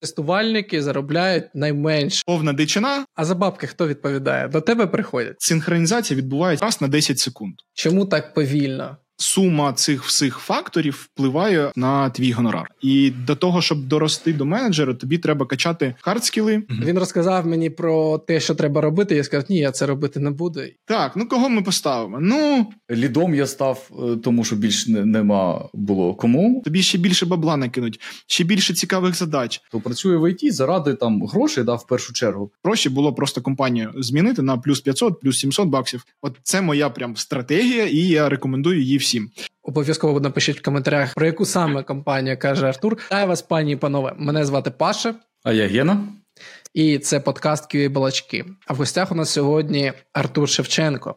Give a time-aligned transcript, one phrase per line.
[0.00, 2.22] Тестувальники заробляють найменше.
[2.26, 3.04] Повна дичина.
[3.14, 4.48] А за бабки хто відповідає?
[4.48, 5.36] До тебе приходять.
[5.38, 7.54] Синхронізація відбувається раз на 10 секунд.
[7.74, 8.96] Чому так повільно?
[9.20, 12.68] Сума цих всіх факторів впливає на твій гонорар.
[12.82, 16.62] І до того, щоб дорости до менеджера, тобі треба качати хардскіли.
[16.84, 19.16] Він розказав мені про те, що треба робити.
[19.16, 20.60] Я сказав, ні, я це робити не буду.
[20.84, 22.18] Так, ну кого ми поставимо?
[22.20, 26.62] Ну лідом я став, е, тому що більш нема було кому.
[26.64, 29.60] Тобі ще більше бабла накинуть, ще більше цікавих задач.
[29.72, 32.52] То працює в ІТ заради там грошей, да, в першу чергу.
[32.62, 36.04] Проще було просто компанію змінити на плюс 500, плюс 700 баксів.
[36.22, 39.09] От це моя прям стратегія, і я рекомендую її всім.
[39.62, 42.98] Обов'язково напишіть в коментарях, про яку саме компанію каже Артур.
[43.10, 44.14] Дай вас, пані і панове.
[44.18, 45.14] Мене звати Паша.
[45.42, 46.08] А я Гена.
[46.74, 48.44] І це подкаст QA Балачки.
[48.66, 51.14] А в гостях у нас сьогодні Артур Шевченко,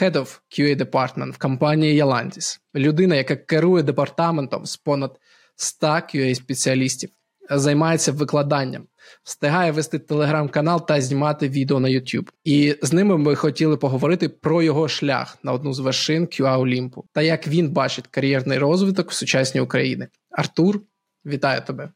[0.00, 2.58] Head of QA Department в компанії Yalandis.
[2.74, 5.18] Людина, яка керує департаментом з понад
[5.56, 7.10] 100 QA спеціалістів,
[7.50, 8.86] займається викладанням,
[9.24, 12.28] встигає вести телеграм-канал та знімати відео на YouTube.
[12.44, 17.04] І з ними ми хотіли поговорити про його шлях на одну з вершин QA Олімпу
[17.12, 20.06] та як він бачить кар'єрний розвиток в сучасній Україні.
[20.30, 20.80] Артур,
[21.26, 21.90] вітаю тебе.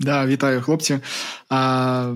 [0.00, 0.98] Да, вітаю, хлопці.
[1.48, 2.14] А,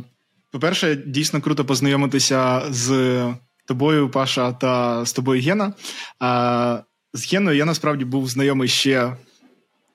[0.50, 3.25] По-перше, дійсно круто познайомитися з
[3.67, 5.73] тобою, Паша, та з тобою Гена.
[6.21, 6.78] А,
[7.15, 9.17] З Геною я насправді був знайомий ще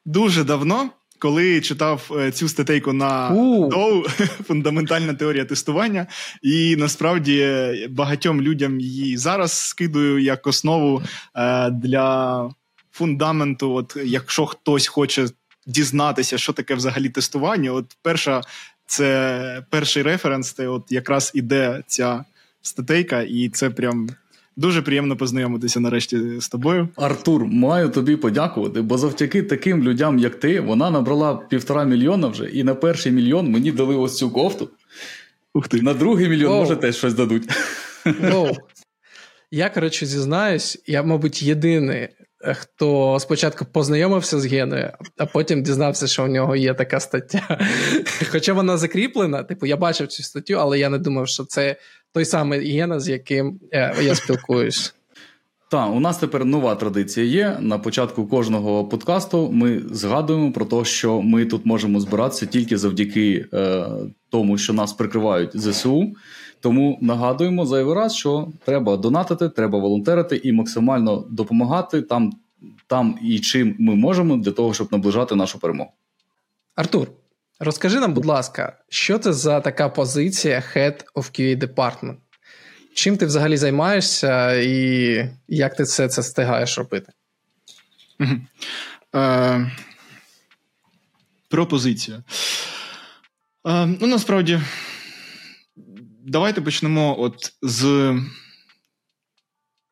[0.05, 0.89] дуже давно
[1.22, 3.30] коли читав е, цю статейку на
[3.72, 4.03] Доу
[4.47, 6.08] фундаментальна теорія тестування,
[6.41, 7.47] і насправді
[7.89, 11.02] багатьом людям її зараз скидую як основу
[11.36, 12.49] е, для
[12.92, 13.73] фундаменту.
[13.73, 15.27] От якщо хтось хоче
[15.67, 18.42] дізнатися, що таке взагалі тестування, от перша
[18.86, 22.25] це перший референс, це от якраз іде ця
[22.61, 24.09] статейка, і це прям
[24.55, 26.89] Дуже приємно познайомитися нарешті з тобою.
[26.95, 32.45] Артур, маю тобі подякувати, бо завдяки таким людям, як ти, вона набрала півтора мільйона вже,
[32.45, 34.69] і на перший мільйон мені дали ось цю кофту.
[35.53, 35.81] Ух ти.
[35.81, 36.59] На другий мільйон, Воу.
[36.59, 37.43] може, теж щось дадуть.
[38.05, 38.52] Воу.
[39.53, 42.09] Я, коротше, зізнаюсь, я, мабуть, єдиний,
[42.55, 47.67] хто спочатку познайомився з Геною, а потім дізнався, що у нього є така стаття.
[48.31, 51.76] Хоча вона закріплена, типу, я бачив цю статтю, але я не думав, що це
[52.14, 54.94] той самий Гена, з яким е, я спілкуюсь.
[55.72, 57.58] Так, у нас тепер нова традиція є.
[57.60, 63.45] На початку кожного подкасту ми згадуємо про те, що ми тут можемо збиратися тільки завдяки
[63.54, 63.86] е,
[64.30, 66.14] тому, що нас прикривають ЗСУ.
[66.60, 72.32] Тому нагадуємо зайвий раз, що треба донатити, треба волонтерити і максимально допомагати там,
[72.88, 75.89] там і чим ми можемо для того, щоб наближати нашу перемогу.
[76.76, 77.08] Артур,
[77.64, 82.16] Розкажи нам, будь ласка, що це за така позиція Head of QA Department?
[82.94, 87.11] Чим ти взагалі займаєшся і як ти все це встигаєш робити?
[89.16, 89.71] Е,
[91.50, 92.23] Про позицію.
[93.67, 94.61] Е, ну, насправді,
[96.26, 98.16] давайте почнемо от з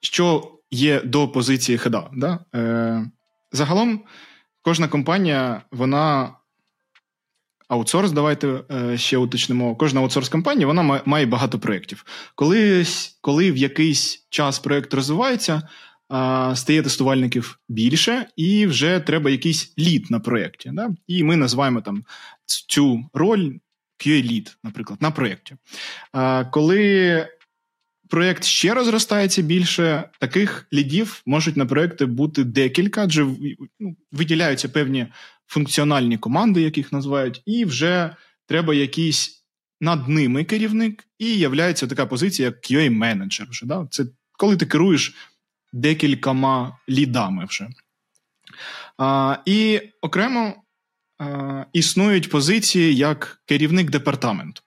[0.02, 2.10] що є до позиції хеда.
[2.14, 2.40] Да?
[2.56, 3.06] Е,
[3.52, 4.04] Загалом,
[4.62, 6.39] кожна компанія, вона
[7.70, 9.76] аутсорс, давайте е, ще уточнимо.
[9.76, 12.06] Кожна аутсорс-компанія вона має багато проєктів.
[12.36, 12.86] Коли,
[13.22, 15.62] коли в якийсь час проєкт розвивається,
[16.56, 20.72] стає тестувальників більше, і вже треба якийсь лід на проєкті.
[20.74, 20.90] Да?
[21.08, 22.04] І ми називаємо там
[22.46, 23.52] цю роль
[24.00, 25.56] QA-лід, наприклад, на проєкті.
[26.52, 27.28] Коли
[28.10, 33.28] проєкт ще розростається більше, таких лідів можуть на проєкти бути декілька, адже
[33.80, 35.08] ну, виділяються певні
[35.48, 38.16] функціональні команди, яких називають, і вже
[38.48, 39.46] треба якийсь
[39.82, 43.50] над ними керівник, і являється така позиція, як QA-менеджер.
[43.50, 43.88] Вже, да?
[43.92, 45.16] Це коли ти керуєш
[45.74, 47.70] декількома лідами вже.
[48.98, 50.64] А, І окремо
[51.18, 54.62] а, існують позиції як керівник департаменту.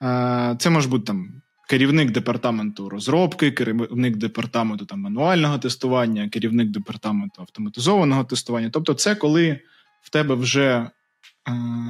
[0.00, 1.41] А, Це може бути там.
[1.72, 8.70] Керівник департаменту розробки, керівник департаменту там, мануального тестування, керівник департаменту автоматизованого тестування.
[8.72, 9.60] Тобто, це коли
[10.02, 10.90] в тебе вже е,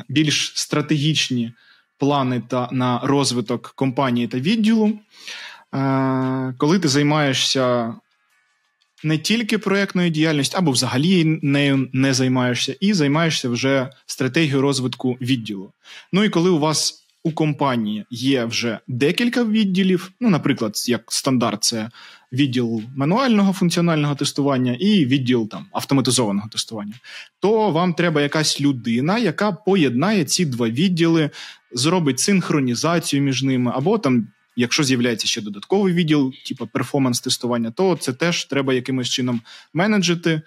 [0.09, 1.53] більш стратегічні
[1.98, 4.98] плани та на розвиток компанії та відділу,
[5.74, 7.95] е, коли ти займаєшся
[9.04, 15.72] не тільки проєктною діяльністю, або взагалі нею не займаєшся, і займаєшся вже стратегією розвитку відділу.
[16.12, 21.65] Ну і коли у вас у компанії є вже декілька відділів, ну, наприклад, як стандарт,
[21.65, 21.91] це
[22.33, 26.95] відділ мануального функціонального тестування і відділ там автоматизованого тестування,
[27.41, 31.30] то вам треба якась людина, яка поєднає ці два відділи,
[31.72, 34.28] зробить синхронізацію між ними, або там.
[34.57, 39.41] Якщо з'являється ще додатковий відділ, типу перформанс-тестування, то це теж треба якимось чином
[39.75, 40.42] менеджити,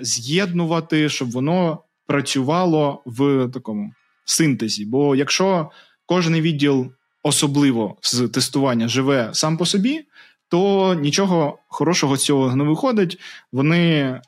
[0.00, 3.92] з'єднувати, щоб воно працювало в такому
[4.28, 4.84] синтезі.
[4.84, 5.70] Бо якщо
[6.06, 6.92] кожен відділ,
[7.22, 10.04] особливо з тестування, живе сам по собі,
[10.48, 13.18] то нічого хорошого з цього не виходить.
[13.52, 14.20] Вони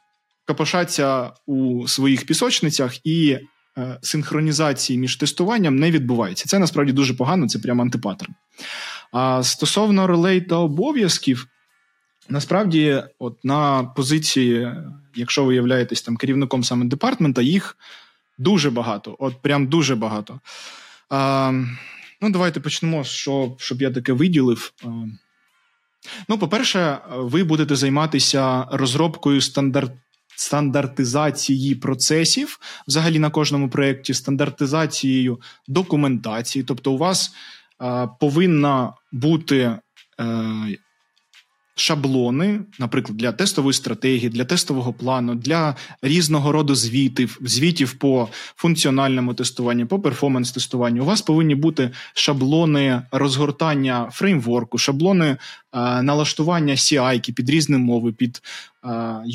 [0.46, 3.38] копошаться у своїх пісочницях і
[3.78, 6.48] е, синхронізації між тестуванням не відбувається.
[6.48, 8.34] Це насправді дуже погано, це прямо антипаттерн.
[9.12, 11.46] А стосовно ролей та обов'язків,
[12.28, 14.72] насправді, от на позиції,
[15.14, 17.76] якщо ви являєтесь там керівником саме департмента, їх
[18.40, 19.16] дуже багато.
[19.18, 20.40] От прям дуже багато.
[21.10, 21.52] А,
[22.22, 24.72] Ну, давайте почнемо, що, щоб я таке виділив.
[26.28, 29.92] Ну, по-перше, ви будете займатися розробкою стандарт.
[30.36, 32.58] Стандартизації процесів
[32.88, 36.64] взагалі на кожному проєкті, стандартизацією документації.
[36.64, 37.32] Тобто, у вас
[37.82, 39.78] е, повинна бути е,
[41.80, 49.34] шаблони, наприклад, для тестової стратегії, для тестового плану, для різного роду звітів, звітів по функціональному
[49.34, 51.00] тестуванню, по перформанс-тестуванню.
[51.00, 55.36] У вас повинні бути шаблони розгортання фреймворку, шаблони е,
[56.02, 58.42] налаштування CI під різні мови, під
[58.84, 58.88] е,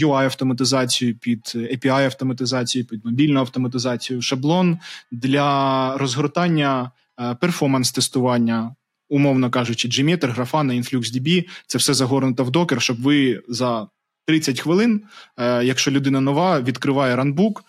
[0.04, 4.78] UI-автоматизацію, під API-автоматизацію, під мобільну автоматизацію, шаблон
[5.12, 8.76] для розгортання е, перформанс-тестування
[9.10, 13.88] умовно кажучи, Gmeter, Grafana, InfluxDB, це все загорнуто в докер, щоб ви за
[14.26, 15.02] 30 хвилин,
[15.38, 17.64] е, якщо людина нова, відкриває ранбук,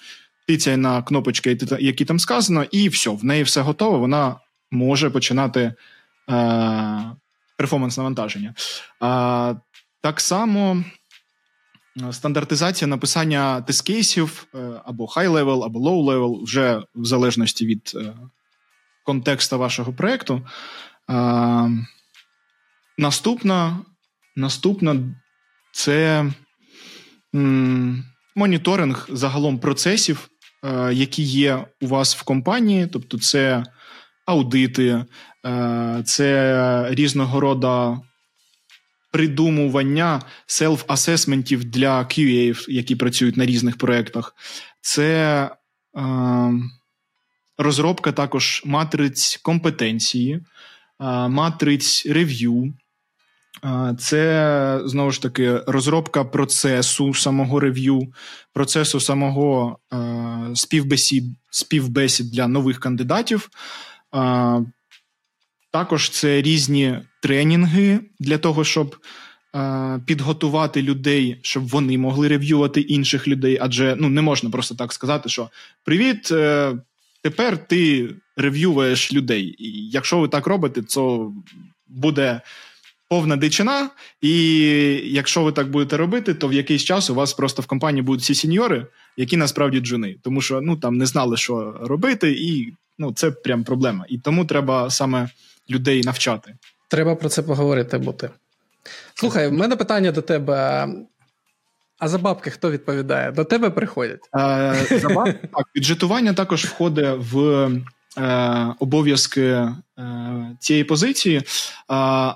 [0.47, 4.37] тицяє на кнопочки, які там сказано, і все, в неї все готово, вона
[4.71, 5.75] може починати е,
[7.57, 8.55] перформанс навантаження.
[9.03, 9.57] Е,
[10.01, 10.85] так само.
[12.11, 14.47] Стандартизація написання тест-кейсів
[14.85, 18.15] або high-level, або low-level, вже в залежності від е,
[19.05, 20.47] контексту вашого проєкту.
[21.09, 21.69] А,
[22.99, 23.79] Наступна
[24.37, 24.97] наступна
[25.73, 26.27] це
[27.35, 28.05] м,
[28.37, 30.29] моніторинг загалом процесів,
[30.65, 33.63] е, які є у вас в компанії, тобто це
[34.27, 35.05] аудити,
[35.47, 38.03] е, це різного роду
[39.13, 44.35] придумування селф-асесментів для QA, які працюють на різних проєктах.
[44.81, 45.51] Це
[45.97, 46.53] е,
[47.59, 50.41] розробка також матриць компетенції
[51.29, 52.75] матриць рев'ю.
[53.99, 58.13] Це знову ж таки розробка процесу самого рев'ю,
[58.53, 59.79] процесу самого
[60.55, 63.49] співбесід, співбесід для нових кандидатів.
[65.73, 68.97] Також це різні тренінги для того, щоб
[70.07, 73.59] підготувати людей, щоб вони могли рев'ювати інших людей.
[73.61, 75.51] Адже ну не можна просто так сказати, що
[75.85, 76.75] привіт, е,
[77.23, 79.57] тепер ти рев'юєш людей.
[79.59, 81.33] І якщо ви так робите, то
[81.89, 82.41] буде
[83.09, 83.91] повна дичина.
[84.21, 84.33] І
[85.05, 88.23] якщо ви так будете робити, то в якийсь час у вас просто в компанії будуть
[88.23, 88.87] всі сіньори,
[89.17, 93.65] які насправді джуни, тому що ну там не знали, що робити, і ну це прям
[93.65, 94.05] проблема.
[94.09, 95.29] І тому треба саме
[95.71, 96.55] людей навчати.
[96.89, 98.31] Треба про це поговорити бути.
[99.15, 100.89] Слухай, в мене питання до тебе.
[101.99, 103.33] А за бабки хто відповідає?
[103.33, 104.21] До тебе приходять?
[104.37, 107.71] Е, За бабки так, бюджетування також входить в
[108.79, 109.77] обов'язки е,
[110.61, 111.43] цієї позиції.
[111.91, 112.35] Е,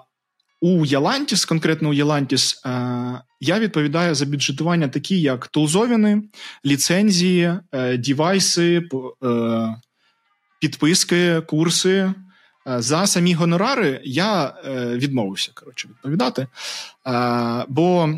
[0.61, 2.71] у Ялантіс, конкретно у Ялантіс, е,
[3.41, 6.23] я відповідаю за бюджетування, такі як тулзовіни,
[6.65, 8.83] ліцензії, е, дівайси,
[9.25, 9.77] е,
[10.61, 12.15] підписки, курси.
[12.67, 14.55] За самі гонорари я
[14.95, 16.47] відмовився коротше, відповідати.
[17.69, 18.15] Бо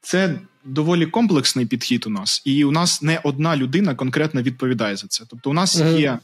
[0.00, 5.06] це доволі комплексний підхід у нас, і у нас не одна людина конкретно відповідає за
[5.06, 5.24] це.
[5.30, 6.18] Тобто, у нас є е,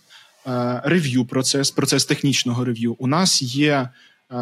[0.84, 2.96] рев'ю процес, процес технічного рев'ю.
[2.98, 3.88] У нас є
[4.32, 4.38] е,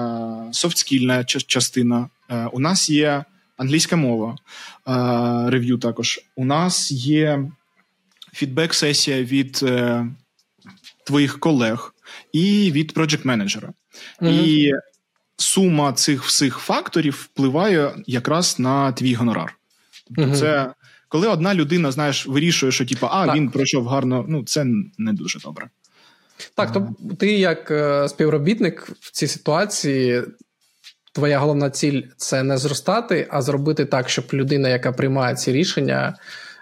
[0.53, 3.25] софтскільна частина, е, у нас є
[3.57, 4.37] англійська мова
[4.89, 5.79] е, рев'ю.
[5.79, 7.51] Також у нас є
[8.33, 10.07] фідбек-сесія від е,
[11.05, 11.95] твоїх колег
[12.33, 13.73] і від проджект менеджера.
[14.21, 14.47] Mm-hmm.
[14.47, 14.73] І
[15.37, 19.57] сума цих всіх факторів впливає якраз на твій гонорар.
[20.07, 20.37] Тобто, угу.
[20.37, 20.75] це
[21.09, 23.37] коли одна людина, знаєш, вирішує, що типу, а так.
[23.37, 24.67] він пройшов гарно, ну це
[24.99, 25.69] не дуже добре.
[26.55, 30.23] Так, то ти як е, співробітник в цій ситуації.
[31.13, 36.17] Твоя головна ціль це не зростати, а зробити так, щоб людина, яка приймає ці рішення,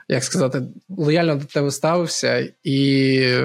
[0.09, 3.37] як сказати, лояльно до тебе ставився і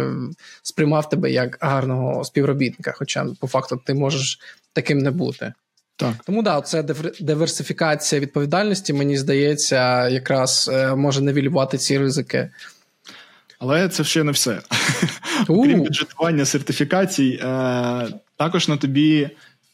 [0.63, 2.93] сприймав тебе як гарного співробітника.
[2.97, 4.39] Хоча, по факту, ти можеш
[4.73, 5.53] таким не бути.
[5.97, 6.13] Так.
[6.25, 6.83] Тому да, це
[7.19, 12.49] диверсифікація відповідальності, мені здається, якраз е, може невілювати ці ризики.
[13.59, 14.61] Але це ще не все.
[15.47, 19.29] Крім бюджетування сертифікацій, е, також на тобі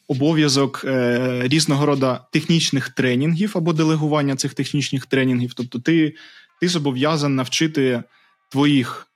[0.07, 5.53] обов'язок е, різного роду технічних тренінгів або делегування цих технічних тренінгів.
[5.53, 6.15] Тобто, ти
[6.61, 8.03] ти зобов'язан навчити
[8.49, 9.07] твоїх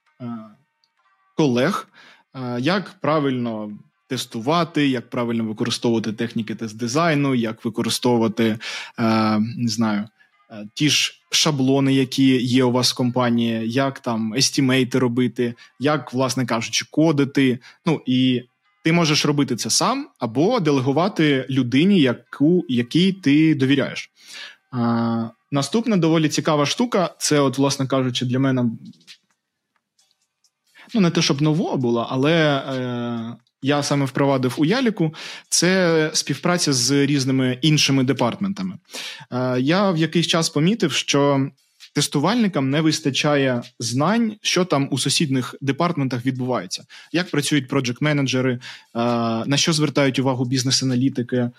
[1.37, 1.87] колег,
[2.59, 3.71] як правильно
[4.07, 8.57] тестувати, як правильно використовувати техніки тест дизайну, як використовувати
[9.57, 10.07] не знаю.
[10.73, 16.45] Ті ж шаблони, які є у вас в компанії, як там естімейти робити, як, власне
[16.45, 17.59] кажучи, кодити.
[17.85, 18.41] Ну і
[18.83, 24.11] ти можеш робити це сам або делегувати людині, яку, якій ти довіряєш.
[24.71, 28.65] А, Наступна доволі цікава штука це, от, власне кажучи, для мене
[30.93, 35.15] ну, не те, щоб ново було, але е, я саме впровадив у Яліку,
[35.49, 38.77] це співпраця з різними іншими департментами.
[39.31, 41.49] Е, я в якийсь час помітив, що
[41.93, 48.59] тестувальникам не вистачає знань, що там у сусідніх департментах відбувається, як працюють проджект-менеджери, е,
[49.45, 51.49] на що звертають увагу бізнес-аналітики.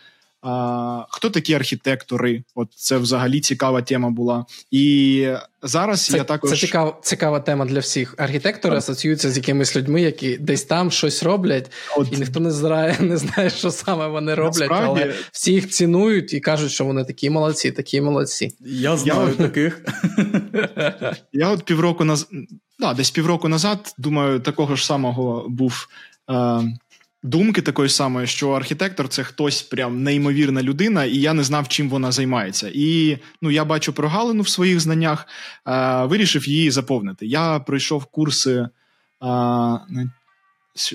[0.43, 2.43] А, Хто такі архітектори?
[2.55, 4.47] От це взагалі цікава тема була.
[4.71, 5.29] І
[5.63, 8.15] зараз це, я також це цікава цікава тема для всіх.
[8.19, 8.79] Архітектори так.
[8.79, 12.13] асоціюються з якимись людьми, які десь там щось роблять, От...
[12.13, 15.03] і ніхто не знає, не знає, що саме вони роблять, Насправді...
[15.03, 18.53] але всі їх цінують і кажуть, що вони такі молодці, такі молодці.
[18.61, 19.47] Я знаю я...
[19.47, 19.83] таких.
[21.33, 22.29] Я от півроку назад,
[22.79, 25.89] да, десь півроку назад, думаю, такого ж самого був.
[26.31, 26.79] Е
[27.23, 31.89] думки такої самої, що архітектор це хтось прям неймовірна людина, і я не знав, чим
[31.89, 32.71] вона займається.
[32.75, 35.27] І ну я бачу прогалину в своїх знаннях,
[35.67, 37.27] е, вирішив її заповнити.
[37.27, 38.69] Я пройшов курси.
[39.23, 40.09] Е,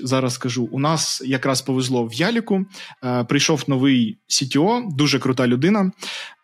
[0.02, 2.66] Зараз скажу, у нас якраз повезло в Яліку.
[3.04, 5.90] Е, прийшов новий CTO, дуже крута людина,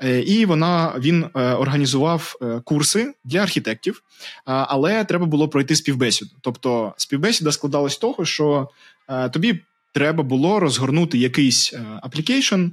[0.03, 5.77] е, і вона він е, організував е, курси для архітектів, е, але треба було пройти
[5.77, 6.31] співбесіду.
[6.41, 8.69] Тобто, співбесіда складалась того, що
[9.09, 9.61] е, тобі
[9.93, 12.65] треба було розгорнути якийсь application,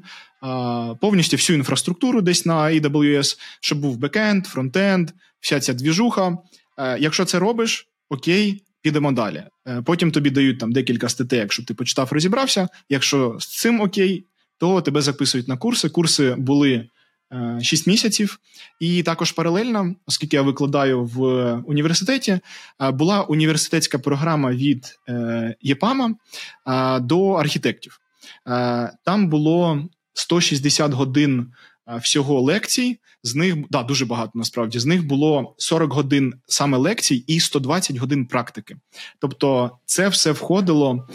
[1.02, 6.38] повністю всю інфраструктуру десь на AWS, щоб був бекенд, фронтенд, вся ця двіжуха.
[6.78, 9.44] Е, якщо це робиш, окей, підемо далі.
[9.68, 12.68] Е, потім тобі дають там декілька статей, якщо ти почитав, розібрався.
[12.90, 14.26] Якщо з цим окей,
[14.58, 15.90] то тебе записують на курси.
[15.90, 16.90] Курси були
[17.62, 18.40] 6 е, місяців.
[18.80, 22.40] І також паралельно, оскільки я викладаю в університеті,
[22.82, 26.16] е, була університетська програма від е, ЄПАМа
[27.02, 28.00] до архітектів.
[29.06, 31.52] Там було 160 годин
[32.02, 33.00] всього лекцій.
[33.24, 34.80] З них да, дуже багато насправді.
[34.80, 38.76] З них було 40 годин саме лекцій і 120 годин практики.
[39.20, 41.08] Тобто, це все входило.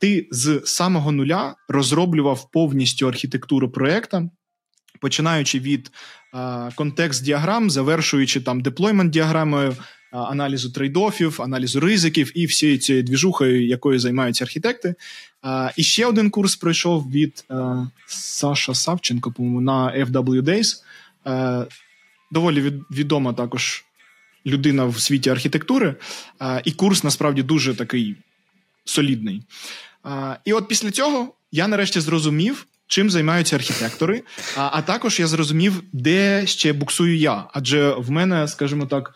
[0.00, 4.28] Ти з самого нуля розроблював повністю архітектуру проєкта,
[5.00, 5.90] починаючи від
[6.32, 9.76] а, контекст діаграм, завершуючи там deployment діаграмою,
[10.12, 14.94] а, аналізу trade-off ів, аналізу ризиків і всією цією двіжухою, якою займаються архітекти.
[15.42, 17.44] А, І ще один курс пройшов від
[18.06, 20.82] Саша Савченко, по-моєму, на Fwdays.
[22.30, 23.84] Доволі від, відома також
[24.46, 25.94] людина в світі архітектури,
[26.64, 28.16] і курс насправді дуже такий
[28.84, 29.42] солідний.
[30.44, 34.22] І от після цього я нарешті зрозумів, чим займаються архітектори.
[34.56, 37.44] А а також я зрозумів, де ще буксую я.
[37.52, 39.14] Адже в мене, скажімо так,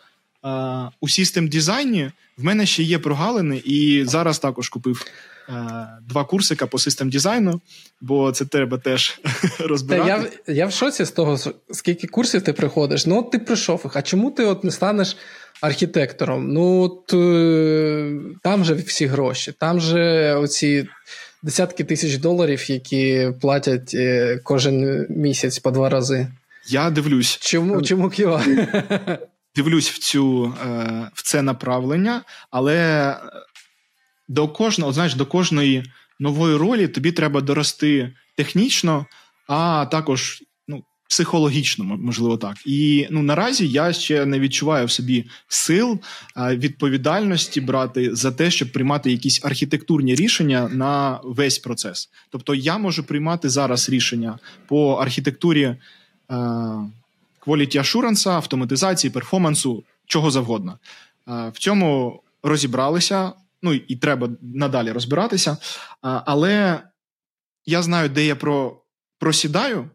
[1.01, 5.05] у систем дизайні в мене ще є прогалини, і зараз також купив.
[6.01, 7.61] Два курсика по систем дизайну,
[8.01, 9.21] бо це треба теж
[9.59, 10.39] розбирати.
[10.47, 11.39] Я я в шоці з того,
[11.71, 13.05] скільки курсів ти приходиш.
[13.05, 13.95] Ну, от ти прийшов їх.
[13.95, 15.17] А чому ти от не станеш
[15.61, 16.53] архітектором?
[16.53, 18.11] Ну, от е,
[18.43, 20.87] там же всі гроші, там же оці
[21.43, 26.27] десятки тисяч доларів, які платять е, кожен місяць по два рази.
[26.67, 27.37] Я дивлюсь.
[27.41, 29.17] Чому чому QA?
[29.55, 32.21] Дивлюсь в цю е, в це направлення,
[32.51, 33.17] але
[34.27, 35.83] до кожного, знаєш, до кожної
[36.19, 39.05] нової ролі тобі треба дорости технічно,
[39.47, 40.43] а також
[41.13, 42.57] психологічно, можливо, так.
[42.65, 45.99] І ну наразі я ще не відчуваю в собі сил
[46.37, 52.09] відповідальності брати за те, щоб приймати якісь архітектурні рішення на весь процес.
[52.29, 55.75] Тобто я можу приймати зараз рішення по архітектурі
[57.45, 60.79] quality assurance, автоматизації, перформансу, чого завгодно.
[61.27, 63.31] В цьому розібралися.
[63.61, 65.57] Ну і треба надалі розбиратися.
[66.01, 66.79] Але
[67.65, 68.81] я знаю, де я про
[69.19, 69.89] просідаю.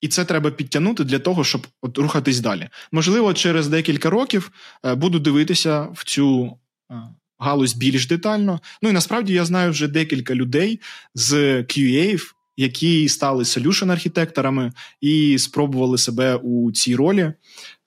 [0.00, 2.68] І це треба підтягнути для того, щоб от рухатись далі.
[2.92, 4.50] Можливо, через декілька років
[4.84, 6.58] е, буду дивитися в цю
[6.90, 6.94] е,
[7.38, 8.60] галузь більш детально.
[8.82, 10.80] Ну і насправді я знаю вже декілька людей
[11.14, 12.20] з QA,
[12.56, 17.32] які стали solution архітекторами і спробували себе у цій ролі.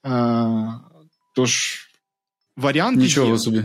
[0.06, 0.74] Е,
[1.34, 1.80] тож
[2.56, 3.38] варіант Нічого є.
[3.38, 3.64] собі.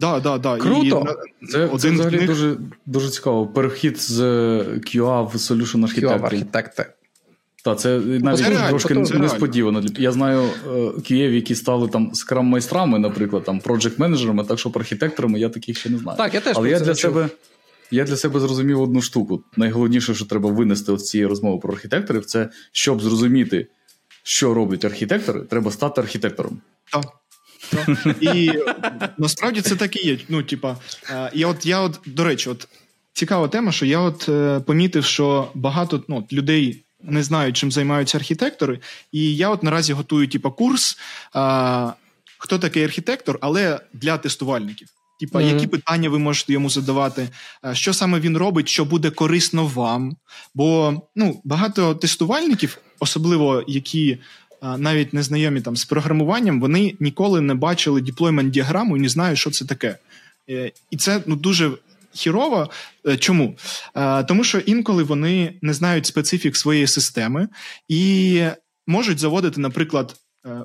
[0.00, 0.56] Да, да, да.
[0.56, 1.06] Круто.
[1.42, 2.26] І Це один це взагалі них...
[2.26, 3.46] дуже дуже цікаво.
[3.46, 6.97] Перехід з QA в solution архітектор.
[7.64, 9.82] Так, це навіть це трошки це несподівано.
[9.98, 10.48] Я знаю
[10.98, 15.98] QA, які стали там скрам-майстрами, наприклад, там проджект-менеджерами, так що архітекторами я таких ще не
[15.98, 16.18] знаю.
[16.18, 17.12] Так, я теж Але я для чув.
[17.12, 17.28] себе
[17.90, 19.44] я для себе зрозумів одну штуку.
[19.56, 23.66] Найголовніше, що треба винести з цієї розмови про архітекторів, це щоб зрозуміти,
[24.22, 26.60] що роблять архітектори, треба стати архітектором.
[26.92, 27.04] Так.
[28.20, 28.52] І
[29.18, 30.18] насправді це так і є.
[30.28, 30.76] Ну, типа,
[31.32, 32.68] я от, я от, до речі, от
[33.12, 38.18] цікава тема, що я от е, помітив, що багато ну, людей не знають, чим займаються
[38.18, 38.80] архітектори.
[39.12, 40.98] І я от наразі готую, типа, курс,
[41.32, 41.92] а,
[42.38, 44.88] хто такий архітектор, але для тестувальників.
[45.20, 45.54] Типа, mm-hmm.
[45.54, 47.28] які питання ви можете йому задавати,
[47.72, 50.16] що саме він робить, що буде корисно вам?
[50.54, 54.18] Бо ну, багато тестувальників, особливо які
[54.62, 59.38] навіть не знайомі там з програмуванням, вони ніколи не бачили діплоймент діаграму і не знають,
[59.38, 59.98] що це таке.
[60.50, 61.70] Е, і це ну дуже
[62.14, 62.70] хірово.
[63.08, 63.56] Е, чому?
[63.94, 67.48] Е, тому що інколи вони не знають специфік своєї системи
[67.88, 68.42] і
[68.86, 70.16] можуть заводити, наприклад.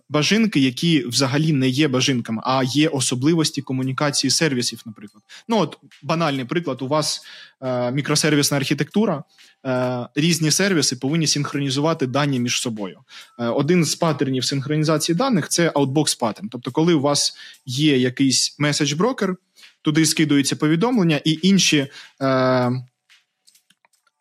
[0.10, 5.24] Бажинки, які взагалі не є бажинками, а є особливості комунікації сервісів, наприклад.
[5.48, 7.22] Ну, от банальний приклад: у вас
[7.62, 9.24] е, мікросервісна архітектура,
[9.66, 13.00] е, різні сервіси повинні синхронізувати дані між собою.
[13.40, 16.50] Е, один з паттернів синхронізації даних це outbox паттерн.
[16.50, 17.34] Тобто, коли у вас
[17.66, 19.36] є якийсь меседж-брокер,
[19.84, 21.88] туди скидуються повідомлення, і інші.
[22.22, 22.72] Е,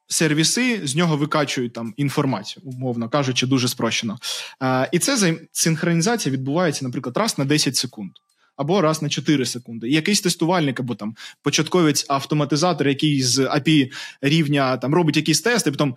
[0.06, 4.18] Сервіси з нього викачують там інформацію, умовно кажучи, дуже спрощено.
[4.62, 8.10] Е, І це синхронізація відбувається, наприклад, раз на 10 секунд
[8.56, 9.88] або раз на 4 секунди.
[9.88, 15.70] І якийсь тестувальник, або там початковець автоматизатор, який з API рівня там робить якісь тести,
[15.70, 15.96] потім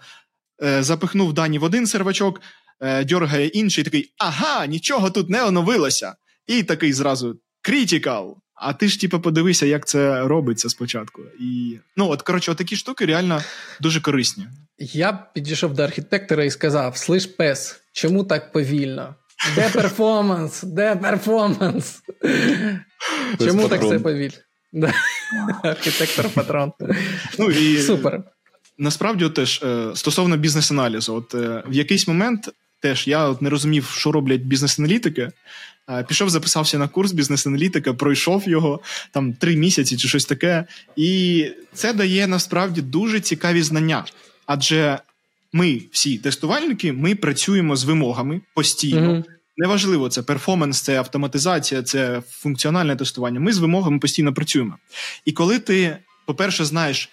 [0.63, 2.41] е, запихнув дані в один сервачок,
[2.79, 6.15] е, дьоргає інший, такий ага, нічого тут не оновилося.
[6.47, 8.35] І такий зразу critical.
[8.55, 11.21] А ти ж, типу, подивися, як це робиться спочатку.
[11.39, 13.41] І ну, от коротше, от такі штуки реально
[13.81, 14.47] дуже корисні.
[14.77, 19.15] Я підійшов до архітектора і сказав: Слиш, пес, чому так повільно?
[19.55, 20.63] Де перформанс?
[20.63, 22.01] Де перформанс?
[23.45, 24.33] Чому так все повільно?
[25.63, 26.71] Архітектор патрон.
[27.39, 28.23] Ну, і Супер.
[28.77, 32.49] Насправді, теж е, стосовно бізнес-аналізу, от е, в якийсь момент
[32.81, 35.31] теж я от не розумів, що роблять бізнес-аналітики.
[36.07, 38.79] Пішов, записався на курс бізнес-аналітика, пройшов його
[39.11, 40.65] там три місяці чи щось таке.
[40.95, 44.05] І це дає насправді дуже цікаві знання.
[44.45, 44.99] Адже
[45.53, 49.13] ми, всі тестувальники, ми працюємо з вимогами постійно.
[49.13, 49.23] Mm-hmm.
[49.57, 53.39] Неважливо, це перформанс, це автоматизація, це функціональне тестування.
[53.39, 54.77] Ми з вимогами постійно працюємо.
[55.25, 57.09] І коли ти, по-перше, знаєш,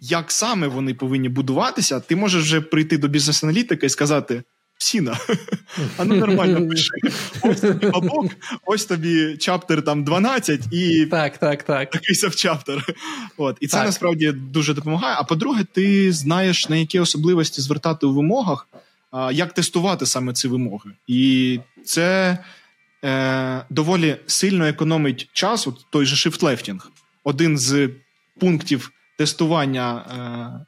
[0.00, 4.42] як саме вони повинні будуватися, ти можеш вже прийти до бізнес-аналітика і сказати:
[4.78, 5.18] Сіна,
[5.96, 6.90] а ну нормально пиши.
[7.42, 8.32] Ось тобі бабок,
[8.64, 11.90] ось тобі чаптер там 12 і так, так, так.
[11.90, 12.86] такий чаптер.
[13.36, 13.56] От.
[13.60, 13.86] І це так.
[13.86, 15.16] насправді дуже допомагає.
[15.18, 18.68] А по-друге, ти знаєш, на які особливості звертати у вимогах,
[19.32, 20.90] як тестувати саме ці вимоги.
[21.06, 22.38] І це
[23.04, 26.80] е, доволі сильно економить час, от той же shift-lefting.
[27.24, 27.90] Один з
[28.40, 30.66] пунктів тестування е,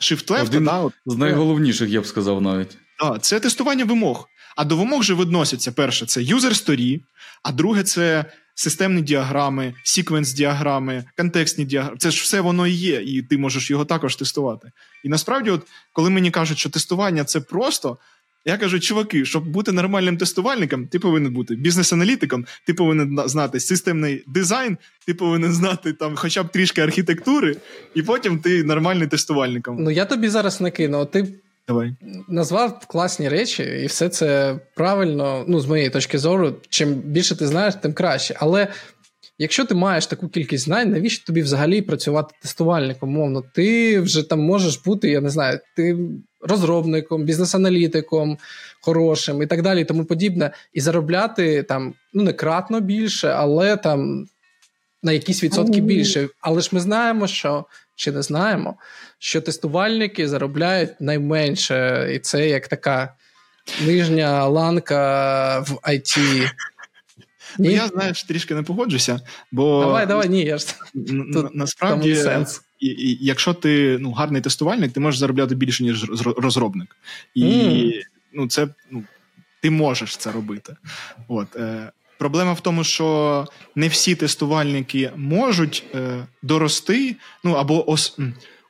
[0.00, 0.46] shift-left.
[0.46, 0.70] Один
[1.06, 2.78] з найголовніших, я б сказав навіть.
[3.20, 4.28] Це тестування вимог.
[4.56, 7.00] А до вимог вже відносяться перше, це user story,
[7.42, 11.98] а друге це системні діаграми, секвенс діаграми, контекстні діаграми.
[11.98, 14.70] Це ж все воно і є, і ти можеш його також тестувати.
[15.04, 17.98] І насправді, от коли мені кажуть, що тестування це просто.
[18.44, 24.24] Я кажу, чуваки, щоб бути нормальним тестувальником, ти повинен бути бізнес-аналітиком, ти повинен знати системний
[24.26, 27.56] дизайн, ти повинен знати там хоча б трішки архітектури,
[27.94, 29.76] і потім ти нормальний тестувальником.
[29.80, 31.06] Ну я тобі зараз накину.
[31.06, 31.34] Ти
[31.70, 31.94] Давай.
[32.28, 37.46] Назвав класні речі, і все це правильно, ну, з моєї точки зору, чим більше ти
[37.46, 38.36] знаєш, тим краще.
[38.38, 38.68] Але
[39.38, 43.10] якщо ти маєш таку кількість знань, навіщо тобі взагалі працювати тестувальником?
[43.10, 45.98] Мовно, ти вже там можеш бути, я не знаю, ти
[46.40, 48.38] розробником, бізнес-аналітиком
[48.80, 53.76] хорошим і так далі, і тому подібне, і заробляти там ну не кратно більше, але
[53.76, 54.26] там
[55.02, 56.28] на якісь відсотки більше.
[56.40, 57.64] Але ж ми знаємо, що
[58.00, 58.74] чи не знаємо,
[59.18, 63.14] що тестувальники заробляють найменше, і це як така
[63.86, 66.50] нижня ланка в IT.
[67.58, 67.70] Ну.
[67.70, 69.20] Я знаєш, трішки не погоджуся,
[69.52, 70.66] бо давай, давай, ні, я ж
[71.32, 72.62] тут насправді, сенс.
[72.80, 76.96] І, і, якщо ти ну, гарний тестувальник, ти можеш заробляти більше, ніж розробник.
[77.34, 78.02] І mm.
[78.32, 79.04] ну, це ну,
[79.60, 80.76] ти можеш це робити.
[81.28, 88.18] От, е, Проблема в тому, що не всі тестувальники можуть е, дорости, ну або ос,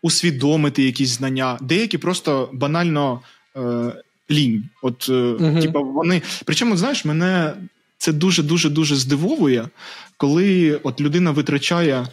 [0.02, 1.58] усвідомити якісь знання.
[1.60, 3.20] Деякі просто банально
[3.56, 3.92] е,
[4.30, 4.64] лінь.
[4.82, 6.22] От, е, uh типа, вони.
[6.44, 7.54] Причому, знаєш, мене
[7.98, 9.68] це дуже дуже дуже здивовує,
[10.16, 12.08] коли от людина витрачає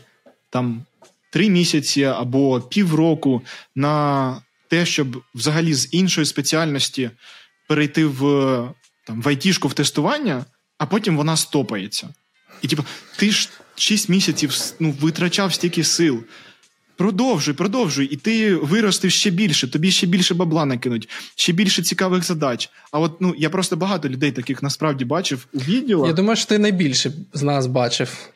[0.50, 0.86] там
[1.32, 3.42] три місяці або півроку
[3.76, 7.10] на те, щоб взагалі з іншої спеціальності
[7.68, 8.22] перейти в
[9.08, 10.46] там, в айтішку в тестування,
[10.78, 12.10] а потім вона стопається.
[12.62, 12.84] І типу,
[13.18, 16.24] ти ж 6 місяців ну, витрачав стільки сил.
[16.98, 22.24] Продовжуй, продовжуй, і ти виростеш ще більше, тобі ще більше бабла накинуть, ще більше цікавих
[22.24, 22.70] задач.
[22.92, 26.08] А от ну я просто багато людей таких насправді бачив у відділах.
[26.08, 28.30] Я думаю, що ти найбільше з нас бачив.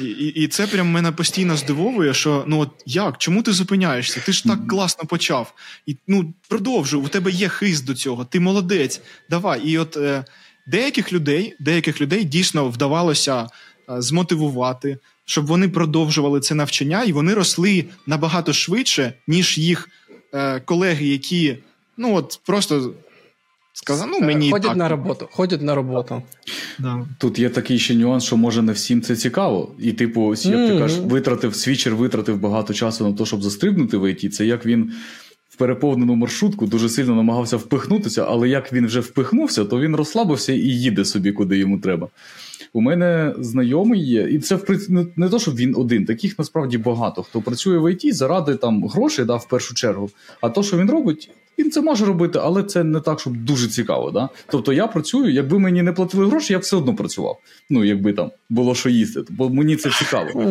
[0.00, 4.20] І і, і це прям мене постійно здивовує, що ну от як, чому ти зупиняєшся?
[4.20, 5.54] Ти ж так класно почав.
[5.86, 9.00] І ну продовжуй, у тебе є хист до цього, ти молодець.
[9.30, 9.60] Давай.
[9.60, 10.24] І от е,
[10.68, 13.46] деяких людей, деяких людей дійсно вдавалося е,
[14.02, 19.88] змотивувати, щоб вони продовжували це навчання, і вони росли набагато швидше, ніж їх
[20.34, 21.56] е, колеги, які
[21.96, 22.94] ну от просто
[23.72, 24.76] сказали, ну мені ходять так.
[24.76, 25.28] на роботу.
[25.32, 26.22] Ходять на роботу.
[26.78, 27.06] Да.
[27.18, 29.74] Тут є такий ще нюанс, що може не всім це цікаво.
[29.78, 30.68] І, типу, як mm-hmm.
[30.68, 34.34] ти кажеш, витратив switcher, витратив багато часу на те, щоб застрибнути в ІТ.
[34.34, 34.92] Це як він
[35.58, 40.58] переповнену маршрутку дуже сильно намагався впихнутися, але як він вже впихнувся, то він розслабився і
[40.58, 42.08] їде собі, куди йому треба.
[42.72, 46.04] У мене знайомий є, і це в принципі не то, щоб він один.
[46.04, 47.22] Таких насправді багато.
[47.22, 50.10] Хто працює в ІТ заради там грошей, да, в першу чергу.
[50.40, 53.68] А то, що він робить, він це може робити, але це не так, щоб дуже
[53.68, 54.10] цікаво.
[54.10, 54.28] Да?
[54.46, 57.38] Тобто я працюю, якби мені не платили гроші, я все одно працював.
[57.70, 60.42] Ну, якби там було що їсти, бо мені це цікаво.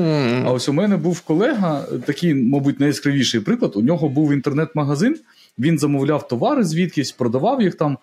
[0.45, 3.71] А ось у мене був колега, такий, мабуть, найяскравіший приклад.
[3.75, 5.17] У нього був інтернет-магазин,
[5.59, 7.97] він замовляв товари звідкись, продавав їх там.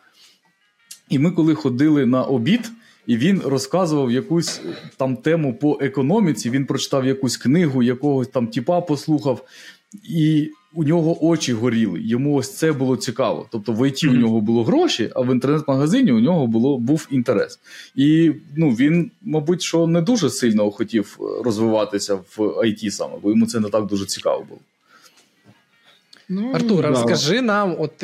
[1.08, 2.70] І ми, коли ходили на обід.
[3.06, 4.60] І він розказував якусь
[4.96, 6.50] там тему по економіці.
[6.50, 9.44] Він прочитав якусь книгу, якогось там тіпа послухав,
[10.08, 12.00] і у нього очі горіли.
[12.02, 13.46] Йому ось це було цікаво.
[13.50, 14.10] Тобто в ІТ mm-hmm.
[14.10, 17.58] у нього було гроші, а в інтернет-магазині у нього було був інтерес.
[17.94, 23.46] І ну він, мабуть, що не дуже сильно хотів розвиватися в ІТ саме, бо йому
[23.46, 24.60] це не так дуже цікаво було.
[26.28, 26.88] Ну, Артур, да.
[26.88, 27.96] розкажи нам, от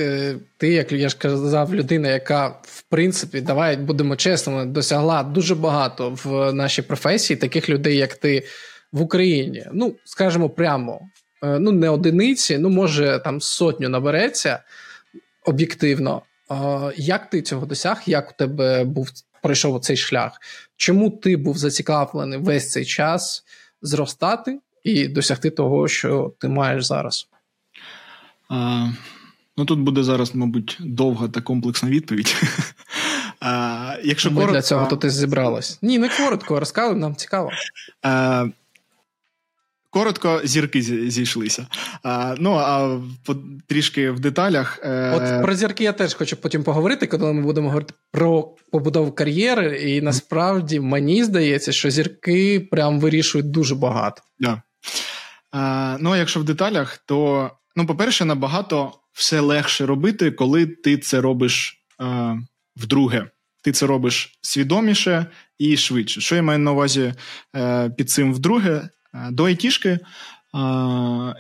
[0.57, 6.19] ти, як я ж казав, людина, яка в принципі, давай будемо чесними, досягла дуже багато
[6.25, 8.47] в нашій професії, таких людей, як ти
[8.93, 9.67] в Україні.
[9.73, 11.01] Ну, скажімо прямо,
[11.43, 14.63] ну не одиниці, ну може там сотню набереться
[15.45, 16.23] об'єктивно.
[16.97, 18.03] Як ти цього досяг?
[18.07, 19.11] Як у тебе був
[19.43, 20.33] пройшов цей шлях?
[20.77, 23.45] Чому ти був зацікавлений весь цей час
[23.83, 27.29] зростати і досягти того, що ти маєш зараз?
[28.51, 28.89] А,
[29.57, 32.37] Ну тут буде зараз, мабуть, довга та комплексна відповідь.
[33.43, 34.53] А, якщо Ми коротко...
[34.53, 35.79] Для цього то ти зібралась.
[35.83, 37.51] Ні, не коротко, розказуй, нам цікаво.
[38.03, 38.47] А,
[39.91, 41.67] Коротко, зірки зійшлися.
[42.03, 43.37] А, Ну а по,
[43.67, 44.81] трішки в деталях.
[44.83, 45.11] Е...
[45.17, 49.83] От про зірки я теж хочу потім поговорити, коли ми будемо говорити про побудову кар'єри.
[49.83, 54.23] І насправді мені здається, що зірки прям вирішують дуже багато.
[54.39, 54.63] Да.
[55.53, 60.99] А, Ну а якщо в деталях, то ну, по-перше, набагато все легше робити, коли ти
[60.99, 62.37] це робиш а,
[62.77, 63.27] вдруге.
[63.63, 65.27] Ти це робиш свідоміше
[65.59, 66.21] і швидше.
[66.21, 67.15] Що я маю на увазі
[67.57, 68.89] е, під цим вдруге?
[69.15, 69.99] Е, до айтішки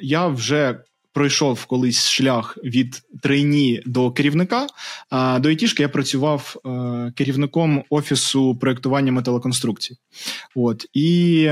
[0.00, 0.81] я вже
[1.12, 4.66] пройшов колись шлях від трейні до керівника.
[5.40, 9.96] До айтішки я працював е, керівником офісу проєктування металоконструкцій.
[10.55, 11.50] От і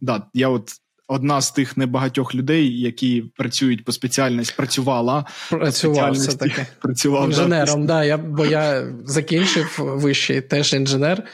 [0.00, 0.70] да, я от.
[1.12, 7.86] Одна з тих небагатьох людей, які працюють по спеціальності, працювала працював все таки працював інженером.
[7.86, 11.24] Да, я бо я закінчив вищий теж інженер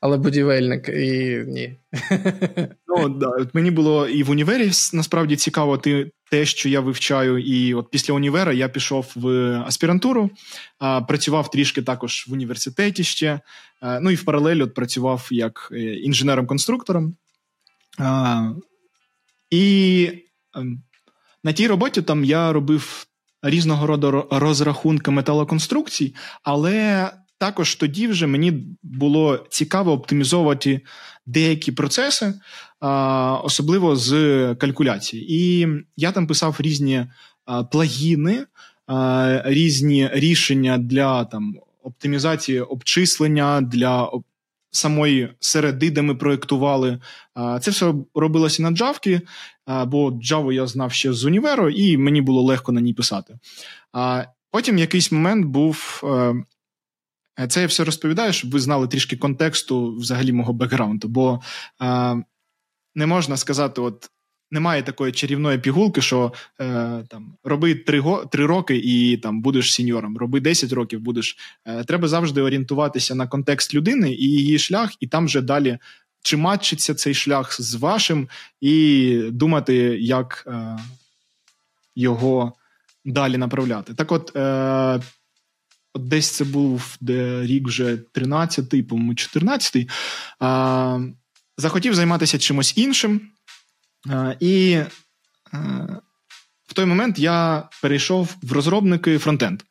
[0.00, 1.76] але будівельник і ні.
[2.88, 7.38] Ну да, от мені було і в універі насправді цікаво ти, те, що я вивчаю.
[7.38, 9.28] І от після універа я пішов в
[9.66, 10.30] аспірантуру,
[10.78, 13.40] а, працював трішки також в університеті ще.
[13.80, 17.14] А, ну і в паралель от працював як е, інженером-конструктором.
[17.98, 18.50] А,
[19.50, 20.08] І
[20.54, 20.82] ем,
[21.44, 23.06] на тій роботі там я робив
[23.42, 30.80] різного роду розрахунки металоконструкцій, але також тоді вже мені було цікаво оптимізовувати
[31.26, 32.34] деякі процеси,
[33.42, 34.10] особливо з
[34.54, 35.34] калькуляції.
[35.34, 37.06] І я там писав різні
[37.72, 38.46] плагіни,
[39.44, 44.10] різні рішення для там оптимізації обчислення для
[44.70, 47.00] самої середи, де ми проєктували.
[47.60, 49.20] Це все робилося на Джавки,
[49.86, 53.38] бо Java я знав ще з універу, і мені було легко на ній писати.
[54.50, 56.02] Потім якийсь момент був
[57.48, 61.08] це я все розповідаю, щоб ви знали трішки контексту взагалі мого бекграунду.
[61.08, 61.40] Бо
[61.82, 62.16] е,
[62.94, 64.10] не можна сказати, от
[64.50, 66.64] немає такої чарівної пігулки, що е,
[67.08, 71.36] там роби три три роки і там будеш сіньором, роби 10 років будеш.
[71.64, 75.78] Е, треба завжди орієнтуватися на контекст людини і її шлях, і там вже далі.
[76.22, 78.28] Чи матчиться цей шлях з вашим,
[78.60, 80.78] і думати, як е,
[81.96, 82.52] його
[83.04, 83.94] далі направляти.
[83.94, 85.00] Так от, е,
[85.94, 89.88] от десь це був де рік вже 13-й, по-моєму, 14-й.
[90.42, 91.14] Е,
[91.58, 93.20] захотів займатися чимось іншим.
[94.10, 94.88] Е, і е,
[96.66, 99.62] в той момент я перейшов в розробники фронтенд.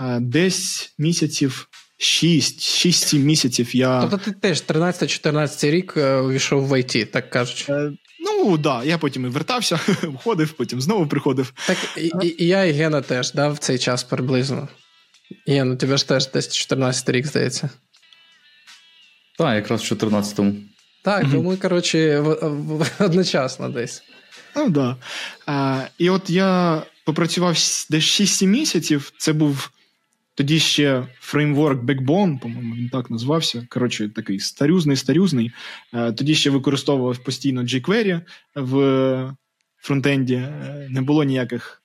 [0.00, 1.68] Е, десь місяців
[2.00, 4.00] 6-7 місяців я.
[4.00, 7.72] Тобто ти теж 13-14 рік увійшов в ІТ, так кажучи.
[8.20, 11.52] Ну, так, да, я потім і вертався, входив, потім знову приходив.
[11.66, 14.68] Так і, і, я, і Гена теж, да, в цей час приблизно.
[15.46, 17.70] Ген, у тебе ж теж десь 14 рік, здається.
[19.38, 20.54] Так, якраз в 14-му.
[21.04, 22.18] Так, то ми, коротше,
[22.98, 24.02] одночасно десь.
[24.56, 24.96] Ну, да.
[25.46, 27.52] А, І от я попрацював
[27.90, 29.12] десь 6-7 місяців.
[29.18, 29.70] Це був
[30.34, 33.66] тоді ще фреймворк Backbone, по-моєму, він так назвався.
[33.70, 35.52] Коротше, такий старюзний, старюзний.
[35.92, 38.20] Тоді ще використовував постійно jQuery
[38.54, 39.34] в
[39.76, 40.42] фронтенді.
[40.88, 41.82] Не було ніяких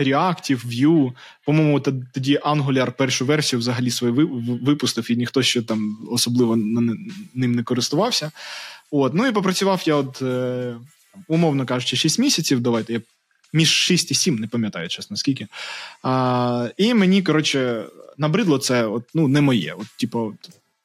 [0.00, 1.12] реактів, Vue.
[1.44, 4.28] По-моєму, тоді Angular першу версію взагалі свою
[4.62, 8.30] випустив, і ніхто ще там особливо ним не користувався.
[8.90, 9.14] От.
[9.14, 10.74] Ну і попрацював я, от, е,
[11.28, 12.60] умовно кажучи, 6 місяців.
[12.60, 13.00] Давайте я
[13.52, 15.46] між 6 і 7, не пам'ятаю, чесно, скільки.
[16.02, 17.84] А, І мені, коротше,
[18.18, 19.74] набридло це от, ну, не моє.
[19.78, 20.34] От, типу,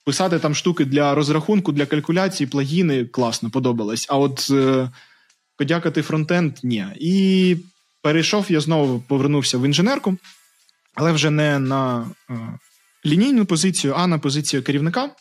[0.06, 4.06] Писати там штуки для розрахунку, для калькуляції, плагіни класно подобалось.
[4.10, 4.90] А от е,
[5.58, 6.86] подякати фронтенд ні.
[7.00, 7.58] І
[8.06, 10.18] перейшов, я знову повернувся в інженерку,
[10.96, 12.34] але вже не на е,
[13.06, 15.06] лінійну позицію, а на позицію керівника.
[15.06, 15.12] Е,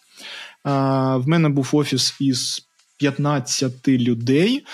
[1.16, 2.68] в мене був офіс із
[2.98, 4.66] 15 людей.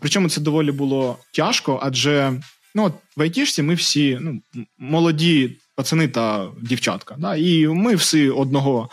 [0.00, 2.40] Причому це доволі було тяжко, адже
[2.74, 4.40] ну, в айтішці ми всі ну,
[4.78, 7.16] молоді пацани та дівчатка.
[7.18, 7.36] Да?
[7.36, 8.90] І ми всі одного.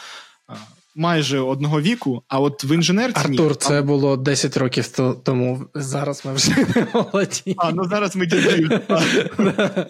[1.00, 3.20] Майже одного віку, а от в інженерці.
[3.20, 4.88] Артур, це було 10 років
[5.26, 5.66] тому.
[5.76, 7.56] Зараз ми вже не молоді.
[7.58, 8.80] А, ну зараз ми дідаємо.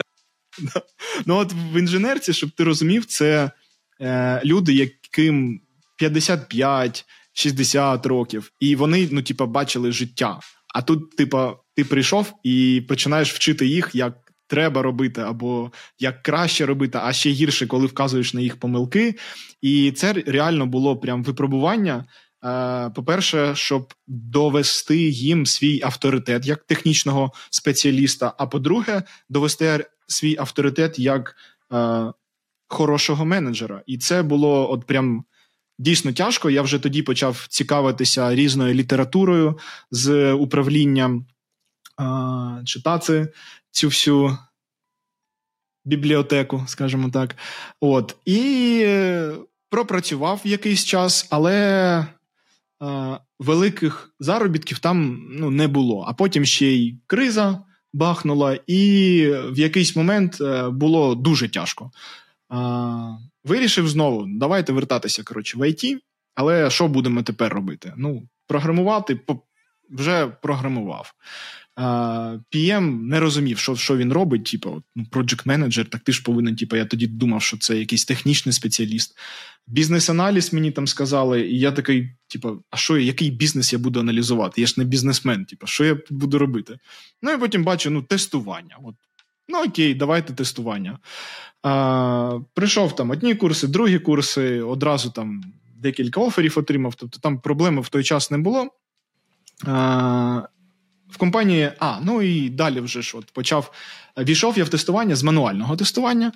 [1.25, 3.51] Ну, от в інженерці, щоб ти розумів, це
[4.01, 5.61] е, люди, яким
[5.97, 10.39] 55, 60 років, і вони, ну, типа, бачили життя.
[10.75, 16.65] А тут, типа, ти прийшов і починаєш вчити їх, як треба робити, або як краще
[16.65, 19.15] робити, а ще гірше, коли вказуєш на їх помилки.
[19.61, 22.05] І це реально було прям випробування.
[22.45, 28.33] Е, по-перше, щоб довести їм свій авторитет як технічного спеціаліста.
[28.37, 31.35] А по-друге, довести свій авторитет як
[31.73, 32.13] е,
[32.67, 33.83] хорошого менеджера.
[33.85, 35.23] І це було от прям
[35.79, 36.49] дійсно тяжко.
[36.49, 39.57] Я вже тоді почав цікавитися різною літературою
[39.91, 41.25] з управлінням,
[41.97, 43.27] а, читати
[43.71, 44.37] цю всю
[45.85, 47.35] бібліотеку, скажімо так.
[47.81, 48.15] От.
[48.25, 48.85] І
[49.69, 52.07] пропрацював якийсь час, але
[52.79, 56.05] а, великих заробітків там ну, не було.
[56.07, 61.91] А потім ще й криза бахнула, і в якийсь момент е, було дуже тяжко.
[62.49, 65.97] А, Вирішив знову, давайте вертатися коротше, в IT,
[66.35, 67.93] але що будемо тепер робити?
[67.97, 69.19] Ну, програмувати
[69.89, 71.13] вже програмував.
[72.51, 74.45] PM не розумів, що що він робить.
[74.45, 76.55] Типу, ну, project менеджер так ти ж повинен.
[76.55, 79.17] Типу, я тоді думав, що це якийсь технічний спеціаліст.
[79.67, 84.61] Бізнес-аналіз мені там сказали, і я такий, типу, а що який бізнес я буду аналізувати?
[84.61, 86.79] Я ж не бізнесмен, типу, що я буду робити?
[87.21, 88.77] Ну і потім бачу ну, тестування.
[88.83, 88.95] От.
[89.47, 90.99] Ну окей, давайте тестування.
[91.63, 95.43] А, Прийшов там одні курси, другі курси, одразу там
[95.75, 96.95] декілька оферів отримав.
[96.95, 98.67] Тобто там проблеми в той час не було.
[99.65, 100.41] А,
[101.09, 103.71] В компанії, а, ну і далі вже ж от почав.
[104.17, 106.31] Війшов я в тестування з мануального тестування,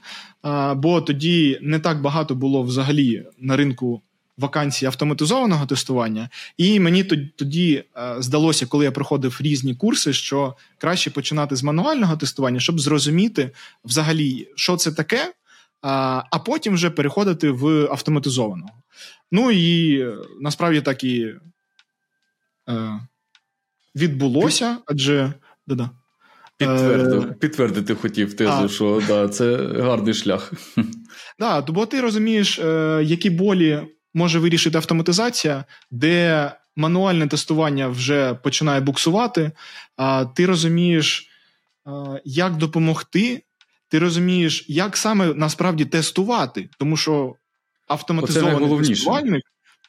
[0.75, 4.01] бо тоді не так багато було взагалі на ринку
[4.37, 7.03] вакансій автоматизованого тестування, і мені
[7.35, 12.79] тоді е, здалося, коли я проходив різні курси, що краще починати з мануального тестування, щоб
[12.79, 13.51] зрозуміти
[13.85, 15.33] взагалі, що це таке,
[15.81, 18.71] а потім вже переходити в автоматизованого.
[19.31, 21.33] Ну і е, насправді так і
[22.69, 22.99] е,
[23.95, 25.33] відбулося, адже
[25.67, 25.89] да-да.
[26.57, 28.67] Підтвердив, підтвердити хотів тезу, а.
[28.67, 30.53] що да, це гарний шлях.
[31.39, 32.59] Да, бо ти розумієш,
[33.01, 33.79] які болі
[34.13, 39.51] може вирішити автоматизація, де мануальне тестування вже починає буксувати,
[39.97, 41.29] а ти розумієш,
[42.25, 43.43] як допомогти,
[43.87, 47.35] ти розумієш, як саме насправді тестувати, тому що
[47.87, 49.43] автоматизований тестувальник.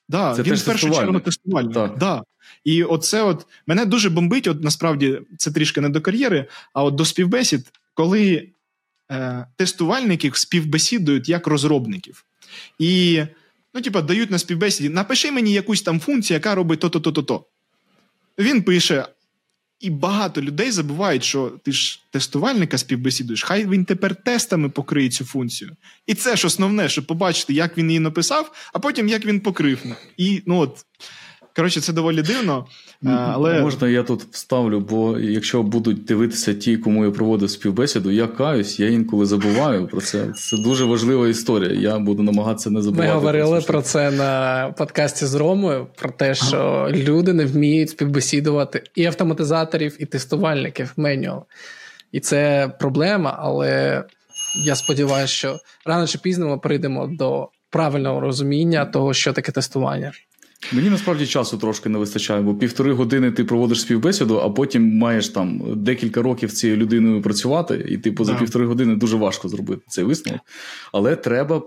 [0.09, 1.75] Да, це він в першу чергу тестувальник.
[1.75, 1.99] Так.
[1.99, 2.23] Да.
[2.65, 6.95] І оце от мене дуже бомбить, от насправді це трішки не до кар'єри, а от
[6.95, 8.49] до співбесід, коли
[9.11, 12.25] е, тестувальники співбесідують як розробників.
[12.79, 13.23] І
[13.75, 17.45] Ну, типа, дають на співбесіді, напиши мені якусь там функцію, яка робить то-то, то-то, то.
[18.39, 19.07] Він пише.
[19.81, 25.25] І багато людей забувають, що ти ж тестувальника співбесідуєш, хай він тепер тестами покриє цю
[25.25, 25.77] функцію.
[26.07, 29.85] І це ж основне, щоб побачити, як він її написав, а потім як він покрив.
[30.17, 30.87] І ну от
[31.57, 32.67] Коротше, це доволі дивно.
[33.05, 33.61] але...
[33.61, 38.81] Можна я тут вставлю, бо якщо будуть дивитися ті, кому я проводив співбесіду, я каюсь,
[38.81, 40.33] я інколи забуваю про це.
[40.37, 41.81] Це дуже важлива історія.
[41.81, 43.09] Я буду намагатися не забувати.
[43.09, 46.91] Ми говорили про це на подкасті з Ромою, про те, що ага.
[46.91, 51.45] люди не вміють співбесідувати і автоматизаторів, і тестувальників менюал.
[52.13, 54.05] І це проблема, але
[54.67, 60.13] я сподіваюся, що рано чи пізно ми прийдемо до правильного розуміння того, що таке тестування.
[60.73, 65.29] Мені насправді часу трошки не вистачає, бо півтори години ти проводиш співбесіду, а потім маєш
[65.29, 68.39] там декілька років цією людиною працювати, і типу за yeah.
[68.39, 70.41] півтори години дуже важко зробити цей висновок.
[70.93, 71.63] Але треба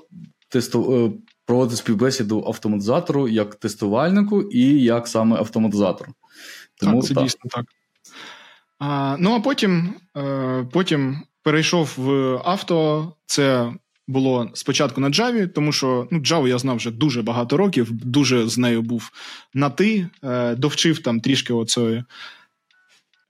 [0.49, 1.11] тесту...
[1.15, 6.11] Е, проводити співбесіду автоматизатору як тестувальнику і як саме автоматизатору.
[6.81, 7.23] Тому так, це так.
[7.23, 7.65] дійсно так.
[8.79, 13.13] А, Ну а потім, е, потім перейшов в авто.
[13.25, 13.73] Це
[14.07, 18.47] було спочатку на Java, тому що ну, Java я знав вже дуже багато років, дуже
[18.47, 19.11] з нею був
[19.53, 22.03] на ти, е, довчив там трішки оцеї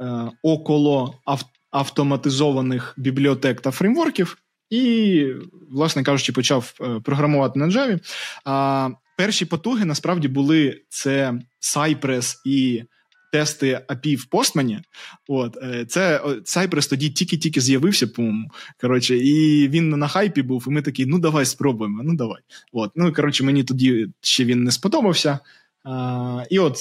[0.02, 4.38] е, около ав- автоматизованих бібліотек та фреймворків,
[4.70, 5.26] і,
[5.72, 8.00] власне кажучи, почав е, програмувати на Java.
[8.46, 12.84] А перші потуги насправді були це Cypress і
[13.32, 14.80] тести API в Postman.
[15.28, 18.52] От, е, Це Cypress тоді тільки-тільки з'явився, по-моєму.
[18.82, 22.42] Коротше, І він на хайпі був, і ми такі, ну давай спробуємо, ну давай.
[22.72, 25.40] От, Ну, коротше, мені тоді ще він не сподобався.
[25.84, 26.78] А, І от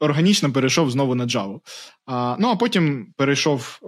[0.00, 1.60] органічно перейшов знову на Java.
[2.06, 3.80] А, Ну, а потім перейшов.
[3.82, 3.86] Е,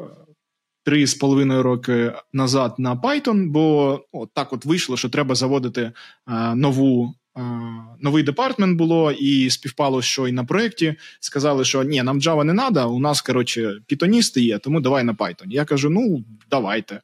[0.84, 5.92] три з половиною роки назад на Python, бо от так от вийшло, що треба заводити
[6.24, 7.14] а, нову
[8.00, 12.54] новий department було, і співпало, що і на проєкті сказали, що ні, нам Java не
[12.54, 15.46] треба, у нас, коротше, пітоністи є, тому давай на Python.
[15.46, 17.00] Я кажу: ну, давайте.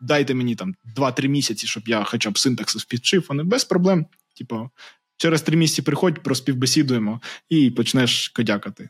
[0.00, 4.06] Дайте мені там 2-3 місяці, щоб я хоча б синтаксис підучив, вони без проблем.
[4.38, 4.70] Типу,
[5.16, 8.88] через 3 місяці приходь, проспівбесідуємо і почнеш кодякати.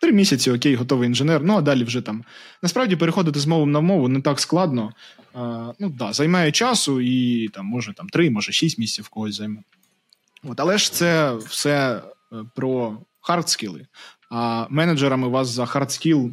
[0.00, 1.44] Три місяці, окей, готовий інженер.
[1.44, 2.24] Ну а далі вже там.
[2.62, 4.92] Насправді переходити з мови на мову не так складно.
[5.34, 9.62] А, Ну да, займає часу, і там може там три, може шість місяців когось займе.
[10.44, 13.86] От, Але ж це все е, про хардскіли.
[14.30, 16.30] А менеджерами вас за хардскіл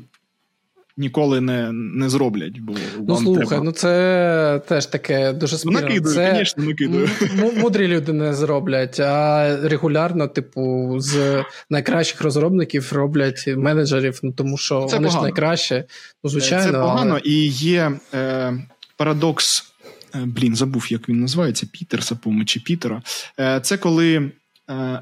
[0.98, 2.60] ніколи не не зроблять.
[2.60, 3.64] Бо Ну, вам слухай, треба...
[3.64, 5.58] ну це теж таке дуже.
[5.66, 7.10] Ну, накидую, це звісно, накидую.
[7.58, 14.86] Мудрі люди не зроблять, а регулярно, типу, з найкращих розробників роблять менеджерів, ну тому що
[14.90, 15.10] це вони погано.
[15.10, 15.86] ж найкраще.
[16.24, 16.72] Ну, звичайно.
[16.72, 17.22] Це погано але...
[17.24, 18.54] і є е,
[18.98, 19.72] парадокс.
[20.16, 23.02] Е, блін, забув, як він називається, Пітерса, по чи Пітера.
[23.40, 24.32] Е, це коли
[24.70, 25.00] е,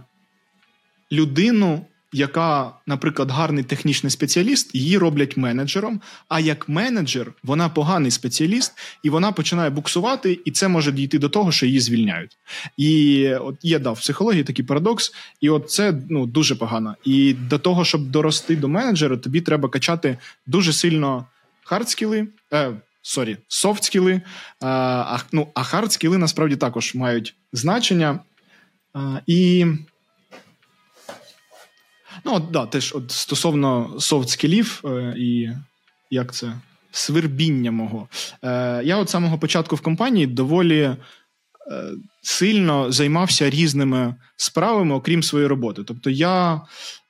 [1.11, 6.01] людину, яка, наприклад, гарний технічний спеціаліст, її роблять менеджером.
[6.27, 8.73] А як менеджер, вона поганий спеціаліст,
[9.03, 12.37] і вона починає буксувати, і це може дійти до того, що її звільняють.
[12.77, 16.95] І от є да, в психології такий парадокс, і от це ну, дуже погано.
[17.05, 21.25] І до того, щоб дорости до менеджера, тобі треба качати дуже сильно
[21.63, 22.27] хардскіли.
[23.03, 24.21] Sorry, софт-скіли,
[24.61, 28.19] а ну, а хард-скіли насправді також мають значення.
[28.93, 29.65] А, І.
[32.25, 35.49] Ну, от, да, теж от стосовно софт-скілів е, і
[36.11, 36.53] як це
[36.91, 38.07] свербіння мого.
[38.43, 40.97] Е, Я от самого початку в компанії доволі е,
[42.21, 45.83] сильно займався різними справами, окрім своєї роботи.
[45.83, 46.61] Тобто я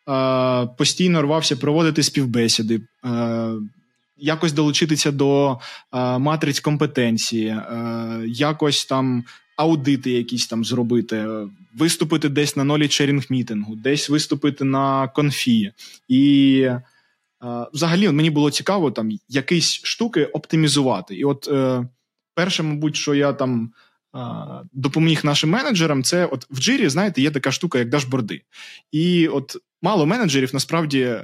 [0.10, 2.82] е, постійно рвався проводити співбесіди.
[3.06, 3.54] Е,
[4.24, 5.60] якось долучитися до
[5.94, 9.24] е, матриць компетенції, е, якось там
[9.58, 11.28] аудити якісь там зробити,
[11.78, 15.72] виступити десь на knowledge sharing мітингу, десь виступити на конфі.
[16.08, 16.82] І е,
[17.74, 21.16] взагалі мені було цікаво там якісь штуки оптимізувати.
[21.16, 21.88] І от е,
[22.36, 23.72] перше, мабуть, що я там.
[24.74, 28.42] Допоміг нашим менеджерам, це от в джирі, знаєте, є така штука, як дашборди.
[28.92, 31.16] І от мало менеджерів насправді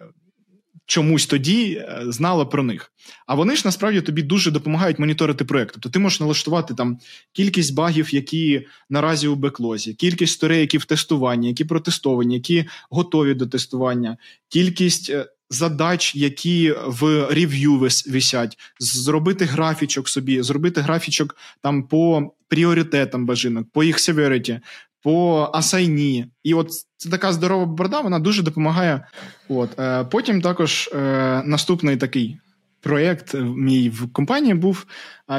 [0.89, 2.91] чомусь тоді е, знала про них.
[3.27, 5.73] А вони ж насправді тобі дуже допомагають моніторити проект.
[5.73, 6.99] Тобто ти можеш налаштувати там
[7.33, 13.33] кількість багів, які наразі у беклозі, кількість сторей, які в тестуванні, які протестовані, які готові
[13.33, 14.17] до тестування,
[14.49, 15.09] кількість.
[15.09, 23.67] Е, задач, які в рев'ю висять, зробити графічок собі, зробити графічок там по пріоритетам бажинок,
[23.71, 24.59] по їх severity,
[25.03, 26.25] по асайні.
[26.43, 29.07] І от це така здорова борда, вона дуже допомагає.
[29.49, 29.79] От.
[29.79, 30.97] Е, Потім також е,
[31.45, 32.37] наступний такий
[32.81, 34.85] проєкт мій в компанії був.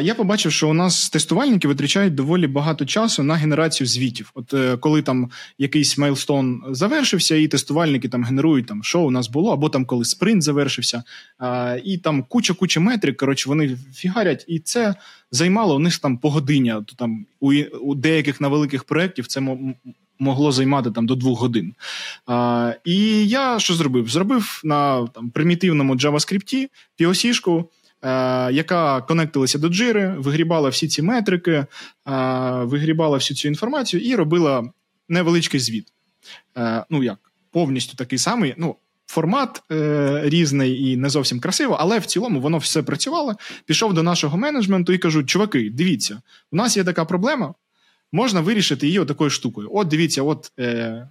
[0.02, 4.30] Я побачив, що у нас тестувальники витрачають доволі багато часу на генерацію звітів.
[4.34, 9.28] От е, коли там якийсь мейлстон завершився, і тестувальники там генерують там, що у нас
[9.28, 11.02] було, або там коли спринт завершився,
[11.84, 13.16] і там куча-куча метрик.
[13.16, 14.94] Коротше, вони фігарять, і це
[15.30, 16.84] займало у них там погодиння.
[16.86, 19.40] То там у, у деяких на великих проєктів це
[20.20, 21.74] могло займати там до двох годин.
[22.26, 24.08] А, І я що зробив?
[24.08, 26.68] Зробив на там примітивному JavaScript
[27.00, 27.64] POC-шку,
[28.02, 31.66] е, яка конектилася до джири, вигрібала всі ці метрики, е,
[32.62, 34.70] вигрібала всю цю інформацію і робила
[35.08, 35.86] невеличкий звіт.
[36.58, 37.18] Е, Ну як,
[37.50, 38.54] повністю такий самий.
[38.58, 43.34] ну, Формат е, різний і не зовсім красиво, але в цілому воно все працювало.
[43.64, 47.54] Пішов до нашого менеджменту і кажу: чуваки, дивіться, у нас є така проблема
[48.12, 49.70] можна вирішити її такою штукою.
[49.72, 51.08] От дивіться, от е,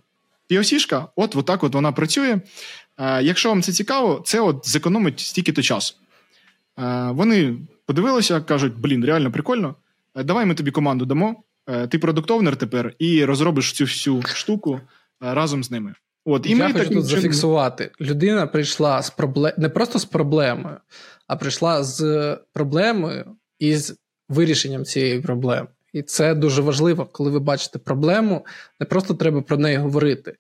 [0.49, 2.39] POC-шка, от, от так от вона працює.
[2.97, 5.95] Е, якщо вам це цікаво, це от зекономить стільки-то часу.
[6.79, 9.75] Е, вони подивилися, кажуть: блін, реально прикольно.
[10.15, 11.35] Е, давай ми тобі команду дамо.
[11.67, 15.93] Е, ти продуктовнер тепер і розробиш цю всю штуку е, разом з ними.
[16.25, 17.03] От, і Я ми хочу тут чином...
[17.03, 17.91] зафіксувати.
[18.01, 20.77] Людина прийшла з проблем не просто з проблемою,
[21.27, 23.95] а прийшла з проблемою і з
[24.29, 25.67] вирішенням цієї проблеми.
[25.93, 28.45] І це дуже важливо, коли ви бачите проблему,
[28.79, 30.35] не просто треба про неї говорити.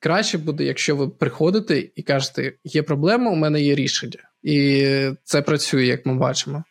[0.00, 4.18] Краще буде, якщо ви приходите і кажете, є проблема, у мене є рішення.
[4.42, 4.86] І
[5.24, 6.64] це працює, як ми бачимо.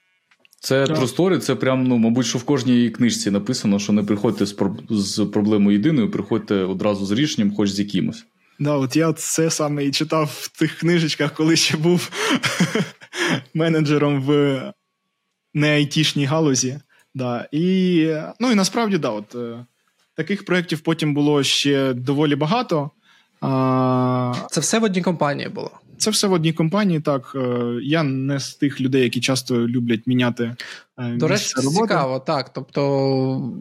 [0.60, 0.84] Це.
[0.84, 4.56] True це прям, ну, мабуть, що в кожній книжці написано, що не приходьте з
[4.90, 8.26] з проблемою єдиною, приходьте одразу з рішенням, хоч з якимось.
[8.60, 12.10] Да, от я це саме і читав в тих книжечках, коли ще був
[13.54, 14.62] менеджером в
[15.54, 16.80] не айтішній галузі.
[17.16, 17.48] Да.
[17.52, 18.08] І
[18.40, 19.66] ну і насправді, да, от е,
[20.16, 22.92] таких проєктів потім було ще доволі багато.
[23.42, 24.34] А...
[24.52, 25.72] Це все в одній компанії було.
[25.98, 27.32] Це все в одній компанії, так.
[27.36, 30.56] Е, я не з тих людей, які часто люблять міняти.
[30.98, 32.50] Е, До речі, це цікаво, так.
[32.54, 33.54] Тобто.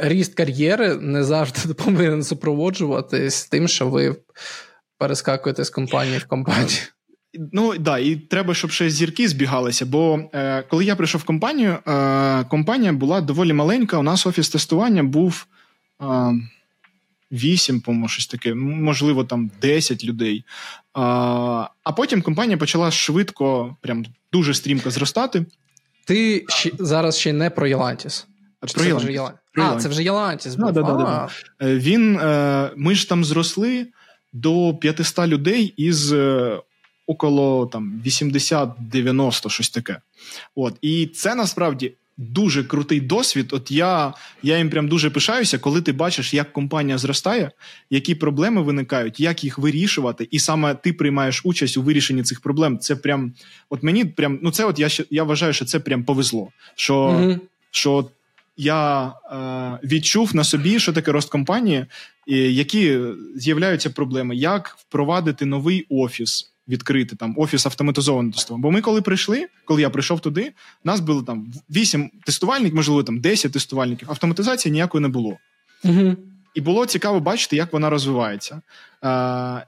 [0.00, 4.16] Ріст кар'єри не завжди повинен супроводжуватись тим, що ви
[4.98, 6.78] перескакуєте з компанії в компанію.
[7.52, 9.86] Ну да, і треба, щоб ще зірки збігалися.
[9.86, 13.98] Бо е, коли я прийшов в компанію, е, компанія була доволі маленька.
[13.98, 15.46] У нас офіс тестування був
[16.02, 16.06] е,
[17.32, 20.36] 8, по-моєму, щось таке, можливо, там 10 людей.
[20.38, 20.44] Е,
[20.94, 25.46] а потім компанія почала швидко, прям дуже стрімко зростати.
[26.04, 28.26] Ти ще, зараз ще не про Єлантіс.
[28.60, 29.40] Про це вже Єлантіс.
[29.56, 30.54] А, це вже Єлантіс.
[30.54, 30.72] був.
[30.72, 31.28] Да, да, да,
[31.66, 33.86] е, Він, е, Ми ж там зросли
[34.32, 36.14] до 500 людей із
[37.06, 40.00] около там 80-90, щось таке.
[40.54, 41.92] От і це насправді.
[42.18, 43.52] Дуже крутий досвід.
[43.52, 47.50] От я я їм прям дуже пишаюся, коли ти бачиш, як компанія зростає,
[47.90, 52.78] які проблеми виникають, як їх вирішувати, і саме ти приймаєш участь у вирішенні цих проблем.
[52.78, 53.32] Це прям,
[53.70, 56.48] от мені прям ну це от я я вважаю, що це прям повезло.
[56.74, 57.40] Що mm
[57.70, 58.10] що
[58.56, 61.86] я е, відчув на собі, що таке рост компанії,
[62.26, 62.98] і які
[63.34, 68.62] з'являються проблеми, як впровадити новий офіс відкрити там офіс автоматизованого тестування.
[68.62, 70.52] Бо ми, коли прийшли, коли я прийшов туди,
[70.84, 74.10] нас було там 8 тестувальників, можливо, там 10 тестувальників.
[74.10, 75.36] Автоматизації ніякої не було.
[75.84, 76.16] Угу.
[76.56, 78.62] І було цікаво бачити, як вона розвивається.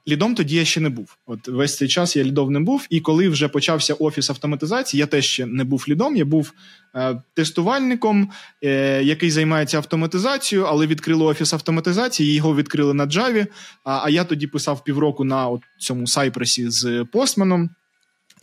[0.09, 1.17] Лідом тоді я ще не був.
[1.27, 2.87] От весь цей час я лідом не був.
[2.91, 6.17] І коли вже почався офіс автоматизації, я теж ще не був лідом.
[6.17, 6.53] Я був
[6.95, 8.31] е, тестувальником,
[8.65, 12.35] е, який займається автоматизацією, але відкрили офіс автоматизації.
[12.35, 13.47] Його відкрили на Java,
[13.85, 17.71] А я тоді писав півроку на от цьому сайпресі з постманом.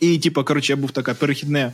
[0.00, 1.72] І, типу, коротше, я був таке перехідне.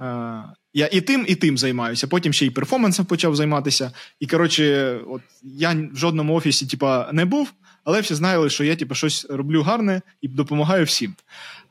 [0.00, 2.06] Е, я і тим, і тим займаюся.
[2.06, 3.92] Потім ще й перформансом почав займатися.
[4.20, 7.52] І коротше, от я в жодному офісі, типа, не був,
[7.84, 11.14] але всі знали, що я типу, щось роблю гарне і допомагаю всім.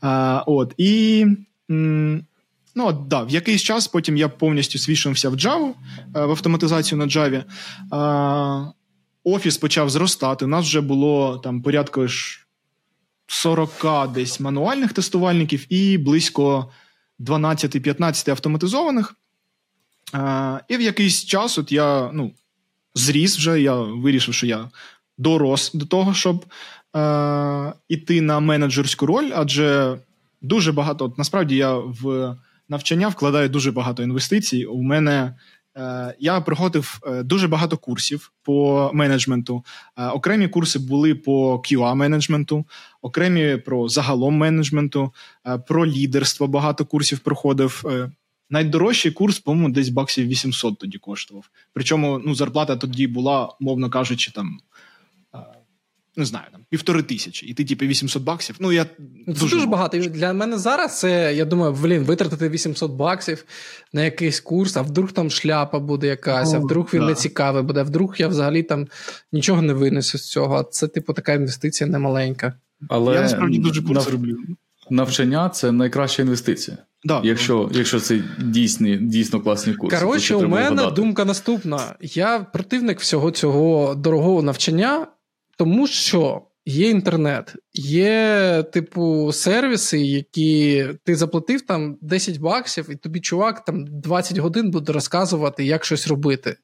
[0.02, 1.26] А, От і.
[2.76, 5.74] Ну, от, да, в якийсь час потім я повністю свішився в Java,
[6.14, 7.44] в автоматизацію на Java.
[7.92, 8.72] А,
[9.24, 10.46] Офіс почав зростати.
[10.46, 12.08] У нас вже було там порядка
[13.28, 16.72] 40 десь мануальних тестувальників і близько
[17.20, 19.16] 12-15 автоматизованих.
[20.68, 22.32] І в якийсь час от я ну,
[22.96, 24.70] зріс вже, я вирішив, що я
[25.18, 26.46] дорос до того, щоб
[26.96, 29.98] е, іти на менеджерську роль, адже
[30.42, 32.36] дуже багато от, насправді я в
[32.70, 34.66] навчання вкладаю дуже багато інвестицій.
[34.66, 35.36] У мене
[35.78, 39.64] е, я проходив е, дуже багато курсів по менеджменту.
[39.98, 42.66] Е, окремі курси були по QA менеджменту,
[43.04, 45.14] окремі про загалом менеджменту,
[45.48, 46.48] е, про лідерство.
[46.48, 47.84] Багато курсів проходив.
[47.86, 48.12] Е,
[48.50, 51.50] Найдорожчий курс, по-моєму, десь баксів 800 тоді коштував.
[51.74, 54.60] Причому ну, зарплата тоді була, мовно кажучи, там
[56.16, 58.56] не знаю, там півтори тисячі, і ти, типу, 800 баксів.
[58.60, 58.92] Ну, я Це
[59.28, 59.98] дуже, дуже багато.
[59.98, 63.46] Для мене зараз це, я думаю, блін, витратити 800 баксів
[63.94, 67.08] на якийсь курс, а вдруг там шляпа буде якась, О, а вдруг він да.
[67.08, 68.88] не цікавий буде, а вдруг я взагалі там
[69.32, 70.56] нічого не винесу з цього.
[70.56, 72.54] А це, типу, така інвестиція немаленька.
[72.90, 74.14] Але я насправді дуже курс нав...
[74.14, 74.38] роблю.
[74.90, 76.78] Навчання це найкраща інвестиція.
[77.04, 79.98] Да, Якщо якщо це дійсні, дійсно класні курси.
[79.98, 80.96] Коротше, у мене вгадати.
[80.96, 81.96] думка наступна.
[82.02, 85.08] Я противник всього цього дорогого навчання,
[85.58, 93.20] тому що є інтернет, є, типу, сервіси, які ти заплатив там 10 баксів, і тобі
[93.20, 96.56] чувак там 20 годин буде розказувати, як щось робити.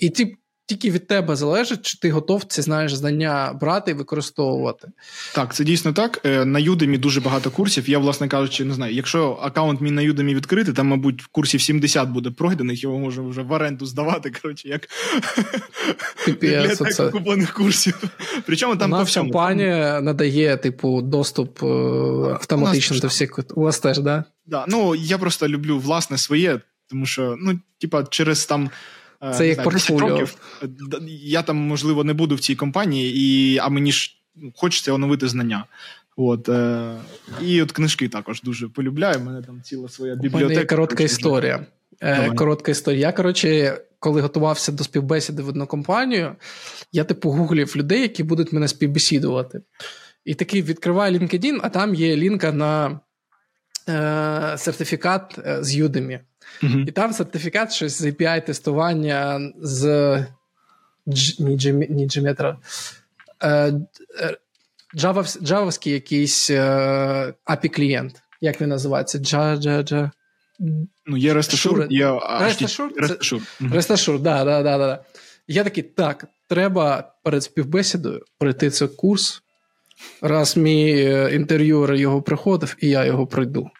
[0.00, 0.36] І ти
[0.66, 4.88] тільки від тебе залежить, чи ти готов ці знаєш знання брати і використовувати.
[5.34, 6.20] Так, це дійсно так.
[6.24, 7.90] Е, на Udemy дуже багато курсів.
[7.90, 8.94] Я, власне кажучи, не знаю.
[8.94, 13.42] Якщо аккаунт мій на Udemy відкритий, там, мабуть, курсів 70 буде пройдених, його можна вже
[13.42, 14.32] в оренду здавати.
[14.42, 14.88] Коротше, як
[16.26, 18.02] бібліотека куплених курсів.
[18.46, 19.30] Причому там по всьому.
[19.30, 21.66] компанія надає, типу, доступ е,
[22.32, 23.38] автоматично до всіх.
[23.54, 24.24] У вас теж, да?
[24.46, 24.64] Да.
[24.68, 26.60] Ну я просто люблю власне своє,
[26.90, 28.70] тому що, ну, типа, через там.
[29.22, 30.26] Е, Це як портфоліо.
[31.22, 35.28] я там, можливо, не буду в цій компанії, і, а мені ж ну, хочеться оновити
[35.28, 35.64] знання.
[36.16, 36.94] От, е,
[37.42, 39.20] І от книжки також дуже полюбляю.
[39.20, 40.44] У мене там ціла своя бібліотека.
[40.44, 41.66] У мене є коротка історія.
[42.00, 43.00] Е, Коротка історія.
[43.00, 46.36] Я, коротше, коли готувався до співбесіди в одну компанію,
[46.92, 49.60] я типу гуглів людей, які будуть мене співбесідувати.
[50.24, 53.00] І такий відкриваю LinkedIn, а там є лінка на
[53.88, 56.20] е, сертифікат е, з Udemy.
[56.62, 56.88] Uh-huh.
[56.88, 59.86] І там сертифікат щось з API-тестування з
[61.06, 62.56] ні Gmetro,
[63.42, 63.72] е,
[65.42, 68.22] джавовський якийсь API клієнт.
[68.40, 69.18] Як він називається?
[69.18, 70.10] Джа-джа-джа.
[71.06, 72.06] Ну, є REST є
[73.60, 75.04] REST да, да, да, да.
[75.46, 79.42] Я такий, так, треба перед співбесідою пройти цей курс.
[80.20, 81.00] Раз мій
[81.32, 83.70] інтерв'юер його приходив, і я його пройду.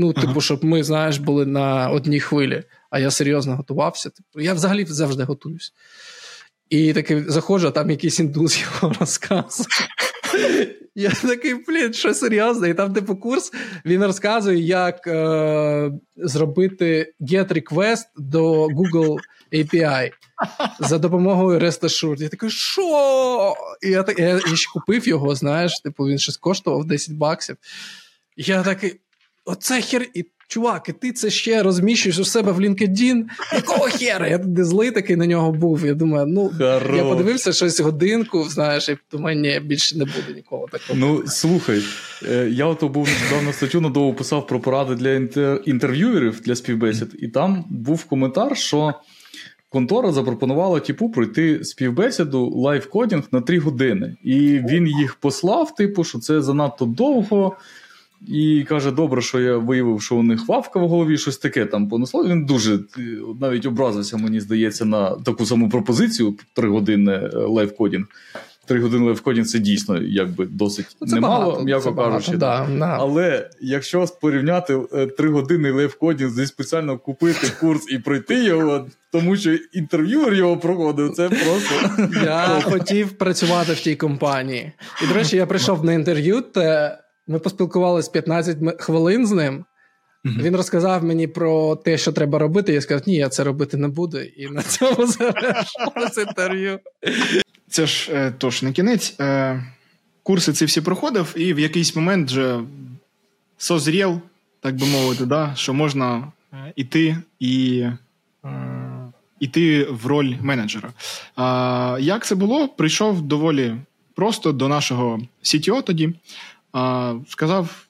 [0.00, 0.40] Ну, типу, ага.
[0.40, 4.10] щоб ми, знаєш, були на одній хвилі, а я серйозно готувався.
[4.10, 5.72] Типу, Я взагалі завжди готуюсь.
[6.70, 9.68] І такий заходжу, а там якийсь індус його розказує.
[10.94, 12.66] Я такий, блін, що серйозно?
[12.66, 13.52] І там, типу, курс
[13.84, 19.16] він розказує, як е, зробити GET request до Google
[19.52, 20.10] API
[20.80, 22.22] за допомогою REST Assured.
[22.22, 23.54] Я такий, що?
[23.82, 27.56] І я я, я ще купив його, знаєш, типу, він щось коштував 10 баксів.
[28.36, 29.00] Я такий
[29.50, 30.06] оце хер.
[30.14, 33.22] І, Чувак, і ти це ще розміщуєш у себе в LinkedIn?
[33.52, 34.28] Якого хера?
[34.28, 35.86] Я туди злий такий на нього був.
[35.86, 36.96] Я думаю, ну Хорош.
[36.96, 40.98] я подивився щось годинку, знаєш, і думаю, ні, більше не буде нікого такого.
[40.98, 41.82] Ну слухай,
[42.30, 45.62] е, я ото був нещодавно статтю надовго писав про поради для інтер...
[45.64, 48.94] інтерв'юерів для співбесід, і там був коментар, що.
[49.72, 56.04] Контора запропонувала типу пройти співбесіду live coding на 3 години, і він їх послав, типу,
[56.04, 57.56] що це занадто довго.
[58.28, 61.88] І каже, добре, що я виявив, що у них вавка в голові, щось таке там
[61.88, 62.24] понесло.
[62.24, 62.80] Він дуже е,
[63.40, 68.06] навіть образився, мені здається, на таку саму пропозицію тригодинне live coding.
[68.66, 72.36] Три години live coding це дійсно якби досить ну, це немало, багато, м'яко це кажучи.
[72.36, 77.98] Багато, да, Але якщо порівняти е, три години live coding, зі спеціально купити курс і
[77.98, 82.04] пройти його, тому що інтерв'юер його проходив, це просто.
[82.24, 84.72] Я хотів працювати в тій компанії.
[85.04, 86.40] І, до речі, я прийшов на інтерв'ю.
[86.40, 86.98] Те...
[87.30, 89.64] Ми поспілкувалися 15 хвилин з ним.
[90.24, 90.42] Mm-hmm.
[90.42, 92.72] Він розказав мені про те, що треба робити.
[92.72, 94.20] Я сказав, ні, я це робити не буду.
[94.20, 96.78] І на цьому завершилось інтерв'ю.
[97.68, 99.16] Це ж е, тож на кінець.
[99.20, 99.64] Е,
[100.22, 102.60] курси ці всі проходив, і в якийсь момент вже
[103.58, 104.20] созрів,
[104.60, 106.32] так би мовити, да, що можна
[106.76, 107.84] іти і
[109.40, 110.92] іти в роль менеджера.
[111.36, 112.68] А, Як це було?
[112.68, 113.76] Прийшов доволі
[114.14, 116.14] просто до нашого CTO тоді
[116.72, 117.86] а, сказав: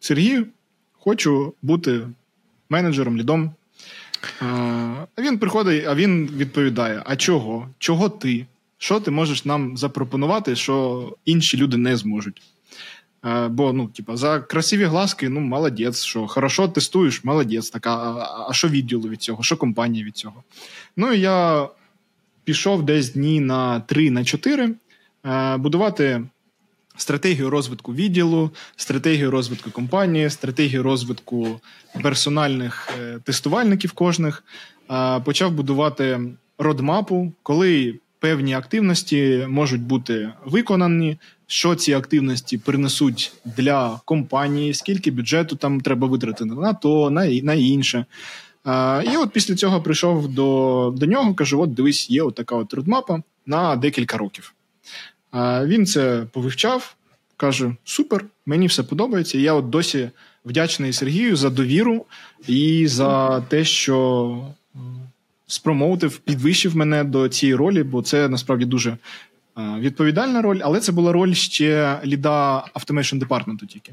[0.00, 0.46] Сергію,
[0.92, 2.08] хочу бути
[2.68, 3.50] менеджером, лідом.
[4.40, 7.68] А він приходить, а він відповідає: А чого?
[7.78, 8.46] Чого ти?
[8.78, 12.42] Що ти можеш нам запропонувати, що інші люди не зможуть?
[13.22, 17.70] А, бо, ну, типа, за красиві глазки, ну, молодець, що хорошо тестуєш, молодець.
[17.70, 20.42] Так, а, а що відділу від цього, що компанія від цього?
[20.96, 21.68] Ну, і я
[22.44, 24.74] пішов десь дні на 3 на 4
[25.58, 26.22] будувати
[26.96, 31.60] стратегію розвитку відділу, стратегію розвитку компанії, стратегію розвитку
[32.02, 34.44] персональних е, тестувальників кожних.
[35.24, 36.20] Почав будувати
[36.58, 41.18] родмапу, коли певні активності можуть бути виконані.
[41.46, 48.06] Що ці активності принесуть для компанії, скільки бюджету там треба витратити на то, на інше.
[49.12, 52.74] І от після цього прийшов до до нього, кажу: от дивись, є от така от
[52.74, 54.54] родмапа на декілька років.
[55.64, 56.96] Він це повивчав,
[57.36, 59.38] каже: Супер, мені все подобається.
[59.38, 60.10] я от досі
[60.44, 62.06] вдячний Сергію за довіру
[62.48, 64.46] і за те, що
[65.46, 68.96] спромоутив, підвищив мене до цієї ролі, бо це насправді дуже
[69.56, 73.92] відповідальна роль, але це була роль ще ліда Automation департменту тільки.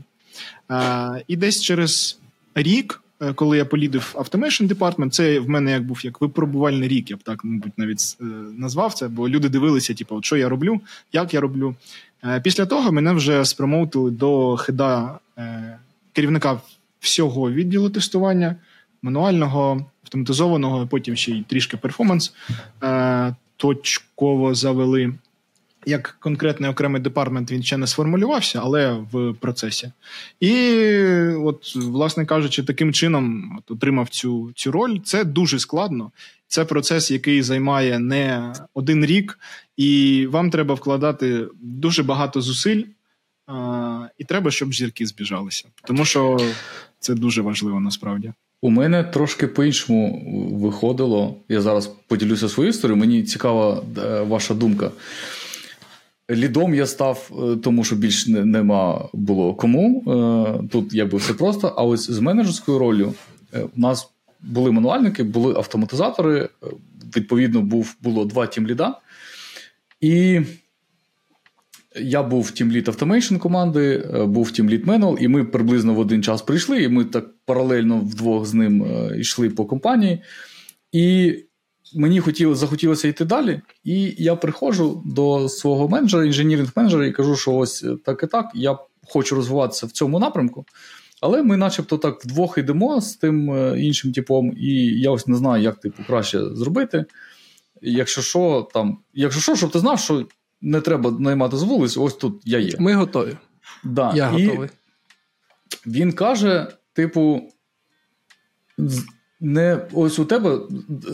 [1.27, 2.19] І десь через
[2.55, 3.01] рік.
[3.21, 7.17] Е, коли я полідив Automation Department, це в мене як був як випробувальний рік, я
[7.17, 8.23] б так, мабуть, навіть е,
[8.57, 10.81] назвав це, бо люди дивилися, типу, от що я роблю,
[11.13, 11.75] як я роблю.
[12.23, 15.19] Е, після того мене вже спромоутили до хеда
[16.13, 16.61] керівника
[16.99, 18.55] всього відділу тестування,
[19.01, 22.33] мануального, автоматизованого, потім ще й трішки перформанс.
[23.57, 25.13] Точково завели
[25.89, 29.91] як конкретний окремий department він ще не сформулювався, але в процесі.
[30.39, 30.53] І,
[31.43, 34.97] от, власне кажучи, таким чином от, отримав цю цю роль.
[35.03, 36.11] Це дуже складно.
[36.47, 39.39] Це процес, який займає не один рік,
[39.77, 42.83] і вам треба вкладати дуже багато зусиль,
[44.17, 45.65] і треба, щоб зірки збіжалися.
[45.83, 46.37] Тому що
[46.99, 48.33] це дуже важливо насправді.
[48.61, 50.23] У мене трошки по-іншому
[50.61, 51.35] виходило.
[51.49, 52.99] Я зараз поділюся своєю історією.
[52.99, 54.91] Мені цікава е, ваша думка.
[56.29, 60.03] Лідом я став, е, тому що більш нема було кому.
[60.07, 61.73] Е, тут якби все просто.
[61.77, 63.13] А ось з менеджерською ролью
[63.53, 64.11] е, у нас
[64.41, 66.49] були мануальники, були автоматизатори.
[67.15, 68.95] Відповідно, був, було два тімліда.
[70.01, 70.41] І
[72.01, 76.83] я був тімлід automation команди, був тімлід manual, і ми приблизно в один час прийшли,
[76.83, 78.85] і ми так паралельно вдвох з ним
[79.17, 80.21] йшли по компанії.
[80.91, 81.35] І
[81.95, 87.53] мені хотіло, захотілося йти далі, і я приходжу до свого менеджера, інженіринг-менеджера, і кажу, що
[87.55, 88.77] ось так і так, я
[89.07, 90.65] хочу розвиватися в цьому напрямку.
[91.21, 95.37] Але ми, начебто, так вдвох йдемо з тим е, іншим типом, і я ось не
[95.37, 97.05] знаю, як типу краще зробити.
[97.81, 100.27] Якщо що, там, якщо що, щоб ти знав, що
[100.61, 102.73] не треба наймати з вулиць, ось тут я є.
[102.79, 103.37] Ми готові.
[103.83, 104.13] Да.
[104.15, 104.69] Я і готовий.
[105.85, 107.41] Він каже: типу,
[109.41, 110.59] не ось у тебе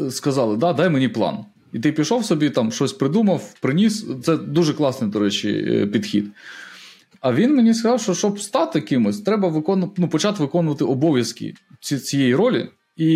[0.08, 1.38] е, сказали, да, дай мені план.
[1.74, 4.06] І ти пішов собі, там щось придумав, приніс.
[4.24, 6.26] Це дуже класний, до речі, е, підхід.
[7.22, 12.36] А він мені сказав, що щоб стати кимось, треба виконувати, ну, почати виконувати обов'язки цієї
[12.36, 12.70] ролі.
[12.98, 13.08] І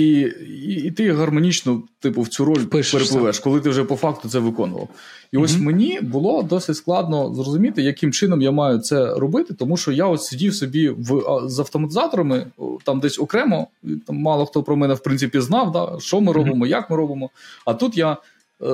[0.60, 2.98] і, і ти гармонічно, типу, в цю роль Пишешся.
[2.98, 4.88] перепливеш, коли ти вже по факту це виконував.
[5.32, 5.42] І mm-hmm.
[5.44, 10.06] ось мені було досить складно зрозуміти, яким чином я маю це робити, тому що я
[10.06, 12.48] ось сидів собі в з автоматизаторами,
[12.84, 13.68] там десь окремо,
[14.08, 16.70] там мало хто про мене в принципі знав, да, що ми робимо, mm-hmm.
[16.70, 17.30] як ми робимо.
[17.66, 18.18] А тут я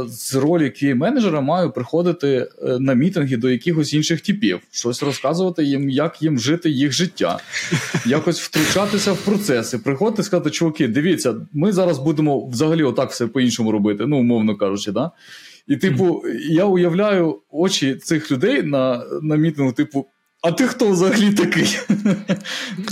[0.08, 5.64] з ролі qa менеджера маю приходити е, на мітинги до якихось інших типів, щось розказувати
[5.64, 7.40] їм, як їм жити їх життя,
[8.06, 13.28] якось втручатися в процеси, приходити і сказати, чуваки, дивіться, ми зараз будемо взагалі отак все
[13.28, 15.12] по-іншому робити, ну, умовно кажучи, да?
[15.68, 20.08] І, типу, я уявляю очі цих людей на на мітингу, типу,
[20.46, 21.78] а ти хто взагалі такий?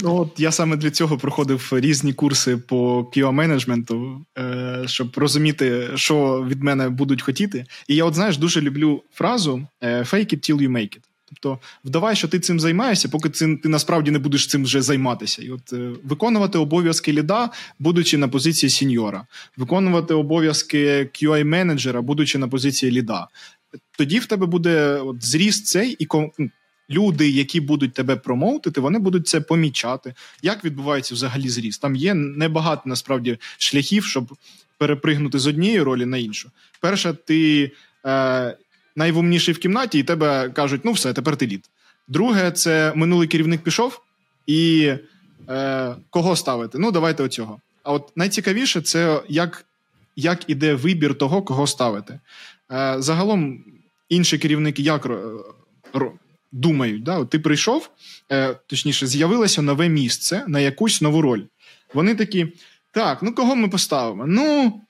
[0.03, 5.89] Ну, от Я саме для цього проходив різні курси по qa менеджменту е, щоб розуміти,
[5.95, 7.65] що від мене будуть хотіти.
[7.87, 11.01] І я, от знаєш, дуже люблю фразу е, «fake it till you make it».
[11.25, 15.41] Тобто, вдавай, що ти цим займаєшся, поки цим ти насправді не будеш цим вже займатися.
[15.41, 17.49] І от е, виконувати обов'язки ліда,
[17.79, 19.25] будучи на позиції сіньора,
[19.57, 23.27] виконувати обов'язки qa менеджера будучи на позиції ліда.
[23.97, 26.31] Тоді в тебе буде от, зріст цей і ну,
[26.89, 30.13] люди, які будуть тебе промоутити, вони будуть це помічати.
[30.41, 31.81] Як відбувається взагалі зріст?
[31.81, 34.37] Там є небагато насправді шляхів, щоб
[34.77, 36.51] перепригнути з однієї ролі на іншу.
[36.79, 37.71] Перша, ти
[38.05, 38.57] е,
[38.95, 41.69] найвумніший в кімнаті, і тебе кажуть, ну все, тепер ти лід.
[42.07, 44.01] Друге, це минулий керівник пішов,
[44.47, 44.93] і
[45.49, 46.77] е, кого ставити?
[46.79, 47.59] Ну, давайте оцього.
[47.83, 49.65] А от найцікавіше це як
[50.15, 52.19] як іде вибір того, кого ставити.
[52.71, 53.63] Е, Загалом
[54.09, 55.07] інші керівники як
[56.53, 57.03] думають.
[57.03, 57.17] Да?
[57.19, 57.89] От Ти прийшов,
[58.31, 61.41] е, точніше, з'явилося нове місце на якусь нову роль.
[61.93, 62.47] Вони такі:
[62.91, 64.25] так, ну кого ми поставимо?
[64.27, 64.81] Ну,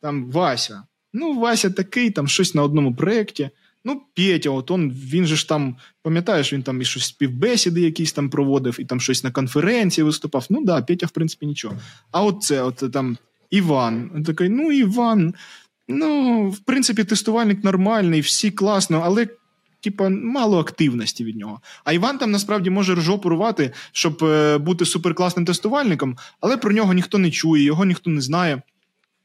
[0.00, 0.82] там Вася.
[1.12, 3.50] Ну, Вася такий, там щось на одному проєкті.
[3.84, 8.12] Ну, Петя, от он, він же ж там, пам'ятаєш, він там і щось співбесіди якісь
[8.12, 10.46] там проводив, і там щось на конференції виступав.
[10.50, 11.74] Ну да, Петя, в принципі, нічого.
[12.10, 13.16] А от це, от там
[13.50, 14.10] Іван.
[14.14, 15.34] Він такий, ну, Іван,
[15.88, 19.26] ну, в принципі, тестувальник нормальний, всі класно, але
[19.82, 21.60] типа, мало активності від нього.
[21.84, 26.94] А Іван там насправді може жопу рвати, щоб е, бути суперкласним тестувальником, але про нього
[26.94, 28.62] ніхто не чує, його ніхто не знає.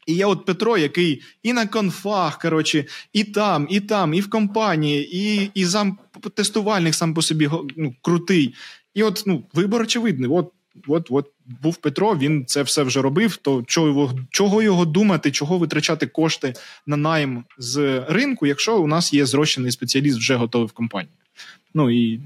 [0.06, 4.30] І є от Петро, який і на конфах, коротше, і там, і там, і в
[4.30, 5.98] компанії, і і зам
[6.34, 8.54] тестувальник сам по собі ну, крутий.
[8.94, 10.30] І от ну, вибор очевидний.
[10.30, 10.52] От,
[10.86, 11.26] от, от
[11.62, 13.36] був Петро, він це все вже робив.
[13.36, 16.54] То чого його, чого його думати, чого витрачати кошти
[16.86, 21.14] на найм з ринку, якщо у нас є зрощений спеціаліст вже готовий в компанії?
[21.74, 22.20] Ну і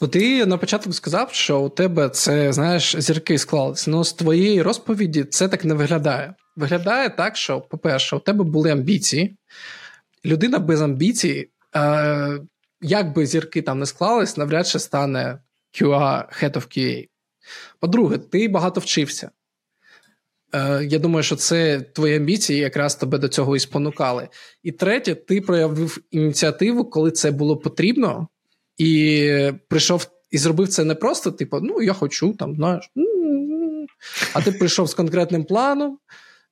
[0.00, 3.90] Ну, ти на початку сказав, що у тебе це, знаєш, зірки склалися.
[3.90, 6.34] Ну, з твоєї розповіді це так не виглядає.
[6.56, 9.36] Виглядає так, що, по-перше, у тебе були амбіції.
[10.24, 12.40] Людина без амбіцій, е,
[12.80, 15.38] як би зірки там не склались, навряд чи стане
[15.72, 17.08] QA Head of QA.
[17.80, 19.30] По-друге, ти багато вчився.
[20.54, 24.28] Е, Я думаю, що це твої амбіції якраз тебе до цього і спонукали.
[24.62, 28.28] І третє, ти проявив ініціативу, коли це було потрібно,
[28.78, 32.90] і прийшов і зробив це не просто, типу, ну, я хочу, там, знаєш.
[34.32, 35.98] А ти прийшов з конкретним планом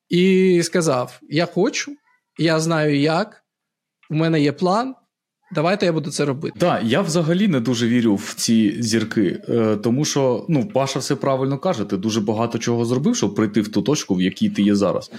[0.09, 1.97] і сказав: Я хочу,
[2.39, 3.45] я знаю як,
[4.11, 4.95] у мене є план.
[5.55, 6.57] Давайте я буду це робити.
[6.59, 11.17] Так, я взагалі не дуже вірю в ці зірки, е, тому що ну, Паша все
[11.17, 14.63] правильно каже, ти дуже багато чого зробив, щоб прийти в ту точку, в якій ти
[14.63, 15.11] є зараз.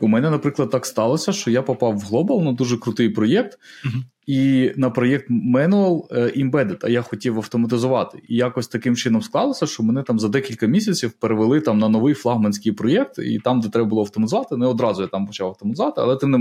[0.00, 4.02] У мене, наприклад, так сталося, що я попав в Global на дуже крутий проєкт, uh-huh.
[4.26, 8.22] і на проєкт Manual Embedded, а я хотів автоматизувати.
[8.28, 12.14] І якось таким чином склалося, що мене там за декілька місяців перевели там на новий
[12.14, 16.16] флагманський проєкт, і там, де треба було автоматизувати, не одразу я там почав автоматизувати, але
[16.16, 16.38] тим не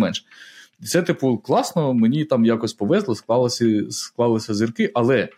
[0.83, 5.29] Це, типу, класно, мені там якось повезло, склалися, склалися зірки, але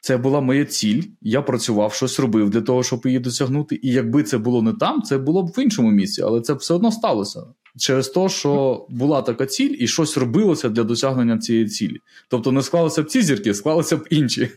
[0.00, 1.02] це була моя ціль.
[1.22, 3.80] Я працював, щось робив для того, щоб її досягнути.
[3.82, 6.74] І якби це було не там, це було б в іншому місці, але це все
[6.74, 7.42] одно сталося
[7.78, 12.00] через те, що була така ціль, і щось робилося для досягнення цієї цілі.
[12.28, 14.50] Тобто не склалися б ці зірки, склалися б інші.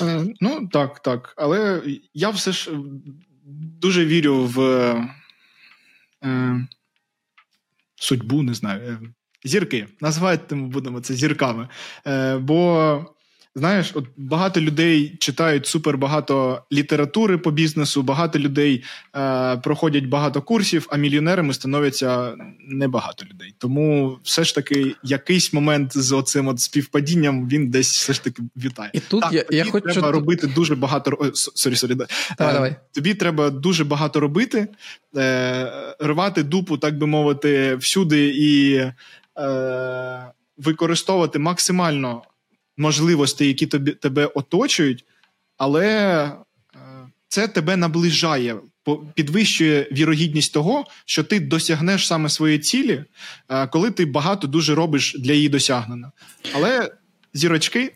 [0.00, 1.34] Е, ну так, так.
[1.36, 1.82] Але
[2.14, 2.70] я все ж
[3.80, 4.60] дуже вірю в
[6.24, 6.66] е,
[7.94, 8.98] судьбу, не знаю.
[9.44, 9.86] Зірки.
[10.00, 11.68] Назвати ми будемо це зірками.
[12.06, 13.06] Е, Бо,
[13.54, 18.84] знаєш, от багато людей читають супер багато літератури по бізнесу, багато людей
[19.16, 22.34] е, проходять багато курсів, а мільйонерами становляться
[22.68, 23.54] небагато людей.
[23.58, 28.42] Тому все ж таки якийсь момент з оцим от співпадінням він десь все ж таки
[28.56, 28.90] вітає.
[28.92, 29.88] І тут так, я, тобі я хочу...
[29.88, 32.76] треба робити дуже багато sorry, sorry, давай, е, давай.
[32.92, 34.68] Тобі треба дуже багато робити,
[35.16, 38.80] е, рвати дупу, так би мовити, всюди і
[39.38, 42.22] е, використовувати максимально
[42.76, 45.04] можливості, які тобі, тебе оточують,
[45.56, 45.88] але
[46.24, 46.32] е,
[47.28, 48.56] це тебе наближає,
[49.14, 53.04] підвищує вірогідність того, що ти досягнеш саме своєї цілі,
[53.48, 56.12] е, коли ти багато дуже робиш для її досягнення.
[56.54, 56.92] Але
[57.34, 57.94] зірочки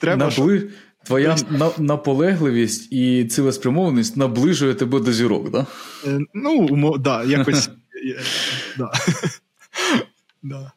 [0.00, 0.24] треба.
[0.24, 0.70] Набли...
[1.04, 1.36] Твоя
[1.78, 5.66] наполегливість і цілеспрямованість наближує тебе до зірок, да?
[6.06, 7.70] Е, ну, да, якось.
[8.78, 8.92] да.
[10.42, 10.72] Да.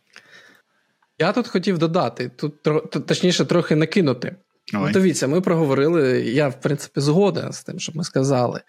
[1.20, 2.64] Я тут хотів додати, тут
[3.06, 4.36] точніше трохи накинути.
[4.74, 8.62] Ну, Дивіться, ми проговорили, я, в принципі, згоден з тим, що ми сказали.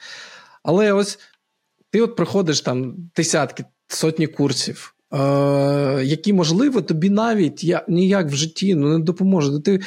[0.63, 1.19] Але ось
[1.91, 8.35] ти от проходиш там десятки, сотні курсів, е- які, можливо, тобі навіть я, ніяк в
[8.35, 9.65] житті ну, не допоможуть.
[9.65, 9.81] Ти,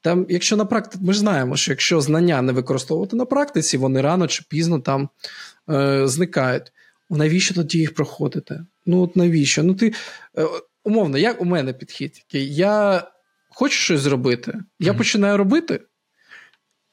[0.00, 4.00] там, Якщо на практиці, ми ж знаємо, що якщо знання не використовувати на практиці, вони
[4.00, 5.08] рано чи пізно там
[5.70, 6.72] е- зникають.
[7.12, 8.66] Навіщо тоді їх проходити?
[8.86, 9.62] Ну от навіщо?
[9.62, 9.94] Ну ти
[10.38, 10.46] е,
[10.84, 12.26] умовно, як у мене підхід?
[12.32, 13.04] Я
[13.48, 14.98] хочу щось зробити, я mm-hmm.
[14.98, 15.80] починаю робити,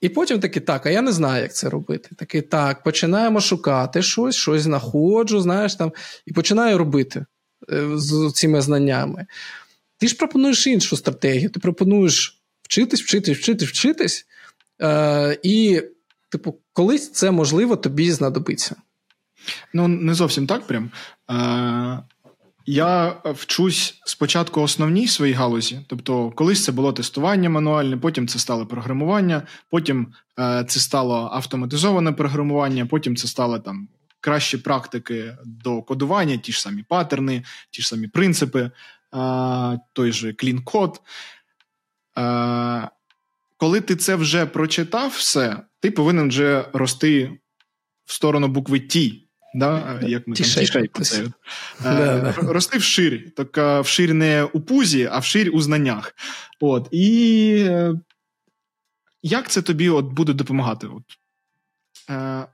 [0.01, 2.09] і потім такий, так, а я не знаю, як це робити.
[2.15, 5.93] Такий, так, починаємо шукати щось, щось знаходжу, знаєш там,
[6.26, 7.26] і починаю робити
[7.72, 9.26] е, з цими знаннями.
[9.97, 11.49] Ти ж пропонуєш іншу стратегію.
[11.49, 14.26] Ти пропонуєш вчитись, вчитись, вчитись, вчитись.
[14.82, 15.82] Е, І,
[16.30, 18.76] типу, колись це можливо тобі знадобиться.
[19.74, 20.91] Ну, не зовсім так прям.
[21.32, 22.04] Е,
[22.66, 25.80] Я вчусь спочатку основній своїй галузі.
[25.88, 32.12] Тобто, колись це було тестування мануальне, потім це стало програмування, потім е, це стало автоматизоване
[32.12, 33.88] програмування, потім це стало там
[34.22, 38.72] кращі практики до кодування, ті ж самі паттерни, ті ж самі принципи, е,
[39.93, 41.02] той же clean code.
[42.18, 42.89] Е,
[43.58, 47.39] коли ти це вже прочитав, все, ти повинен вже рости
[48.06, 49.12] в сторону букви Т.
[49.54, 51.28] Да, як ми T-shape, там T-shape
[51.86, 53.32] е, Рости вширь.
[53.36, 56.16] Так вширь не у пузі, а вширь у знаннях.
[56.60, 56.88] От.
[56.91, 57.93] І е,
[59.22, 60.88] як це тобі от буде допомагати?
[60.88, 61.04] От?
[62.10, 62.45] Е,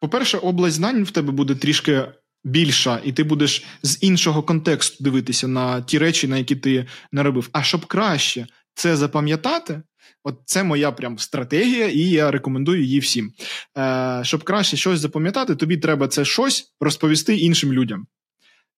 [0.00, 2.08] По-перше, область знань в тебе буде трішки
[2.44, 7.22] більша, і ти будеш з іншого контексту дивитися на ті речі, на які ти не
[7.22, 7.48] робив.
[7.52, 9.82] А щоб краще це запам'ятати,
[10.24, 13.32] От це моя прям стратегія, і я рекомендую її всім.
[13.78, 18.06] Е, Щоб краще щось запам'ятати, тобі треба це щось розповісти іншим людям.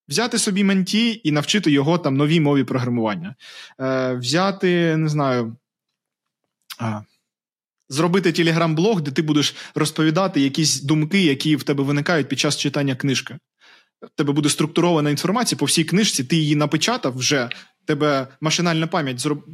[0.08, 3.34] Взяти собі менті і навчити його там новій мові програмування.
[3.80, 5.56] Е, Взяти, не знаю.
[6.78, 7.00] А,
[7.88, 12.96] зробити телеграм-блог, де ти будеш розповідати якісь думки, які в тебе виникають під час читання
[12.96, 13.38] книжки.
[14.02, 17.48] В тебе буде структурована інформація по всій книжці, ти її напечатав вже,
[17.84, 19.44] тебе машинальна пам'ять зроб...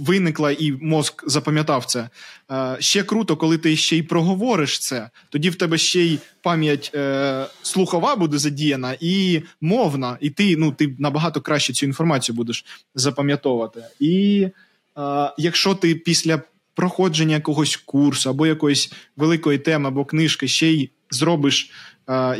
[0.00, 2.08] виникла і мозк запам'ятав це.
[2.50, 6.90] Е, Ще круто, коли ти ще й проговориш це, тоді в тебе ще й пам'ять
[6.94, 12.64] е, слухова буде задіяна і мовна, і ти ну, ти набагато краще цю інформацію будеш
[12.94, 13.84] запам'ятовувати.
[14.00, 14.50] І е,
[15.38, 16.42] якщо ти після
[16.74, 21.70] проходження якогось курсу або якоїсь великої теми або книжки ще й зробиш
[22.08, 22.38] е,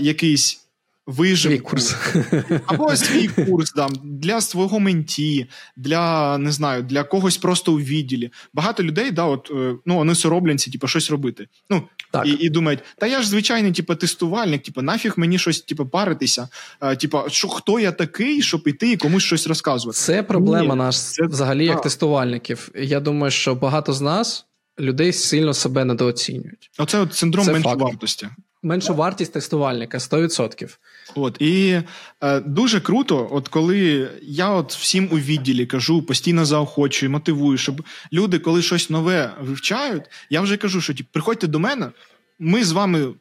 [1.08, 1.96] якийсь вижив курс.
[2.66, 5.46] або свій курс там, для свого менті,
[5.76, 8.30] для не знаю, для когось просто у відділі.
[8.54, 11.48] Багато людей, да, от, е, ну, вони соромляться, типу, щось робити.
[11.70, 12.26] Ну, так.
[12.26, 16.48] І і думають, та я ж звичайний типу, тестувальник, типу, нафіг мені щось типу, паритися.
[16.80, 19.98] А, типу, що хто я такий, щоб іти і комусь щось розказувати?
[19.98, 21.26] Це проблема наш це...
[21.26, 22.70] взагалі як тестувальників.
[22.74, 24.46] Я думаю, що багато з нас
[24.78, 26.70] людей сильно себе недооцінюють.
[26.78, 28.28] Оце от синдром меншовартості.
[28.64, 30.76] Меншу вартість тестувальника 100%.
[31.14, 31.82] От і
[32.20, 37.82] е, дуже круто, от коли я от всім у відділі кажу, постійно заохочую, мотивую, щоб
[38.12, 41.90] люди, коли щось нове вивчають, я вже кажу, що ті, приходьте до мене,
[42.38, 43.14] ми з вами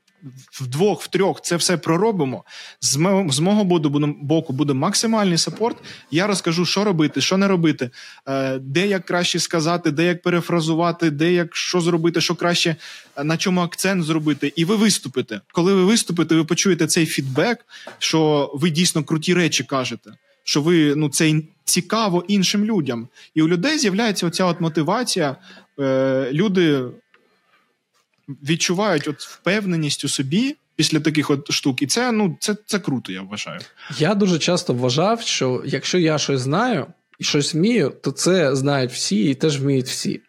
[0.62, 2.44] вдвох, втрьох це все проробимо.
[2.82, 3.64] З мого, з мого
[4.22, 5.78] боку буде максимальний сапорт.
[6.12, 7.90] Я розкажу, що робити, що не робити,
[8.28, 12.76] е, де як краще сказати, де як перефразувати, де як що зробити, що краще,
[13.16, 14.54] е, на чому акцент зробити.
[14.56, 15.42] І ви виступите.
[15.52, 17.66] Коли ви виступите, ви почуєте цей фідбек,
[18.00, 20.12] що ви дійсно круті речі кажете.
[20.44, 25.36] Що ви ну це цікаво іншим людям, і у людей з'являється оця от мотивація.
[25.80, 26.84] Е, Люди
[28.28, 33.12] відчувають от впевненість у собі після таких от штук, і це ну це, це круто,
[33.12, 33.60] я вважаю.
[33.98, 36.86] Я дуже часто вважав, що якщо я щось знаю
[37.20, 40.22] і щось вмію, то це знають всі і теж вміють всі.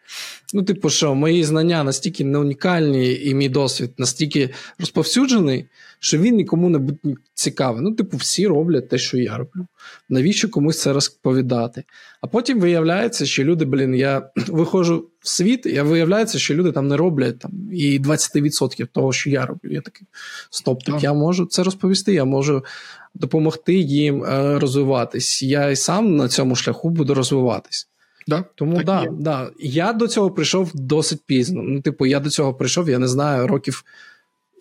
[0.53, 5.65] Ну, типу, що мої знання настільки не унікальні, і мій досвід настільки розповсюджений,
[5.99, 7.81] що він нікому не буде цікавий.
[7.81, 9.67] Ну, типу, всі роблять те, що я роблю.
[10.09, 11.83] Навіщо комусь це розповідати?
[12.21, 16.97] А потім виявляється, що люди, блін, я виходжу світ, і виявляється, що люди там не
[16.97, 19.71] роблять там і 20% того, що я роблю.
[19.71, 20.07] Я такий
[20.49, 22.65] стоп, так я можу це розповісти, я можу
[23.13, 25.43] допомогти їм е, розвиватись.
[25.43, 27.87] Я і сам на цьому шляху буду розвиватись.
[28.27, 29.51] Да, Тому так да, да.
[29.59, 31.61] Я до цього прийшов досить пізно.
[31.63, 33.83] Ну, типу, я до цього прийшов, я не знаю, років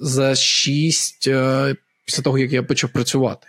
[0.00, 3.46] за шість е, після того, як я почав працювати.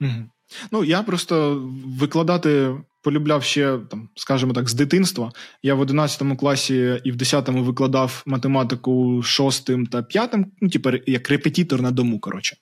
[0.00, 0.24] Угу.
[0.70, 1.62] Ну, я просто
[2.00, 5.32] викладати полюбляв ще, там, скажімо так, з дитинства.
[5.62, 11.30] Я в 11 класі і в 10 викладав математику шостим та п'ятим, ну, типу, як
[11.30, 12.20] репетитор на дому.
[12.20, 12.56] коротше.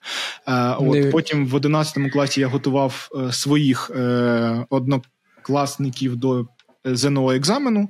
[0.47, 6.47] Е, от, Потім в 11 класі я готував е, своїх е, однокласників до
[6.85, 7.89] ЗНО екзамену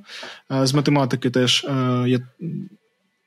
[0.51, 1.65] е, з математики теж.
[1.69, 2.19] Е, я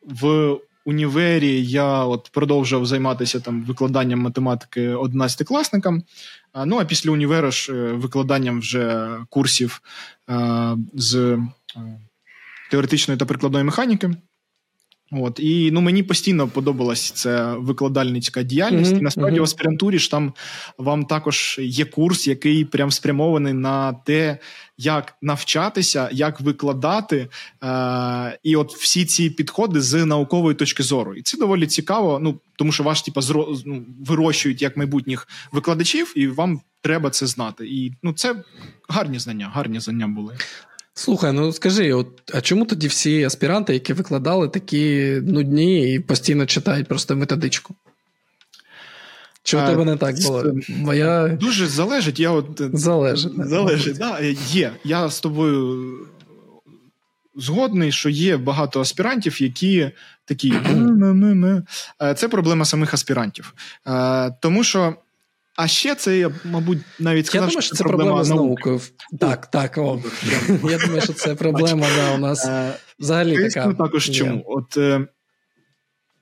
[0.03, 0.57] в
[0.87, 6.03] універі я от продовжував займатися там викладанням математики 11-класникам.
[6.67, 9.83] Ну а після універу ж е, викладанням вже курсів
[10.95, 11.39] з
[12.71, 14.11] теоретичної та прикладної механіки.
[15.13, 18.93] От і ну мені постійно подобалась ця викладальницька діяльність.
[18.93, 18.99] Mm-hmm.
[18.99, 19.41] І насправді mm-hmm.
[19.41, 20.33] в аспірантурі ж там
[20.79, 24.39] вам також є курс, який прям спрямований на те,
[24.79, 27.29] як навчатися, як викладати,
[27.65, 31.15] е- і от всі ці підходи з наукової точки зору.
[31.15, 32.19] І це доволі цікаво.
[32.23, 33.55] Ну тому що ваш типа зро...
[33.67, 37.67] ну, вирощують як майбутніх викладачів, і вам треба це знати.
[37.69, 38.35] І ну це
[38.89, 40.37] гарні знання, гарні знання були.
[40.99, 46.47] Слухай, ну скажи, от, а чому тоді всі аспіранти, які викладали, такі нудні і постійно
[46.47, 47.75] читають просто методичку?
[49.43, 50.45] Чи у тебе не так було?
[50.69, 51.29] Бо я...
[51.29, 52.21] Дуже залежить.
[52.21, 52.61] Я от...
[52.73, 53.33] Залежить.
[53.49, 54.21] Залежить, да,
[54.51, 54.73] Є.
[54.85, 55.87] Я з тобою
[57.37, 59.91] згодний, що є багато аспірантів, які
[60.25, 60.53] такі.
[62.17, 63.55] Це проблема самих аспірантів.
[64.41, 64.95] Тому що
[65.57, 68.81] а ще це, я, мабуть, навіть сказав, Я думаю, що це проблема, проблема з наукою.
[69.21, 69.79] Так, так.
[69.79, 70.03] О.
[70.49, 73.75] Я думаю, що це проблема да, у нас е, взагалі така.
[73.75, 74.45] також чому.
[74.47, 75.07] От е,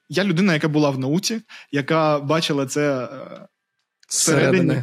[0.08, 1.40] я людина, яка була в науці,
[1.72, 3.08] яка бачила це е,
[4.08, 4.82] всередині,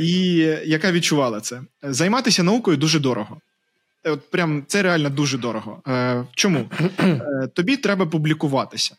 [0.00, 1.60] і яка відчувала це.
[1.82, 3.40] Займатися наукою дуже дорого.
[4.04, 5.82] От прям це реально дуже дорого.
[6.34, 6.70] Чому?
[7.54, 8.96] Тобі треба публікуватися.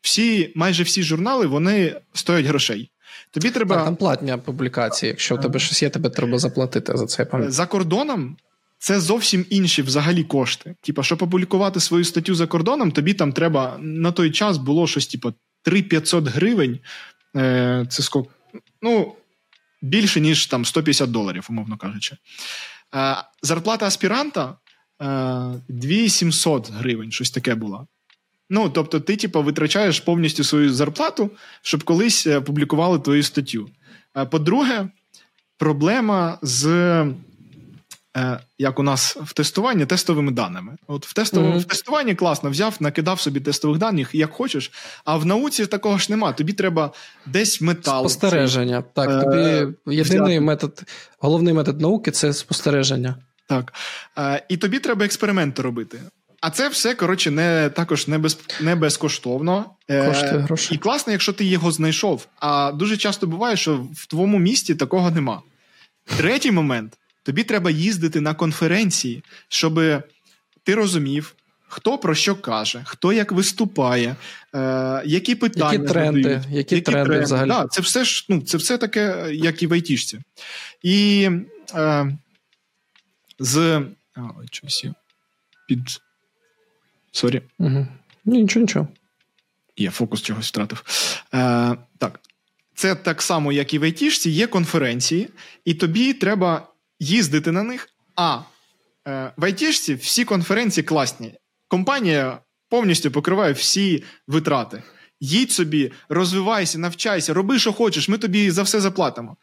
[0.00, 2.90] Всі, майже всі журнали вони стоять грошей.
[3.30, 5.08] Тобі треба так, там платні публікації.
[5.08, 7.24] Якщо у тебе щось є, тебе треба заплатити за це.
[7.24, 7.52] Пам'ятаю.
[7.52, 8.36] За кордоном
[8.78, 10.74] це зовсім інші взагалі кошти.
[10.80, 15.06] Типа, щоб опублікувати свою статтю за кордоном, тобі там треба на той час було щось,
[15.06, 15.32] типу,
[15.64, 16.78] 3-500 гривень.
[17.36, 18.30] Е, Це сколько?
[18.82, 19.14] Ну,
[19.82, 22.16] більше, ніж там 150 доларів, умовно кажучи.
[22.94, 24.56] Е, Зарплата аспіранта
[25.68, 27.86] 2700 гривень, щось таке було.
[28.50, 31.30] Ну, тобто, ти, типу, витрачаєш повністю свою зарплату,
[31.62, 33.68] щоб колись е, публікували твою статтю.
[34.30, 34.88] По-друге,
[35.58, 36.66] проблема з.
[38.18, 40.76] Е, як у нас в тестуванні тестовими даними.
[40.86, 41.60] От в тестовому mm-hmm.
[41.60, 44.72] в тестуванні класно взяв, накидав собі тестових даних, як хочеш,
[45.04, 46.32] а в науці такого ж нема.
[46.32, 46.92] Тобі треба
[47.26, 48.08] десь метал.
[48.08, 48.82] Спостереження.
[48.82, 50.40] Так, е, тобі єдиний взяти.
[50.40, 50.82] метод,
[51.18, 53.14] головний метод науки це спостереження.
[53.48, 53.72] Так.
[54.18, 56.00] Е, і тобі треба експерименти робити.
[56.40, 59.70] А це все, коротше, не також не без, не безкоштовно.
[59.88, 60.74] Коштує гроші.
[60.74, 62.26] І класно, якщо ти його знайшов.
[62.40, 65.42] А дуже часто буває, що в твоєму місті такого нема.
[66.04, 66.98] Третій момент.
[67.22, 69.74] Тобі треба їздити на конференції, щоб
[70.62, 71.34] ти розумів,
[71.68, 74.16] хто про що каже, хто як виступає,
[74.54, 77.48] е, які питання які тренди, задають, які, які тренди, тренди взагалі.
[77.48, 80.20] Да, Це все ж ну, це все таке, як і в айтішці.
[80.82, 81.30] І
[81.74, 82.18] е,
[83.38, 83.82] з
[84.14, 84.20] а,
[84.50, 84.94] щось я
[85.68, 86.00] під.
[87.12, 87.42] Sorry.
[87.58, 87.86] Угу.
[88.24, 88.88] Нічого, нічого.
[89.76, 90.84] Я фокус чогось втратив.
[91.34, 92.20] Е, Так.
[92.74, 95.28] Це так само, як і в айтішці, є конференції,
[95.64, 96.68] і тобі треба
[97.00, 97.88] їздити на них.
[98.16, 98.38] А
[99.08, 101.34] е, в айтішці всі конференції класні.
[101.68, 102.38] Компанія
[102.68, 104.82] повністю покриває всі витрати.
[105.20, 109.36] Їдь собі, розвивайся, навчайся, роби, що хочеш, ми тобі за все заплатимо.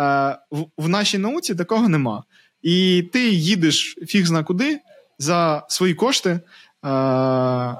[0.00, 0.02] Е,
[0.50, 2.24] в, в нашій науці такого нема.
[2.62, 4.80] І ти їдеш фіг зна куди
[5.18, 6.40] за свої кошти,
[6.84, 7.76] е,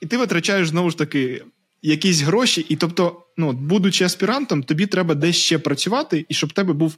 [0.00, 1.42] і ти витрачаєш знову ж таки
[1.82, 2.66] якісь гроші.
[2.68, 6.96] І тобто, ну, будучи аспірантом, тобі треба десь ще працювати, і щоб в тебе був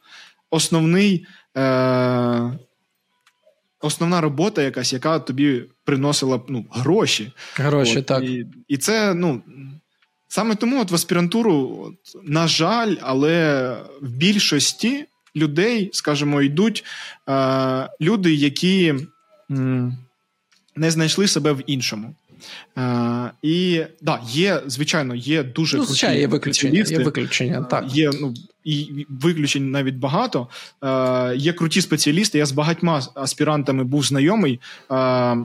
[0.50, 1.26] основний,
[1.56, 2.58] е,
[3.80, 7.32] основна робота, якась, яка тобі приносила ну, гроші.
[7.54, 8.24] Гроші, от, так.
[8.24, 9.42] І і це, ну.
[10.30, 15.04] Саме тому от в аспірантуру, от, на жаль, але в більшості
[15.36, 16.84] людей, скажімо, йдуть
[17.28, 18.94] е, люди, які
[19.50, 19.98] м,
[20.78, 22.14] не знайшли себе в іншому.
[22.78, 26.84] Е, І да, є, звичайно, є дуже ну, звичайно, є виключення.
[26.88, 27.94] Є виключення, так.
[27.94, 30.48] Є ну, і виключень навіть багато.
[30.82, 32.38] Е, Є круті спеціалісти.
[32.38, 34.60] Я з багатьма аспірантами був знайомий.
[34.90, 35.36] Е,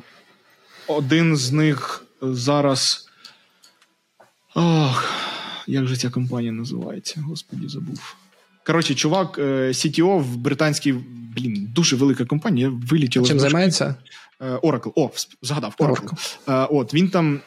[0.87, 3.09] Один з них зараз.
[4.55, 5.13] Ох,
[5.67, 7.21] як же ця компанія називається?
[7.21, 8.15] Господі, забув.
[8.65, 10.93] Коротше, чувак, е, CTO в британській,
[11.35, 12.71] блін, дуже велика компанія.
[12.73, 13.27] Вилітіла.
[13.27, 13.95] Чим займається?
[14.43, 14.91] Е, Oracle.
[14.95, 15.09] О,
[15.41, 16.09] згадав, Oracle.
[16.09, 16.63] Oracle.
[16.63, 17.41] Е, от, Він там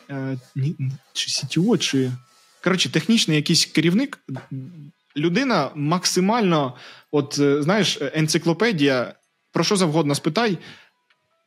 [1.13, 2.11] чи CTO, чи.
[2.65, 4.19] Коротше, технічний якийсь керівник.
[5.17, 6.75] Людина максимально,
[7.11, 9.15] от знаєш, енциклопедія,
[9.53, 10.59] про що завгодно спитай,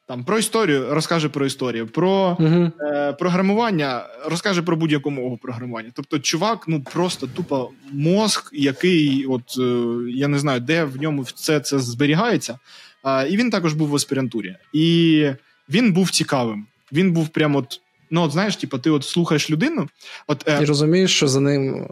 [0.09, 5.91] там про історію розкаже про історію, про uh е, програмування розкаже про будь-яку мову програмування.
[5.95, 11.21] Тобто, чувак, ну просто тупо мозк, який, от е, я не знаю, де в ньому
[11.21, 12.59] все це зберігається.
[13.05, 14.55] Е, і він також був в аспірантурі.
[14.73, 15.25] І
[15.69, 16.65] він був цікавим.
[16.91, 17.81] Він був прямо от
[18.11, 19.87] Ну, от знаєш, типу, ти от слухаєш людину.
[20.27, 20.59] От, е...
[20.59, 21.87] Ти розумієш, що за ним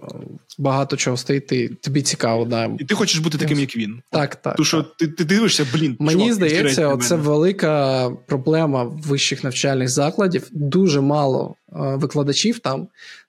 [0.58, 2.70] багато чого стоїть, ти, тобі цікаво, да.
[2.80, 4.01] І ти хочеш бути таким, як він.
[4.12, 4.55] Так, так.
[4.55, 5.95] Тому що ти ти дивишся, блін.
[5.99, 10.47] Мені чувак, здається, це велика проблема вищих навчальних закладів.
[10.51, 12.88] Дуже мало е, викладачів там,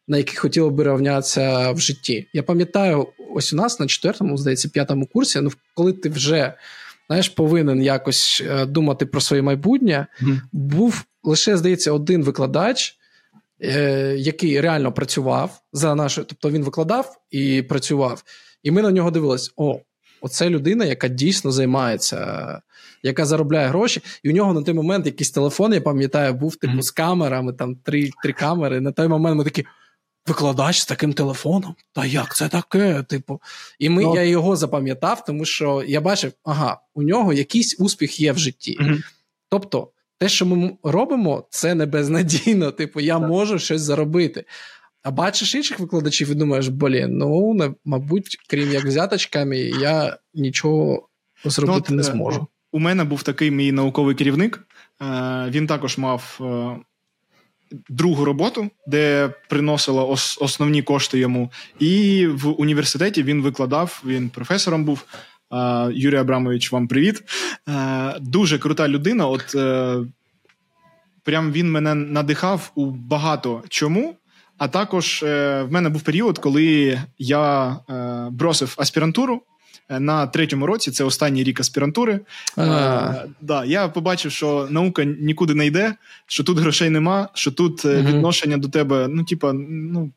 [0.09, 2.27] на яких хотіло би рівнятися в житті.
[2.33, 6.55] Я пам'ятаю, ось у нас на четвертому, здається, п'ятому курсі, ну коли ти вже.
[7.09, 10.07] Знаєш, повинен якось е, думати про своє майбутнє.
[10.23, 10.41] Mm.
[10.53, 12.97] Був лише, здається, один викладач,
[13.61, 18.23] е, який реально працював за нашою, тобто він викладав і працював.
[18.63, 19.81] І ми на нього дивилися: о,
[20.21, 22.61] оце людина, яка дійсно займається,
[23.03, 24.03] яка заробляє гроші.
[24.23, 26.83] І у нього на той момент якийсь телефон, я пам'ятаю, був типу mm-hmm.
[26.83, 28.81] з камерами, там три три камери.
[28.81, 29.65] На той момент ми такі.
[30.29, 31.75] Викладач з таким телефоном?
[31.93, 33.03] Та як це таке?
[33.03, 33.41] Типу,
[33.79, 34.03] і ми.
[34.03, 38.39] Ну, я його запам'ятав, тому що я бачив, ага, у нього якийсь успіх є в
[38.39, 38.79] житті.
[38.81, 39.03] Mm-hmm.
[39.49, 42.71] Тобто, те, що ми робимо, це не безнадійно.
[42.79, 43.29] Типу, я так.
[43.29, 44.45] можу щось заробити.
[45.03, 51.09] А бачиш інших викладачів і думаєш, блін, ну мабуть, крім як взяточками, я нічого
[51.45, 52.47] зробити ну, от, не е, зможу.
[52.73, 54.67] У мене був такий мій науковий керівник.
[55.03, 56.77] Е, він також мав е,
[57.89, 60.05] другу роботу, де приносила
[60.41, 61.51] основні кошти йому.
[61.79, 65.05] І в університеті він викладав, він професором був.
[65.93, 67.23] Юрій Абрамович, вам привіт.
[68.21, 69.27] Дуже крута людина.
[69.27, 69.97] От е,
[71.25, 74.15] прям він мене надихав у багато чому.
[74.59, 79.43] А також е, в мене був період, коли я е, бросив аспірантуру.
[79.91, 82.21] На третьому році це останній рік аспірантури.
[82.59, 85.95] Е, да, Я побачив, що наука нікуди не йде,
[86.27, 88.07] що тут грошей нема, що тут mm-hmm.
[88.07, 90.11] відношення до тебе, ну, типа, ну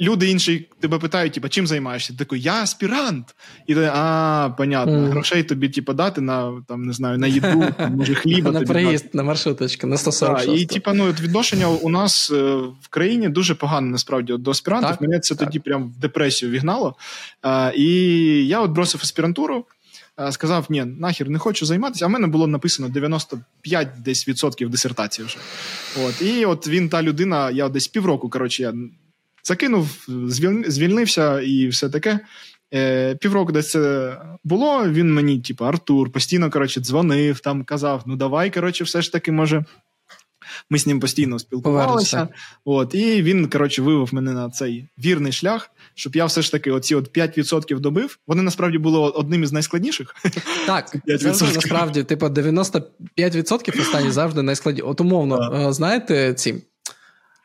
[0.00, 2.12] люди інші тебе питають, типу, чим займаєшся?
[2.12, 3.34] Ти такий, я аспірант.
[3.66, 5.10] І ти, а, понятно, mm.
[5.10, 8.50] грошей тобі типу, дати на там, не знаю, на їду, може, хліба.
[8.54, 10.46] На приїзд, на маршруточку, на 146.
[10.46, 14.90] Так, І типу, ну, відношення у нас е, в країні дуже погане, насправді, до аспірантів.
[14.90, 15.46] Так, Мене це так.
[15.48, 16.94] тоді прям в депресію вігнало.
[17.76, 17.86] І
[18.46, 19.64] я от бросив аспірантуру.
[20.30, 22.04] Сказав, ні, нахер не хочу займатися.
[22.04, 25.38] А в мене було написано 95 десь відсотків дисертації вже.
[26.06, 26.22] От.
[26.22, 28.74] І от він та людина, я десь півроку, коротше, я
[29.44, 30.06] закинув,
[30.66, 32.20] звільнився і все таке.
[32.74, 34.88] Е, Півроку десь це було.
[34.88, 39.32] Він мені, типу, Артур, постійно коротше, дзвонив, там казав: ну давай, коротше, все ж таки,
[39.32, 39.64] може.
[40.70, 42.28] Ми з ним постійно спілкувалися.
[42.64, 46.70] От, І він, коротше, вивів мене на цей вірний шлях, щоб я все ж таки
[46.70, 48.18] оці от 5% добив.
[48.26, 50.14] Вони насправді були одним із найскладніших.
[50.66, 54.86] Так, це насправді, типу, 95% останні завжди найскладніші.
[54.86, 56.54] От умовно, знаєте, ці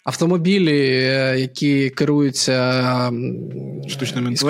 [0.10, 2.82] автомобілі, е, які керуються
[3.88, 4.48] штучним інтелектом.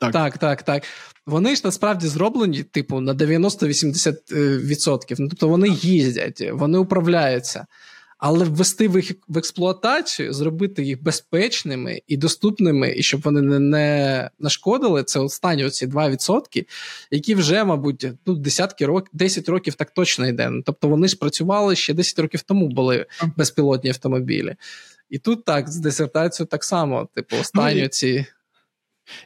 [0.00, 0.12] Так.
[0.12, 0.82] так, так, так.
[1.26, 5.12] Вони ж насправді зроблені, типу, на 90-80%.
[5.12, 7.66] Е, ну, Тобто вони їздять, вони управляються.
[8.18, 13.58] Але ввести в їх в експлуатацію, зробити їх безпечними і доступними, і щоб вони не
[13.58, 16.66] не нашкодили, це останні оці 2%,
[17.10, 20.50] які вже, мабуть, ну, десятки років, 10 років так точно йде.
[20.50, 23.06] Ну, тобто вони ж працювали ще 10 років тому були
[23.36, 24.56] безпілотні автомобілі.
[25.10, 28.26] І тут так, з дисертацією так само, типу, останні ну, ці.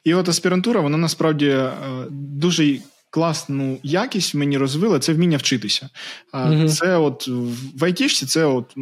[0.05, 1.73] І от аспірантура, вона насправді е,
[2.11, 2.79] дуже
[3.13, 5.89] класну якість мені розвила, це вміння вчитися.
[6.33, 6.69] Mm-hmm.
[6.69, 7.29] Це от
[7.77, 8.73] в айтішці це от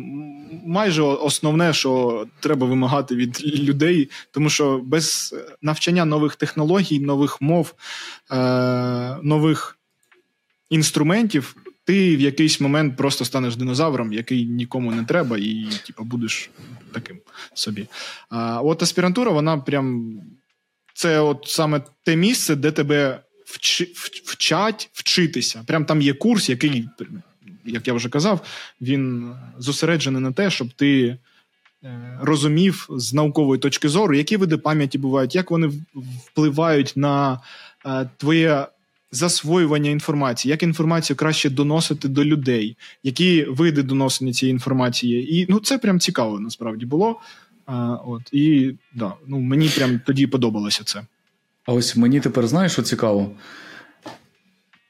[0.67, 7.75] майже основне, що треба вимагати від людей, тому що без навчання нових технологій, нових мов,
[8.31, 8.37] е,
[9.23, 9.79] нових
[10.71, 11.57] інструментів.
[11.85, 16.51] Ти в якийсь момент просто станеш динозавром, який нікому не треба, і типу, будеш
[16.93, 17.17] таким
[17.55, 17.87] собі.
[18.29, 20.15] А от аспірантура, вона прям
[20.95, 23.21] це от саме те місце, де тебе
[23.51, 23.83] вч,
[24.25, 25.65] вчать вчитися.
[25.67, 26.89] Прям там є курс, який,
[27.65, 28.41] як я вже казав,
[28.81, 31.19] він зосереджений на те, щоб ти
[31.85, 35.73] е, розумів з наукової точки зору, які види пам'яті бувають, як вони
[36.27, 37.41] впливають на
[37.87, 38.67] е, твоє.
[39.13, 45.61] Засвоювання інформації, як інформацію краще доносити до людей, які види доносення цієї інформації, і ну
[45.61, 47.21] це прям цікаво насправді було.
[47.67, 51.03] А, От і да, ну мені прям тоді подобалося це.
[51.71, 53.31] А ось мені тепер знаєш, що цікаво?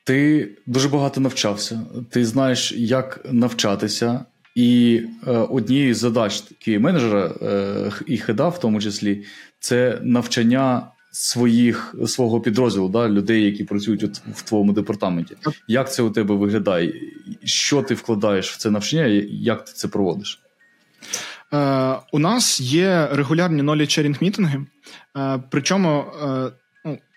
[0.04, 4.24] Ти дуже багато навчався, ти знаєш, як навчатися.
[4.54, 9.24] І е, однією з задач QA-менеджера е, і хеда, в тому числі,
[9.58, 15.36] це навчання своїх свого підрозділу, да, людей, які працюють от в твоєму департаменті.
[15.68, 16.94] Як це у тебе виглядає?
[17.44, 20.40] Що ти вкладаєш в це навчання, як ти це проводиш?
[21.52, 24.66] Е, У нас є регулярні knowledge sharing мітинги,
[25.16, 26.50] е, причому е,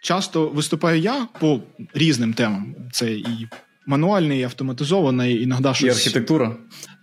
[0.04, 1.60] часто виступаю я по
[1.93, 2.76] різним темам.
[2.91, 3.47] Це і
[3.86, 5.82] мануальний, і автоматизований, іноді щось...
[5.84, 6.56] І архітектура.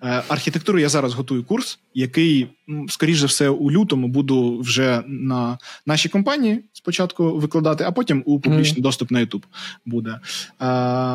[0.03, 2.48] Е, архітектуру я зараз готую курс, який,
[2.88, 8.40] скоріш за все, у лютому буду вже на нашій компанії спочатку викладати, а потім у
[8.40, 8.82] публічний mm.
[8.82, 9.44] доступ на YouTube
[9.86, 10.20] буде.
[10.61, 10.66] Е,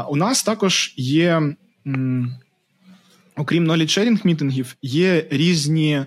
[0.09, 1.55] У нас також є.
[3.37, 6.05] Окрім knowledge-sharing мітингів, є різні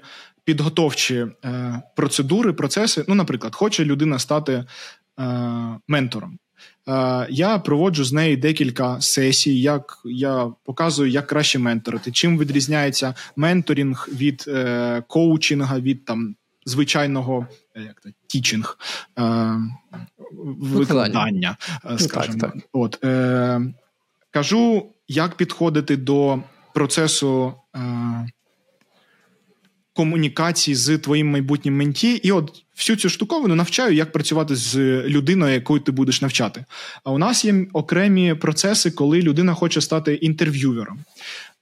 [0.48, 3.04] підготовчі е, процедури, процеси.
[3.08, 4.64] Ну, наприклад, хоче людина стати
[5.88, 6.38] ментором.
[6.88, 13.14] Е, я проводжу з нею декілька сесій, як я показую, як краще менторити, чим відрізняється
[13.36, 16.34] менторинг від е, коучинга, від там
[16.66, 17.46] звичайного
[17.76, 18.78] як то, тічинг
[19.18, 19.54] е,
[20.58, 21.56] викладання,
[21.98, 22.38] скажімо.
[22.40, 22.62] Так, так.
[22.72, 23.60] От, е,
[24.30, 26.38] Кажу, як підходити до
[26.74, 27.54] процесу.
[27.76, 28.28] Е,
[29.98, 35.54] комунікації з твоїм майбутнім менті, і от всю цю штуковину навчаю, як працювати з людиною,
[35.54, 36.64] якою ти будеш навчати.
[37.04, 40.98] А у нас є окремі процеси, коли людина хоче стати інтерв'ювером.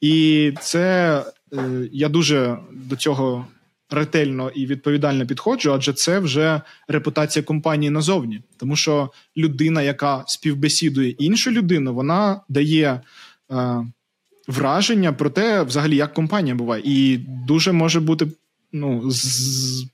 [0.01, 1.59] І це е,
[1.93, 3.47] я дуже до цього
[3.91, 8.41] ретельно і відповідально підходжу, адже це вже репутація компанії назовні.
[8.57, 13.01] Тому що людина, яка співбесідує іншу людину, вона дає.
[13.51, 13.87] Е,
[14.49, 17.17] враження про те, взагалі, як компанія буває, і
[17.47, 18.27] дуже може бути
[18.73, 19.87] ну, з...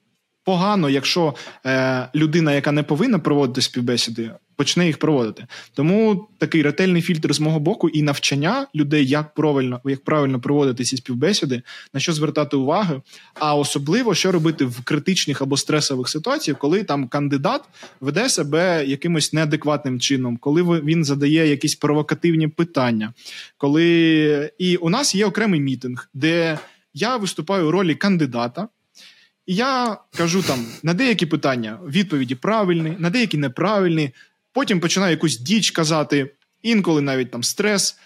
[0.45, 1.35] погано, якщо
[1.67, 5.47] е, людина, яка не повинна проводити співбесіди, почне їх проводити.
[5.75, 10.85] Тому такий ретельний фільтр з мого боку і навчання людей, як правильно як правильно проводити
[10.85, 11.63] ці співбесіди,
[11.95, 13.03] на що звертати увагу,
[13.35, 17.63] а особливо що робити в критичних або стресових ситуаціях, коли там кандидат
[18.01, 23.13] веде себе якимось неадекватним чином, коли він задає якісь провокативні питання.
[23.57, 26.59] Коли і у нас є окремий мітинг, де
[26.95, 28.69] я виступаю у ролі кандидата.
[29.47, 34.11] І я кажу там на деякі питання відповіді правильні, на деякі неправильні.
[34.53, 37.99] Потім починаю якусь діч казати, інколи навіть там стрес,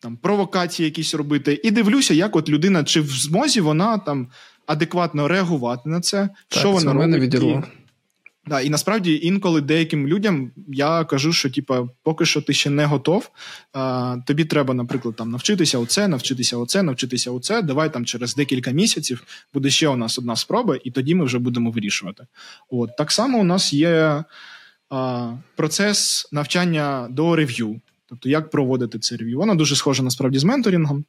[0.00, 1.60] там провокації якісь робити.
[1.64, 4.28] І дивлюся, як от людина чи в змозі вона там
[4.66, 7.22] адекватно реагувати на це, так, що вона мене робить.
[7.22, 7.64] відірвало.
[8.48, 12.84] Да, і насправді інколи деяким людям я кажу, що типа, поки що ти ще не
[12.84, 13.30] готов.
[13.72, 17.62] А, тобі треба, наприклад, там навчитися оце, навчитися оце, навчитися оце.
[17.62, 21.38] Давай там через декілька місяців буде ще у нас одна спроба, і тоді ми вже
[21.38, 22.26] будемо вирішувати.
[22.70, 24.24] От так само у нас є
[24.90, 27.80] а, процес навчання до рев'ю.
[28.06, 29.38] Тобто, як проводити це рев'ю.
[29.38, 31.04] Воно дуже схоже насправді з менторингом.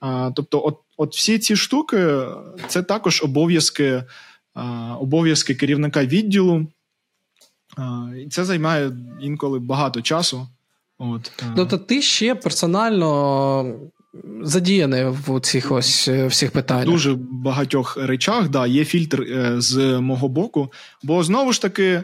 [0.00, 2.18] А, Тобто, от, от всі ці штуки
[2.68, 4.02] це також обов'язки.
[5.00, 6.66] Обов'язки керівника відділу,
[8.24, 10.48] і це займає інколи багато часу.
[10.98, 11.44] От.
[11.56, 13.80] Тобто ти ще персонально
[14.42, 16.86] задіяний в цих ось е, всіх питаннях?
[16.86, 20.72] дуже багатьох речах, да, є фільтр е, з мого боку.
[21.02, 22.02] Бо знову ж таки,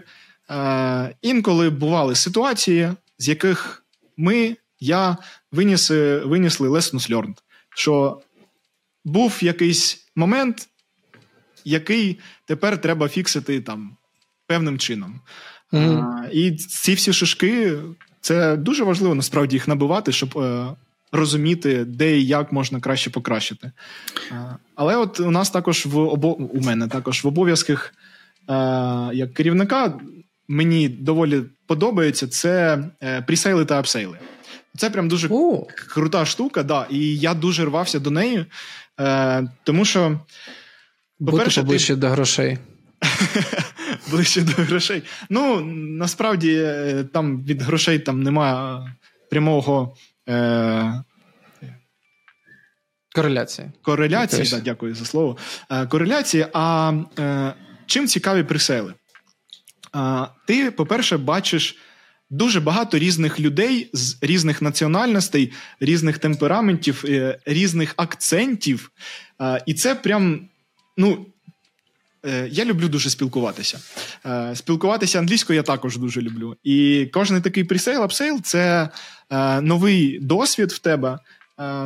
[0.50, 3.84] е, інколи бували ситуації, з яких
[4.16, 5.16] ми, я
[5.52, 7.36] винісли, винесли lessons learned,
[7.74, 8.20] що
[9.04, 10.68] був якийсь момент,
[11.64, 13.96] який тепер треба фіксити там
[14.46, 15.20] певним чином.
[15.72, 16.02] Mm-hmm.
[16.02, 17.78] А, І ці всі шишки,
[18.20, 20.66] це дуже важливо насправді їх набивати, щоб е,
[21.12, 23.72] розуміти, де і як можна краще покращити.
[24.30, 26.32] А, але от у нас також в обо...
[26.32, 27.94] у мене також в обов'язках
[28.48, 28.54] е,
[29.12, 29.92] як керівника
[30.48, 34.18] мені доволі подобається це е, пресейли та апсейли.
[34.76, 35.66] Це прям дуже oh.
[35.88, 38.46] крута штука, да, і я дуже рвався до неї,
[39.00, 40.20] е, тому що.
[41.18, 42.00] Бути поближче ти...
[42.00, 42.58] до грошей.
[44.12, 45.02] ближче до грошей.
[45.30, 48.86] Ну, насправді, е, там від грошей там немає
[49.30, 49.96] прямого.
[50.28, 51.02] Е...
[53.14, 53.70] Кореляції.
[53.82, 55.36] Кореляції, да, дякую за слово.
[55.70, 56.46] Е, кореляції.
[56.52, 57.54] А е,
[57.86, 58.94] чим цікаві пресейли?
[59.96, 61.76] Е, ти, по-перше, бачиш
[62.30, 68.90] дуже багато різних людей з різних національностей, різних темпераментів, е, різних акцентів.
[69.40, 70.48] Е, і це прям.
[70.96, 71.26] Ну,
[72.50, 73.78] я люблю дуже спілкуватися.
[74.26, 76.56] Е, спілкуватися англійською я також дуже люблю.
[76.64, 78.88] І кожен такий presale, upsale це
[79.30, 81.18] е, новий досвід в тебе,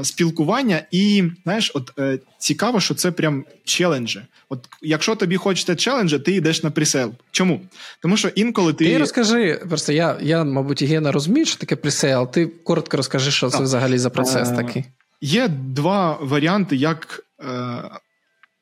[0.03, 1.93] спілкування, і знаєш, от
[2.39, 4.23] цікаво, що це прям challenge'і.
[4.49, 7.13] От якщо тобі хочеться challenge'і, ти йдеш на presale.
[7.31, 7.61] Чому?
[8.03, 8.87] Тому що інколи ти.
[8.87, 12.31] Ти розкажи, просто я, я мабуть, є не розумію, що таке presale.
[12.31, 14.85] Ти коротко розкажи, що це взагалі за процес такий.
[15.21, 17.27] Є два варіанти, як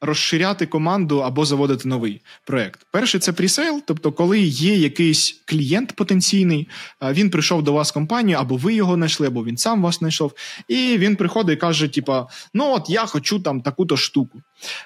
[0.05, 2.87] розширяти команду або заводити новий проект.
[2.91, 6.69] Перший це presale, тобто, коли є якийсь клієнт потенційний,
[7.03, 10.33] він прийшов до вас в компанію, або ви його знайшли, або він сам вас знайшов,
[10.69, 14.43] і він приходить і каже: типа, ну от я хочу там таку-то штуку.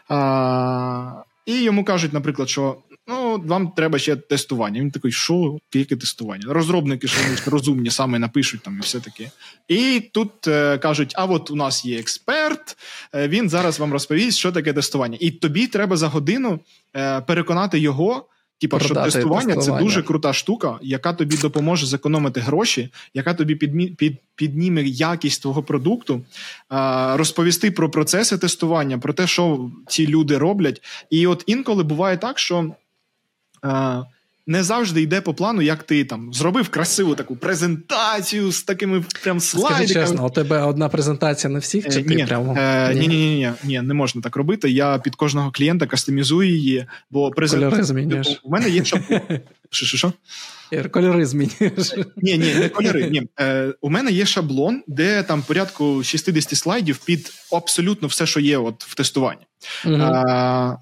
[0.09, 1.13] А,
[1.47, 2.77] І йому кажуть, наприклад, що
[3.09, 4.81] Ну, вам треба ще тестування.
[4.81, 6.45] Він такий, що яке тестування?
[6.49, 9.31] Розробники що розумні саме напишуть там і все таке.
[9.69, 12.77] І тут е, кажуть: а от у нас є експерт,
[13.15, 15.19] е, він зараз вам розповість, що таке тестування.
[15.21, 16.61] І тобі треба за годину
[16.97, 18.27] е, переконати його.
[18.61, 23.55] Типа, що тестування, тестування це дуже крута штука, яка тобі допоможе зекономити гроші, яка тобі
[23.55, 26.25] підмі, під, підніме якість твого продукту,
[26.69, 30.83] а, розповісти про процеси тестування, про те, що ці люди роблять.
[31.11, 32.75] І от інколи буває так, що
[34.49, 39.41] не завжди йде по плану, як ти там зробив красиву таку презентацію з такими прям
[39.41, 39.89] слайдиками.
[39.89, 42.57] Скажи чесно, у тебе одна презентація на всіх, чи е, ти ні, прямо?
[42.59, 44.71] Е, ні, ні, ні, ні, ні, не можна так робити.
[44.71, 48.23] Я під кожного клієнта кастомізую її, бо презентація.
[48.43, 49.21] У мене є шаблон.
[49.71, 50.13] Що, що, що?
[50.91, 51.95] Кольори змінюєш.
[52.17, 53.11] Ні, ні, не кольори.
[53.11, 53.23] Ні.
[53.41, 58.59] Е, У мене є шаблон, де там порядку 60 слайдів під абсолютно все, що є
[58.59, 59.47] от в тестуванні.
[59.85, 59.95] Угу.
[59.95, 60.77] Е,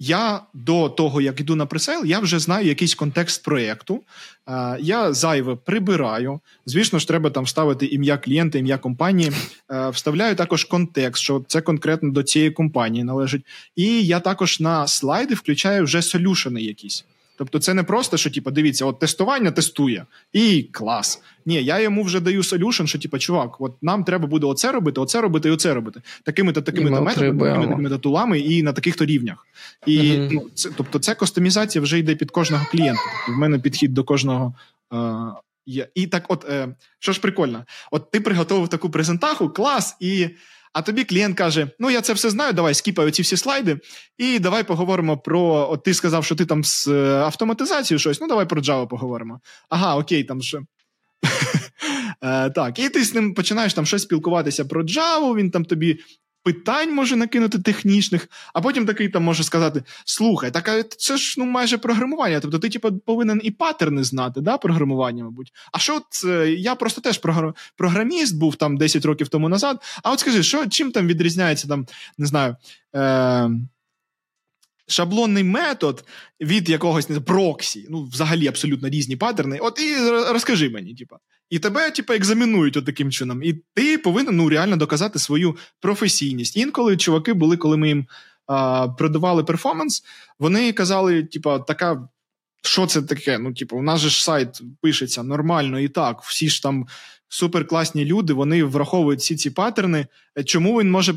[0.00, 4.02] я до того, як йду на presale, я вже знаю якийсь контекст проєкту.
[4.80, 6.40] Я зайве прибираю.
[6.66, 9.32] Звісно ж, треба там вставити ім'я клієнта, ім'я компанії.
[9.92, 13.42] Вставляю також контекст, що це конкретно до цієї компанії належить.
[13.76, 17.04] І я також на слайди включаю вже solution 'и якісь.
[17.40, 21.22] Тобто, це не просто, що типу, дивіться, от тестування тестує, і клас.
[21.46, 25.00] Ні, я йому вже даю солюшн, що типу, чувак, от нам треба буде оце робити,
[25.00, 26.00] оце робити і оце робити.
[26.22, 29.46] Такими-то такими то методами, такими такими тулами і на таких то рівнях.
[29.86, 33.02] І uh ну, це, тобто, це кастомізація вже йде під кожного клієнта.
[33.26, 34.54] Тобто, в мене підхід до кожного.
[34.92, 34.96] Е,
[35.66, 35.88] є.
[35.94, 36.68] І так, от е,
[36.98, 40.28] що ж прикольно, от ти приготував таку презентаху, клас, і
[40.72, 43.78] а тобі клієнт каже: Ну, я це все знаю, давай скіпай оці всі слайди,
[44.18, 45.68] і давай поговоримо про.
[45.70, 48.20] От ти сказав, що ти там з е, автоматизацією щось.
[48.20, 49.40] Ну, давай про Java поговоримо.
[49.68, 50.62] Ага, окей, там що.
[52.22, 55.98] Е, так, і ти з ним починаєш там щось спілкуватися про Java, він там тобі
[56.42, 61.34] питань може накинути технічних, а потім такий там може сказати: слухай, так а це ж
[61.38, 62.40] ну майже програмування.
[62.40, 65.52] Тобто, ти типу, повинен і паттерни знати, да, програмування, мабуть.
[65.72, 66.52] А що це?
[66.52, 67.20] Я просто теж
[67.76, 69.82] програміст був там 10 років тому назад.
[70.02, 71.86] А от скажи, що чим там відрізняється там,
[72.18, 72.56] не знаю.
[72.96, 73.50] Е-
[74.90, 76.04] шаблонний метод
[76.40, 79.58] від якогось не проксі, ну, взагалі абсолютно різні паттерни.
[79.58, 79.96] От і
[80.32, 81.16] розкажи мені, типа.
[81.50, 83.42] І тебе, типу, екзаменують от таким чином.
[83.42, 86.56] І ти повинен ну, реально доказати свою професійність.
[86.56, 88.06] Інколи чуваки були, коли ми їм
[88.46, 90.04] а, продавали перформанс,
[90.38, 92.08] вони казали, типа, така.
[92.62, 93.38] Що це таке?
[93.38, 96.22] Ну, типу, у нас же ж сайт пишеться нормально і так.
[96.22, 96.86] Всі ж там
[97.32, 100.06] суперкласні люди, вони враховують всі ці паттерни.
[100.38, 101.14] Е, чому він може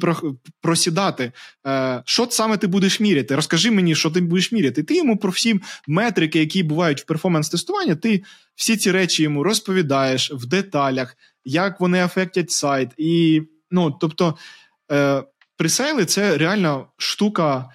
[0.61, 1.31] просідати?
[1.67, 3.35] Е, що саме ти будеш міряти?
[3.35, 4.83] Розкажи мені, що ти будеш міряти.
[4.83, 8.23] Ти йому про всі метрики, які бувають в перформанс-тестуванні, ти
[8.55, 12.89] всі ці речі йому розповідаєш в деталях, як вони афектять сайт.
[12.97, 13.41] І,
[13.71, 14.37] ну, тобто,
[14.91, 15.23] е,
[15.57, 17.69] пресейли це реально штука.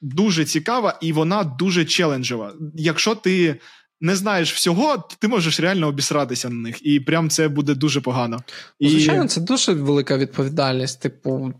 [0.00, 2.52] Дуже цікава, і вона дуже челенджова.
[2.74, 3.60] Якщо ти
[4.00, 8.42] не знаєш всього, ти можеш реально обісратися на них, і прям це буде дуже погано.
[8.78, 8.88] І...
[8.88, 11.00] Звичайно, це дуже велика відповідальність.
[11.00, 11.52] Типу,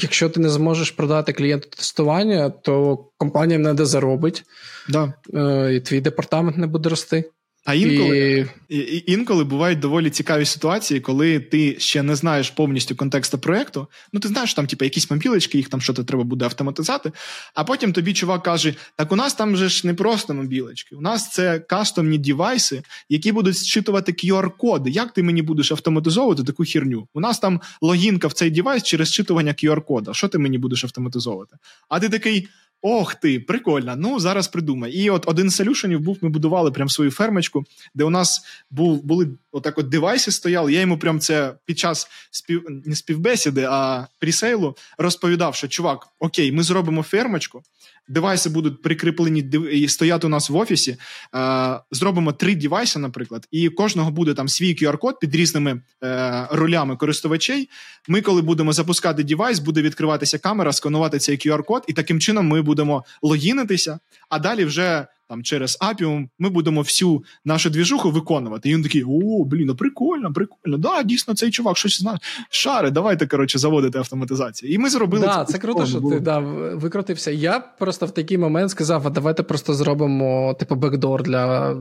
[0.00, 4.44] якщо ти не зможеш продати клієнту тестування, то компанія не де заробить,
[4.88, 5.12] да.
[5.34, 7.30] Е, і твій департамент не буде рости.
[7.64, 9.04] А інколи і...
[9.06, 13.86] інколи бувають доволі цікаві ситуації, коли ти ще не знаєш повністю контексту проєкту.
[14.12, 17.12] Ну, ти знаєш, там, типу, якісь мобілочки, їх там щось треба буде автоматизати.
[17.54, 21.00] А потім тобі чувак каже: так у нас там же ж не просто мобілочки, у
[21.00, 24.90] нас це кастомні девайси, які будуть зчитувати QR-коди.
[24.90, 27.08] Як ти мені будеш автоматизовувати таку херню?
[27.14, 30.14] У нас там логінка в цей девайс через зчитування QR-кода.
[30.14, 31.56] Що ти мені будеш автоматизовувати?
[31.88, 32.48] А ти такий.
[32.86, 33.96] Ох ти, прикольно.
[33.96, 34.92] Ну зараз придумай.
[34.92, 39.04] І от один з солюшенів був: ми будували прям свою фермочку, де у нас був
[39.04, 40.72] були отак от девайси стояли.
[40.72, 46.52] Я йому прям це під час спів не співбесіди, а прісейлу розповідав, що чувак, окей,
[46.52, 47.62] ми зробимо фермочку
[48.08, 49.40] девайси будуть прикріплені
[49.72, 50.96] і стояти у нас в офісі.
[51.34, 56.96] Е, зробимо три девайси, наприклад, і кожного буде там свій QR-код під різними е, ролями
[56.96, 57.68] користувачей.
[58.08, 62.62] Ми, коли будемо запускати девайс, буде відкриватися камера, сканувати цей QR-код, і таким чином ми
[62.62, 63.98] будемо логінитися,
[64.28, 68.70] а далі вже там через Appium ми будемо всю нашу двіжуху виконувати.
[68.70, 70.78] І він такий: о, блін, ну прикольно, прикольно.
[70.78, 72.18] Да, дійсно, цей чувак щось знає.
[72.50, 74.72] Шари, давайте коротше заводити автоматизацію.
[74.72, 75.52] І ми зробили да, це.
[75.52, 76.14] Це круто, що було.
[76.14, 76.38] ти да,
[76.74, 77.30] викрутився.
[77.30, 81.72] Я просто в такий момент сказав: а давайте просто зробимо типу бекдор для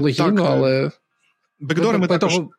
[0.00, 0.90] логіну, але.
[1.60, 2.34] Бекдори ми також...
[2.34, 2.50] Того...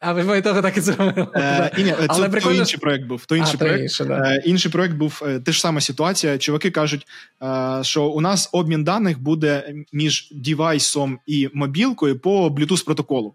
[0.00, 1.26] А ви того так і зробили.
[1.34, 2.54] Е, і, ні, Але прикольно...
[2.54, 3.26] то інший проект був.
[3.26, 3.82] То інший а, проект.
[3.82, 4.34] Інше, да.
[4.34, 6.38] е, інший проект був е, те ж сама ситуація.
[6.38, 7.06] Чуваки кажуть,
[7.42, 13.34] е, що у нас обмін даних буде між девайсом і мобілкою по Bluetooth протоколу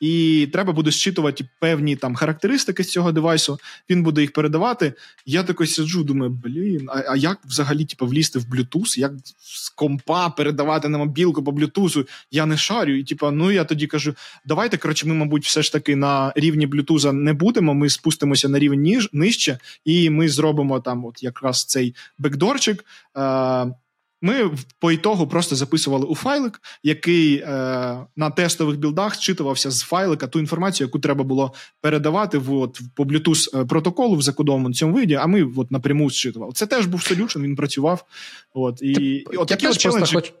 [0.00, 3.58] і треба буде зчитувати певні там характеристики з цього девайсу.
[3.90, 4.92] Він буде їх передавати.
[5.26, 9.68] Я такий сиджу, думаю, блін, а, а як взагалі типу, влізти в Bluetooth, як з
[9.68, 12.08] компа передавати на мобілку по Bluetooth?
[12.30, 12.96] Я не шарю.
[12.96, 14.14] І типу, ну я тоді кажу:
[14.44, 17.74] давайте, коротше, ми, мабуть, все ж таки на рівні Bluetooth не будемо.
[17.74, 22.84] Ми спустимося на рівень ніж, нижче, і ми зробимо там, от якраз цей бекдорчик.
[23.16, 23.72] Е-
[24.22, 27.46] ми по ітогу просто записували у файлик, який е,
[28.16, 33.04] на тестових білдах зчитувався з файлика ту інформацію, яку треба було передавати в, от, по
[33.04, 36.52] Bluetooth е, протоколу в закодованому цьому виді, а ми от напряму зчитували.
[36.52, 38.04] Це теж був солюшн, він працював.
[38.54, 38.92] От, І,
[39.32, 40.14] і от такі от челенджі...
[40.14, 40.32] Хоч...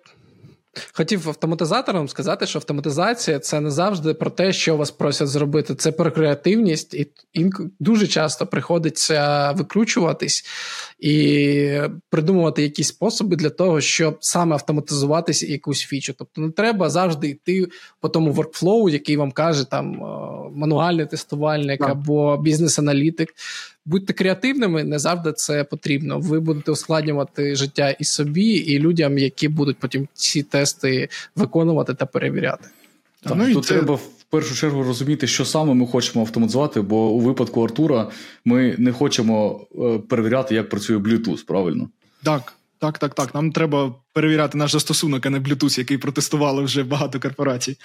[0.92, 5.74] Хотів автоматизаторам сказати, що автоматизація це не завжди про те, що вас просять зробити.
[5.74, 7.06] Це про креативність, і
[7.80, 10.44] дуже часто приходиться викручуватись
[10.98, 11.80] і
[12.10, 16.14] придумувати якісь способи для того, щоб саме автоматизуватися якусь фічу.
[16.18, 17.66] Тобто не треба завжди йти
[18.00, 20.02] по тому воркфлоу, який вам каже там
[20.54, 21.90] мануальний тестувальник yeah.
[21.90, 23.34] або бізнес-аналітик.
[23.88, 26.18] Будьте креативними, не завжди це потрібно.
[26.18, 32.06] Ви будете ускладнювати життя і собі, і людям, які будуть потім ці тести виконувати та
[32.06, 32.68] перевіряти.
[33.22, 33.74] Так, ну, Тут це...
[33.74, 38.10] треба в першу чергу розуміти, що саме ми хочемо автоматизувати, бо у випадку Артура
[38.44, 41.88] ми не хочемо е, перевіряти, як працює Bluetooth, правильно?
[42.22, 42.52] Так.
[42.80, 43.34] Так, так, так.
[43.34, 47.76] Нам треба перевіряти наш застосунок, а не Bluetooth, який протестували вже багато корпорацій.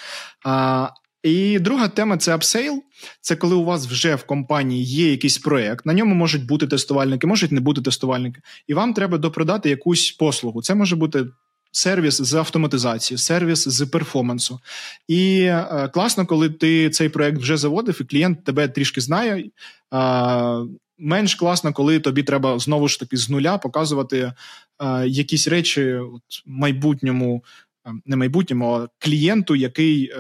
[0.43, 0.89] А,
[1.23, 2.83] І друга тема це upsale.
[3.21, 7.27] Це коли у вас вже в компанії є якийсь проект, на ньому можуть бути тестувальники,
[7.27, 10.61] можуть не бути тестувальники, і вам треба допродати якусь послугу.
[10.61, 11.25] Це може бути
[11.71, 14.59] сервіс з автоматизації, сервіс з перформансу.
[15.07, 19.49] І е, класно, коли ти цей проект вже заводив, і клієнт тебе трішки знає.
[19.93, 20.65] Е,
[20.97, 24.33] менш класно, коли тобі треба знову ж таки з нуля показувати
[24.81, 27.43] е, якісь речі от, майбутньому,
[27.87, 30.13] е, не майбутньому, а клієнту, який.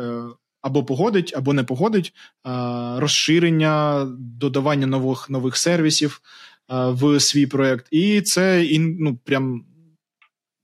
[0.63, 2.13] Е, або погодить, або не погодить
[2.97, 6.21] розширення, додавання нових нових сервісів
[6.69, 7.87] в свій проект.
[7.91, 9.65] І це ну, прям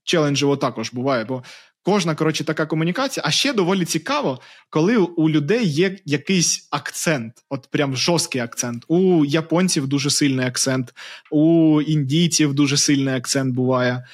[0.04, 1.24] челенджево також буває.
[1.24, 1.42] Бо
[1.82, 3.24] Кожна коротше така комунікація.
[3.26, 4.40] А ще доволі цікаво,
[4.70, 8.84] коли у людей є якийсь акцент, от прям жорсткий акцент.
[8.88, 10.94] У японців дуже сильний акцент,
[11.30, 14.04] у індійців дуже сильний акцент буває.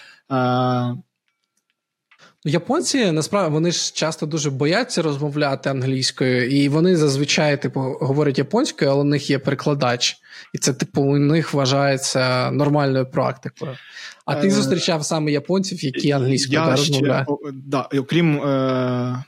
[2.47, 8.39] Ну, японці насправді вони ж часто дуже бояться розмовляти англійською, і вони зазвичай типу говорять
[8.39, 10.17] японською, але у них є перекладач,
[10.53, 13.77] і це типу у них вважається нормальною практикою.
[14.25, 17.29] А ти е, зустрічав саме японців, які англійською Я розмовляють?
[17.53, 19.25] Да, окрім е,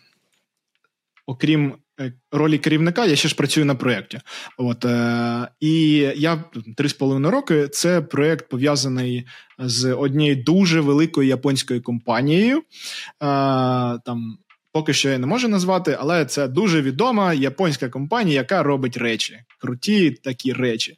[1.26, 1.74] окрім
[2.32, 4.20] ролі керівника, я ще ж працюю на проєкті.
[4.56, 6.44] От, е, І я
[6.76, 9.26] три з половиною роки це проєкт пов'язаний
[9.58, 12.58] з однією дуже великою японською компанією.
[12.58, 12.62] Е,
[14.04, 14.38] там
[14.72, 19.38] Поки що я не можу назвати, але це дуже відома японська компанія, яка робить речі,
[19.60, 20.96] круті такі речі.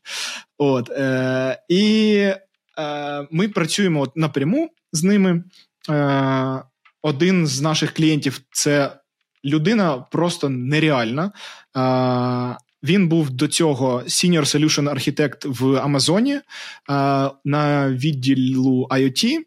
[0.59, 2.32] От, е, І
[2.81, 5.44] Е, ми працюємо от напряму з ними.
[5.90, 6.62] Е,
[7.02, 8.99] один з наших клієнтів це
[9.44, 11.32] людина просто нереальна.
[11.76, 16.40] Е, він був до цього Senior Solution Architect в Амазоні
[17.44, 19.38] на відділу IoT.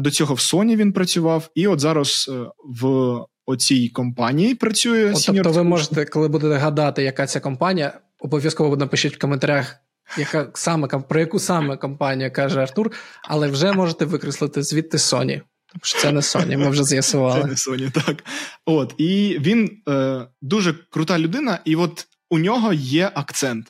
[0.00, 2.30] До цього в Sony він працював, і от зараз
[2.64, 3.16] в
[3.46, 5.12] оцій компанії працює.
[5.12, 9.76] От, Тобто, ви можете, коли будете гадати, яка ця компанія, обов'язково напишіть в коментарях
[10.16, 12.92] яка саме про яку саме компанію каже Артур,
[13.22, 15.40] але вже можете викреслити звідти Sony.
[15.72, 17.42] Тому що це не Sony, ми вже з'ясували.
[17.42, 18.24] Це не Sony, так.
[18.66, 23.66] От, І він е, дуже крута людина, і от у нього є акцент.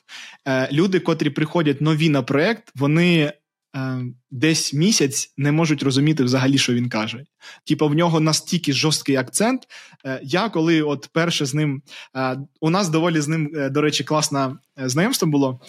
[0.47, 3.33] Е, Люди, котрі приходять нові на проект, вони
[4.31, 7.23] десь місяць не можуть розуміти взагалі, що він каже.
[7.67, 9.61] Типу, в нього настільки жорсткий акцент.
[10.05, 11.81] Е, я коли от перше з ним
[12.15, 15.59] е, у нас доволі з ним, до речі, класне знайомство було.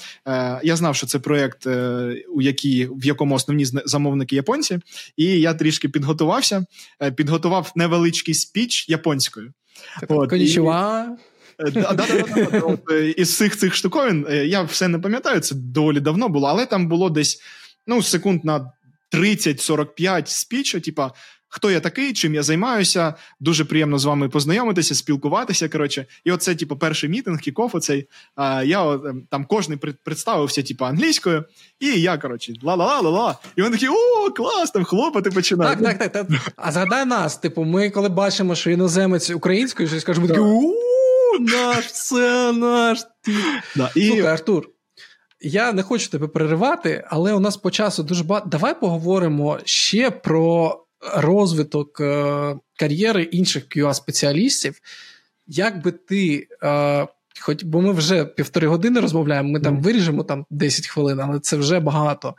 [0.63, 1.67] Я знав, що це проєкт,
[2.35, 4.79] у якій, в якому основні замовники японці,
[5.17, 6.65] і я трішки підготувався,
[7.17, 9.53] підготував невеличкий спіч японською.
[10.09, 11.17] Конічува.
[13.17, 17.11] Із всіх цих штуковин я все не пам'ятаю, це доволі давно було, але там було
[17.11, 17.43] десь
[17.87, 18.73] ну, секунд на
[19.13, 21.13] 30-45 спічу, типа.
[21.53, 23.15] Хто я такий, чим я займаюся?
[23.41, 25.69] Дуже приємно з вами познайомитися, спілкуватися.
[25.69, 28.09] Коротше, і оце, типу, перший мітинг, кікоф оцей.
[28.35, 31.45] А, Я ем, там кожний представився, типу, англійською,
[31.81, 33.39] і я, коротше, ла-ла-ла-ла-ла.
[33.57, 35.83] І вони такі, о, клас, там хлопати починають.
[35.83, 36.29] Так, так, так.
[36.29, 36.53] так.
[36.57, 40.73] А згадай нас, типу, ми коли бачимо, що іноземець українською щось каже, ми такі, о,
[41.41, 42.99] наш, це наш.
[43.77, 44.07] Да, і...
[44.09, 44.69] Слухай, Артур.
[45.41, 48.49] Я не хочу тебе переривати, але у нас по часу дуже багато.
[48.49, 50.81] Давай поговоримо ще про
[51.15, 54.75] розвиток е, кар'єри інших QA-спеціалістів.
[55.47, 57.07] Як би ти, е,
[57.41, 61.57] хоч бо ми вже півтори години розмовляємо, ми там виріжемо там 10 хвилин, але це
[61.57, 62.35] вже багато.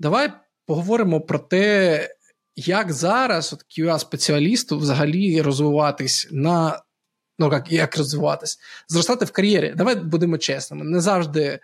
[0.00, 0.32] Давай
[0.66, 2.08] поговоримо про те,
[2.56, 6.82] як зараз от QA-спеціалісту взагалі розвиватись на.
[7.40, 8.58] Ну, як як розвиватись,
[8.88, 9.74] зростати в кар'єрі.
[9.76, 10.84] Давай будемо чесними.
[10.84, 11.58] Не завжди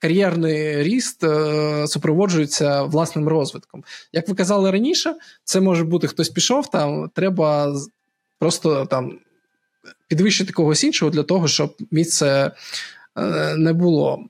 [0.00, 3.84] кар'єрний ріст е, супроводжується власним розвитком.
[4.12, 5.14] Як ви казали раніше,
[5.44, 7.76] це може бути хтось пішов, там треба
[8.38, 9.18] просто там
[10.08, 12.52] підвищити когось іншого для того, щоб місце
[13.16, 14.24] е, не було.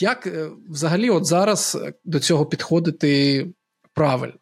[0.00, 3.46] Як е, взагалі от зараз до цього підходити
[3.94, 4.34] правильно?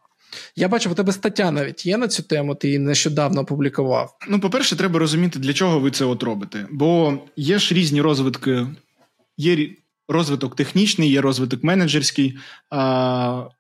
[0.56, 4.16] Я бачу, у тебе стаття навіть є на цю тему, ти її нещодавно опублікував.
[4.28, 6.66] Ну, по-перше, треба розуміти, для чого ви це от робите.
[6.70, 8.66] Бо є ж різні розвитки,
[9.36, 9.68] є
[10.08, 12.38] розвиток технічний, є розвиток менеджерський.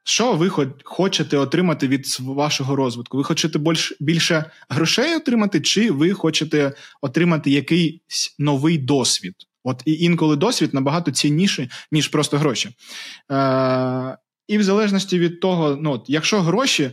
[0.04, 0.50] Що ви
[0.84, 3.16] хочете отримати від вашого розвитку?
[3.16, 3.60] Ви хочете
[4.00, 9.34] більше грошей отримати, чи ви хочете отримати якийсь новий досвід?
[9.64, 12.70] От і інколи досвід набагато цінніший, ніж просто гроші.
[14.48, 16.90] І в залежності від того, ну, от, якщо гроші,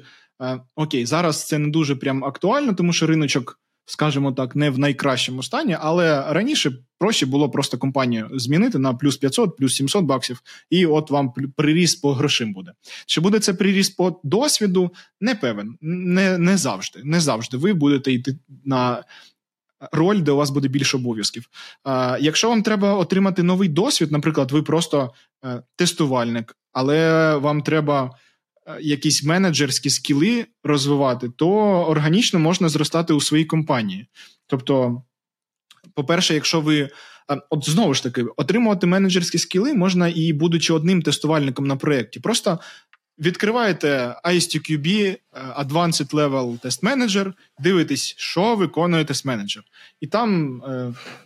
[0.76, 5.44] окей, зараз це не дуже прям актуально, тому що риночок скажімо так, не в найкращому
[5.44, 10.86] стані, але раніше проще було просто компанію змінити на плюс 500, плюс 700 баксів, і
[10.86, 12.72] от вам приріст по грошим буде.
[13.06, 14.92] Чи буде це приріст по досвіду?
[15.22, 17.02] Не певен, не, не завжди.
[17.04, 19.04] Не завжди ви будете йти на.
[19.92, 21.50] Роль, де у вас буде більше обов'язків.
[21.84, 25.14] А, Якщо вам треба отримати новий досвід, наприклад, ви просто
[25.46, 28.12] е, тестувальник, але вам треба
[28.82, 31.50] якісь менеджерські скіли розвивати, то
[31.84, 34.08] органічно можна зростати у своїй компанії.
[34.48, 35.04] Тобто,
[35.96, 36.90] по-перше, якщо ви.
[37.32, 42.20] Е, от знову ж таки, отримувати менеджерські скіли можна і будучи одним тестувальником на проєкті.
[42.20, 42.60] Просто
[43.20, 45.18] Відкриваєте ISTQB е,
[45.58, 49.64] Advanced Level Test Manager, дивитесь, що виконує тест менеджер.
[50.02, 50.62] І там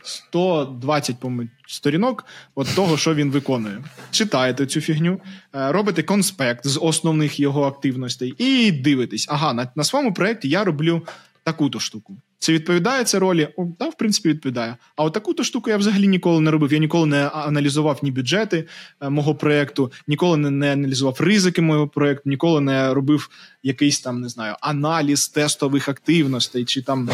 [0.04, 3.84] 120 е, сторінок от того, що він виконує.
[4.12, 5.22] Читаєте цю фігню,
[5.56, 10.64] е, робите конспект з основних його активностей і дивитесь, ага, на, на своєму проєкті я
[10.64, 11.08] роблю
[11.44, 12.18] таку-то штуку.
[12.40, 13.50] Це відповідає ця ролі?
[13.58, 14.78] О, да, в принципі, відповідає.
[14.96, 16.74] А от таку-то штуку я взагалі ніколи не робив.
[16.74, 18.68] Я ніколи не аналізував ні бюджети
[19.02, 23.30] е, мого проєкту, ніколи не, аналізував ризики мого проєкту, ніколи не робив
[23.64, 26.66] якийсь там, не знаю, аналіз тестових активностей.
[26.66, 27.10] Чи там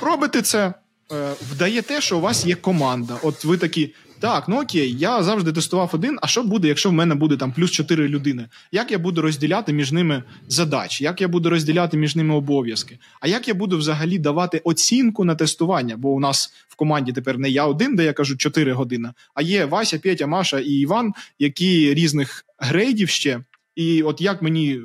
[0.00, 0.74] робите це,
[1.12, 3.18] е, вдаєте, що у вас є команда.
[3.22, 6.18] От ви такі, так, ну окей, я завжди тестував один.
[6.22, 8.48] А що буде, якщо в мене буде там плюс 4 людини?
[8.72, 11.04] Як я буду розділяти між ними задачі?
[11.04, 12.98] Як я буду розділяти між ними обов'язки?
[13.20, 15.96] А як я буду взагалі давати оцінку на тестування?
[15.96, 19.42] Бо у нас в команді тепер не я один, де я кажу 4 години, а
[19.42, 23.40] є Вася, Петя, Маша і Іван, які різних грейдів ще.
[23.76, 24.80] І от як мені.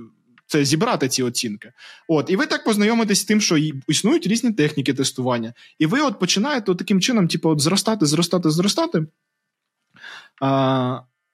[0.52, 1.72] Це зібрати ці оцінки.
[2.08, 3.58] От, і ви так познайомитесь з тим, що
[3.88, 8.50] існують різні техніки тестування, і ви от починаєте от таким чином, типу, от зростати, зростати,
[8.50, 9.06] зростати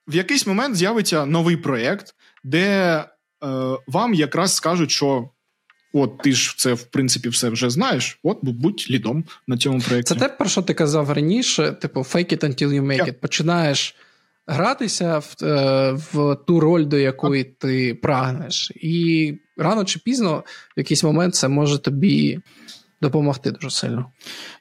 [0.07, 3.05] в якийсь момент з'явиться новий проєкт, де е,
[3.87, 5.29] вам якраз скажуть, що.
[5.93, 8.19] От ти ж це в принципі все вже знаєш.
[8.23, 10.13] От будь лідом на цьому проєкті.
[10.13, 13.07] Це те, про що ти казав раніше: типу, fake it until you make yeah.
[13.07, 13.11] it.
[13.13, 13.95] Починаєш
[14.47, 18.71] гратися в е, в ту роль, до якої ти прагнеш.
[18.75, 20.43] І рано чи пізно
[20.77, 22.39] в якийсь момент це може тобі
[23.01, 24.11] допомогти дуже сильно.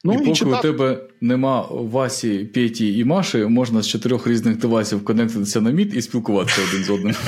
[0.04, 0.68] Ну, І, і поки читати...
[0.68, 5.96] у тебе нема Васі, Петі і Маші, можна з чотирьох різних девайсів конектитися на мід
[5.96, 7.14] і спілкуватися один з одним.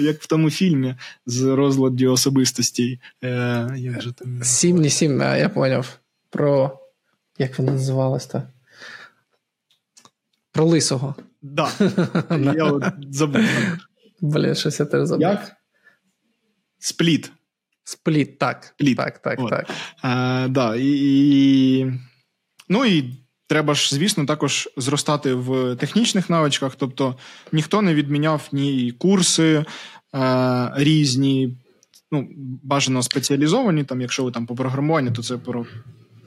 [0.00, 0.94] Як в тому фільмі
[1.26, 3.00] з розладдю особистостей.
[3.24, 4.02] Е,
[4.42, 5.98] сім, не сім, я поняв.
[6.30, 6.78] Про.
[7.38, 8.42] Як воно називалось то
[10.54, 11.14] Про лисого.
[11.42, 11.68] Да.
[12.54, 13.42] Я от забув.
[14.20, 15.22] Блін, щось я теж забув.
[15.22, 15.56] Як?
[16.78, 17.32] Спліт.
[17.84, 18.64] Спліт, так.
[18.64, 18.96] Спліт.
[18.96, 19.50] Так, так, От.
[19.50, 19.70] так.
[20.02, 21.92] А, да, і, і...
[22.68, 23.14] Ну і
[23.46, 26.74] треба ж, звісно, також зростати в технічних навичках.
[26.76, 27.16] Тобто
[27.52, 29.64] ніхто не відміняв ні курси
[30.12, 31.58] а, різні,
[32.12, 32.28] ну,
[32.62, 33.84] бажано спеціалізовані.
[33.84, 35.66] Там, Якщо ви там по програмуванню, то це про.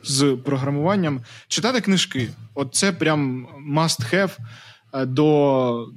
[0.03, 2.29] З програмуванням читати книжки.
[2.53, 4.37] От це прям must have
[5.05, 5.87] до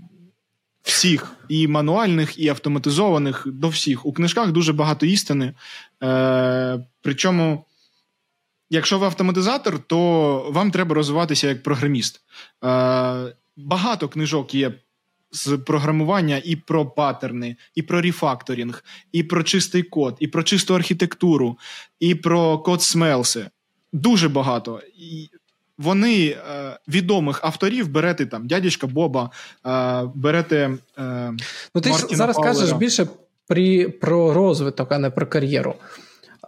[0.82, 4.06] всіх, і мануальних, і автоматизованих до всіх.
[4.06, 5.54] У книжках дуже багато істини.
[6.02, 7.64] Е, Причому,
[8.70, 12.20] якщо ви автоматизатор, то вам треба розвиватися як програміст.
[12.64, 14.72] Е, Багато книжок є.
[15.32, 20.74] З програмування і про паттерни, і про рефакторинг, і про чистий код, і про чисту
[20.74, 21.58] архітектуру,
[22.00, 23.50] і про код смелси.
[23.92, 24.80] Дуже багато.
[24.98, 25.28] І
[25.78, 26.36] вони е,
[26.88, 29.30] відомих авторів берете там дядечка Боба,
[29.66, 30.70] е, берете.
[30.98, 31.32] Е,
[31.74, 32.54] ну ти Мартіна зараз Пауера.
[32.54, 33.06] кажеш більше
[33.46, 35.74] при, про розвиток, а не про кар'єру.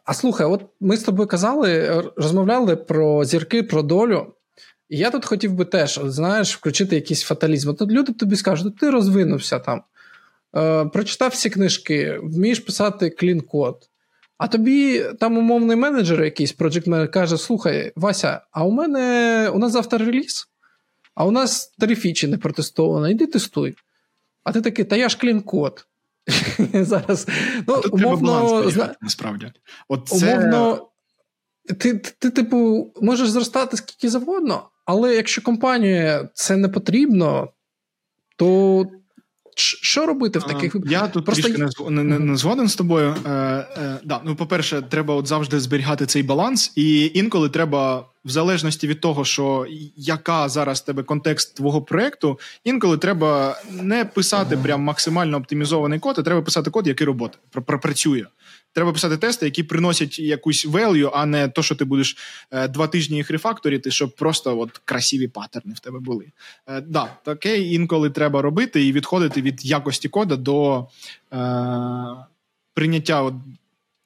[0.05, 4.35] А слухай, от ми з тобою казали, розмовляли про зірки, про долю.
[4.89, 7.75] І я тут хотів би теж, знаєш, включити якийсь фаталізм.
[7.75, 9.83] Тут люди тобі скажуть, ти розвинувся там,
[10.57, 13.89] е, прочитав всі книжки, вмієш писати clean code.
[14.39, 19.59] А тобі там умовний менеджер, якийсь project manager каже: Слухай, Вася, а у мене у
[19.59, 20.49] нас завтра реліз,
[21.15, 23.75] а у нас три фічі не протестовано, іди тестуй.
[24.45, 25.87] А ти такий, та я ж clean code.
[26.75, 27.29] Зараз,
[27.67, 28.95] ну, тут умовно, зна...
[29.01, 29.53] насправді.
[29.89, 30.39] От це...
[30.39, 30.89] Умовно,
[31.65, 37.53] ти, ти, ти, типу, можеш зростати скільки завгодно, але якщо компанії це не потрібно,
[38.37, 38.87] то
[39.55, 41.03] що робити в таких випадках?
[41.03, 41.43] Я тут Просто...
[41.43, 43.17] трішки не, не, не згоден з тобою.
[43.27, 48.31] Е, е, да, ну, По-перше, треба от завжди зберігати цей баланс, і інколи треба, в
[48.31, 49.67] залежності від того, що
[49.97, 56.23] яка зараз тебе контекст твого проекту, інколи треба не писати прям максимально оптимізований код, а
[56.23, 58.25] треба писати код, який роботи, пропрацює.
[58.73, 62.17] Треба писати тести, які приносять якусь value, а не то, що ти будеш
[62.51, 66.27] е, два тижні їх рефакторити, щоб просто от красиві паттерни в тебе були.
[66.67, 70.87] Е, да, таке інколи треба робити і відходити від якості кода до
[71.33, 71.37] е,
[72.75, 73.33] прийняття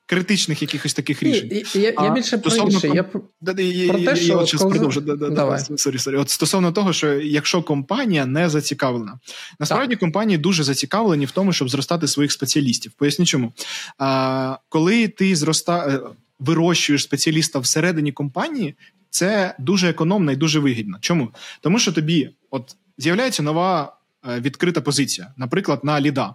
[0.06, 1.48] критичних якихось таких рішень.
[1.52, 2.88] І, і, я, я більше про інше.
[2.94, 3.20] Я про
[3.54, 4.46] те, що...
[4.52, 5.00] Я, продовжу.
[5.00, 5.60] Давай.
[5.60, 6.20] Sorry, sorry.
[6.20, 9.18] От Стосовно того, що якщо компанія не зацікавлена.
[9.60, 10.00] Насправді так.
[10.00, 12.92] компанії дуже зацікавлені в тому, щоб зростати своїх спеціалістів.
[12.92, 13.52] Поясню чому.
[13.98, 15.86] А, Коли ти зроста...
[15.88, 16.00] Е,
[16.38, 18.74] вирощуєш спеціаліста всередині компанії,
[19.10, 20.98] це дуже економно і дуже вигідно.
[21.00, 21.28] Чому?
[21.60, 23.96] Тому що тобі от з'являється нова
[24.26, 26.34] відкрита позиція, наприклад, на ліда.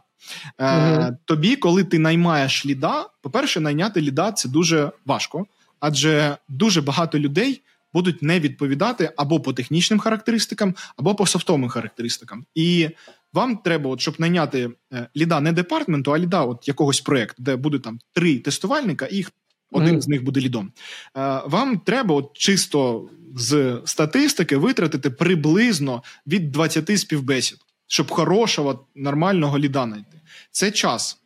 [0.62, 5.46] Е, Тобі, коли ти наймаєш ліда, по-перше, найняти ліда це дуже важко,
[5.80, 7.62] адже дуже багато людей
[7.94, 12.46] будуть не відповідати або по технічним характеристикам, або по софтовим характеристикам.
[12.56, 12.90] І
[13.34, 17.56] Вам треба, от, щоб найняти е, ліда не департменту, а ліда от якогось проєкту, де
[17.56, 19.26] буде там три тестувальника, і
[19.72, 20.02] один mm.
[20.02, 20.72] з них буде лідом.
[21.18, 27.58] Е, вам треба от чисто з статистики витратити приблизно від 20 співбесід,
[27.92, 30.22] щоб хорошого, нормального ліда знайти.
[30.52, 31.18] Це час.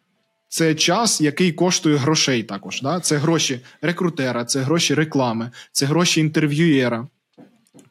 [0.48, 2.82] Це час, який коштує грошей також.
[2.82, 3.00] Да?
[3.00, 7.08] Це гроші рекрутера, це гроші реклами, це гроші інтерв'юєра.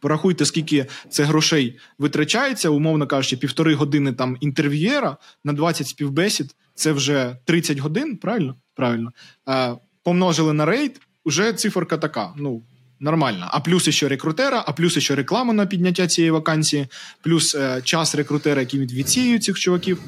[0.00, 6.54] Порахуйте, скільки це грошей витрачається, умовно кажучи, півтори години там інтерв'єра на 20 співбесід.
[6.74, 8.54] Це вже 30 годин, правильно?
[8.74, 9.12] Правильно.
[9.48, 12.32] Е, помножили на рейд, вже циферка така.
[12.36, 12.62] Ну,
[13.04, 13.48] нормальна.
[13.52, 16.86] А плюс ще рекрутера, а плюс ще реклама на підняття цієї вакансії,
[17.22, 20.00] плюс е, час рекрутера, який відсіює цих чуваків.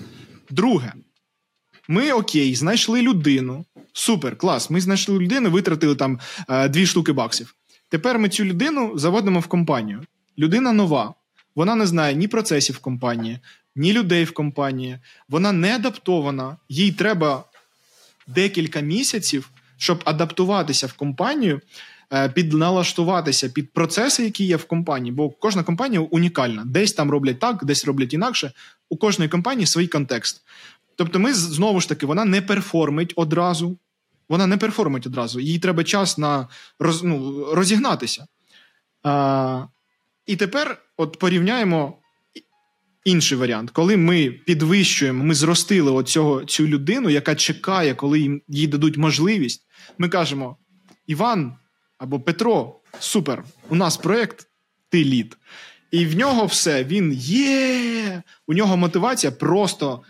[0.50, 0.92] Друге,
[1.88, 3.64] ми окей, знайшли людину.
[3.92, 4.70] Супер, клас.
[4.70, 7.54] Ми знайшли людину, витратили там е, дві штуки баксів.
[7.88, 10.00] Тепер ми цю людину заводимо в компанію.
[10.38, 11.14] Людина нова,
[11.54, 13.38] вона не знає ні процесів в компанії,
[13.76, 14.98] ні людей в компанії.
[15.28, 16.56] Вона не адаптована.
[16.68, 17.44] Їй треба
[18.26, 21.60] декілька місяців, щоб адаптуватися в компанію,
[22.34, 25.12] підналаштуватися під процеси, які є в компанії.
[25.12, 26.62] Бо кожна компанія унікальна.
[26.66, 28.52] Десь там роблять так, десь роблять інакше.
[28.88, 30.42] У кожної компанії свій контекст.
[30.96, 33.78] Тобто, ми знову ж таки, вона не перформить одразу.
[34.28, 35.40] Вона не перформить одразу.
[35.40, 38.26] Їй треба час на роз, ну, розігнатися.
[39.02, 39.66] А,
[40.26, 41.98] І тепер от порівняємо
[43.04, 48.66] інший варіант, коли ми підвищуємо, ми зростили оцього, цю людину, яка чекає, коли їм їй
[48.66, 49.62] дадуть можливість.
[49.98, 50.56] Ми кажемо:
[51.06, 51.56] Іван
[51.98, 54.48] або Петро, супер, у нас проєкт,
[54.88, 55.36] ти лід.
[55.90, 58.22] І в нього все, він є.
[58.46, 60.02] У нього мотивація просто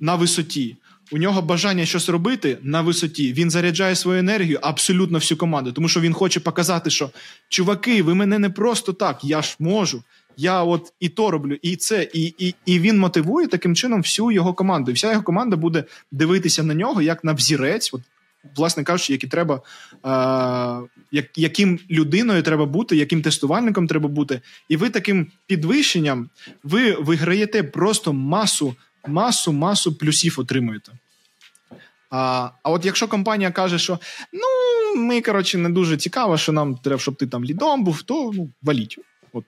[0.00, 0.76] на висоті.
[1.12, 3.32] У нього бажання щось робити на висоті.
[3.32, 7.10] Він заряджає свою енергію абсолютно всю команду, тому що він хоче показати, що
[7.48, 10.02] чуваки, ви мене не просто так, я ж можу.
[10.36, 14.30] Я от і то роблю, і це, і і, і він мотивує таким чином всю
[14.30, 14.90] його команду.
[14.90, 18.00] І вся його команда буде дивитися на нього як на взірець, от,
[18.56, 24.40] власне кажучи, які треба, е, як, яким людиною треба бути, яким тестувальником треба бути.
[24.68, 26.30] І ви таким підвищенням
[26.64, 28.74] ви виграєте просто масу
[29.06, 30.92] масу масу плюсів отримуєте.
[32.10, 33.98] А а от якщо компанія каже, що
[34.32, 38.32] ну, ми, коротше, не дуже цікаво, що нам треба, щоб ти там лідом був, то
[38.34, 38.98] ну, валіть.
[39.32, 39.44] От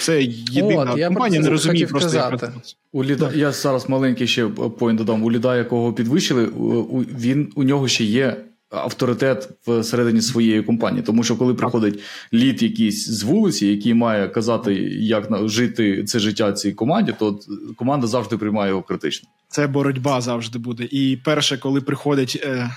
[0.00, 2.16] Це єдина от, компанія, не розуміє просто.
[2.16, 2.52] як
[2.92, 5.22] у Ліда, Я зараз маленький ще поінт додам.
[5.22, 8.36] У Ліда, якого підвищили, у, він, у нього ще є
[8.70, 11.02] авторитет всередині своєї компанії.
[11.02, 12.00] Тому що коли приходить
[12.32, 17.40] лід якийсь з вулиці, який має казати, як жити це життя цій команді, то
[17.76, 19.28] команда завжди приймає його критично.
[19.48, 20.88] Це боротьба завжди буде.
[20.90, 22.40] І перше, коли приходить.
[22.44, 22.70] Е...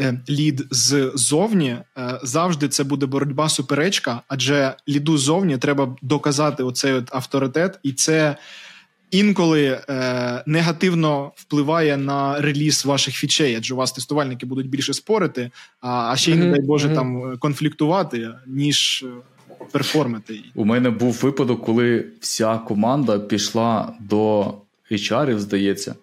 [0.00, 6.92] е лід ззовні е, завжди це буде боротьба суперечка, адже ліду ззовні треба доказати оцей
[6.92, 8.36] от авторитет, і це
[9.10, 15.50] інколи е, негативно впливає на реліз ваших фічей, адже у вас тестувальники будуть більше спорити,
[15.80, 16.94] а, а ще й, не дай Боже, mm-hmm.
[16.94, 20.40] там конфліктувати, ніж е, перформити.
[20.54, 24.54] У мене був випадок, коли вся команда пішла до
[24.90, 25.94] HR, здається.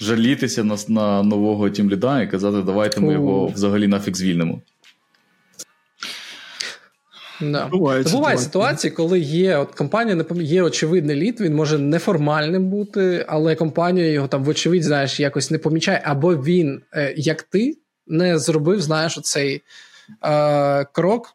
[0.00, 4.60] Жалітися на на нового тімліда і казати, давайте ми його взагалі нафіг звільнимо.
[7.40, 7.66] Да.
[7.66, 13.54] Буває, Буває ситуації, коли є от компанія, є очевидний лід, він може неформальним бути, але
[13.54, 17.76] компанія його там, вочевидь, знаєш, якось не помічає, або він, е, як ти,
[18.06, 19.62] не зробив, знаєш, оцей
[20.24, 21.34] е, крок,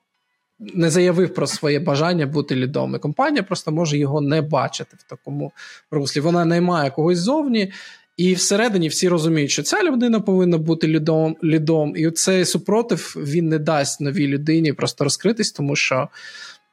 [0.59, 2.95] не заявив про своє бажання бути лідом.
[2.95, 5.51] І компанія просто може його не бачити в такому
[5.91, 6.21] руслі.
[6.21, 7.71] Вона наймає когось зовні.
[8.17, 13.49] І всередині всі розуміють, що ця людина повинна бути лідом, лідом, і цей супротив він
[13.49, 16.09] не дасть новій людині просто розкритись, тому що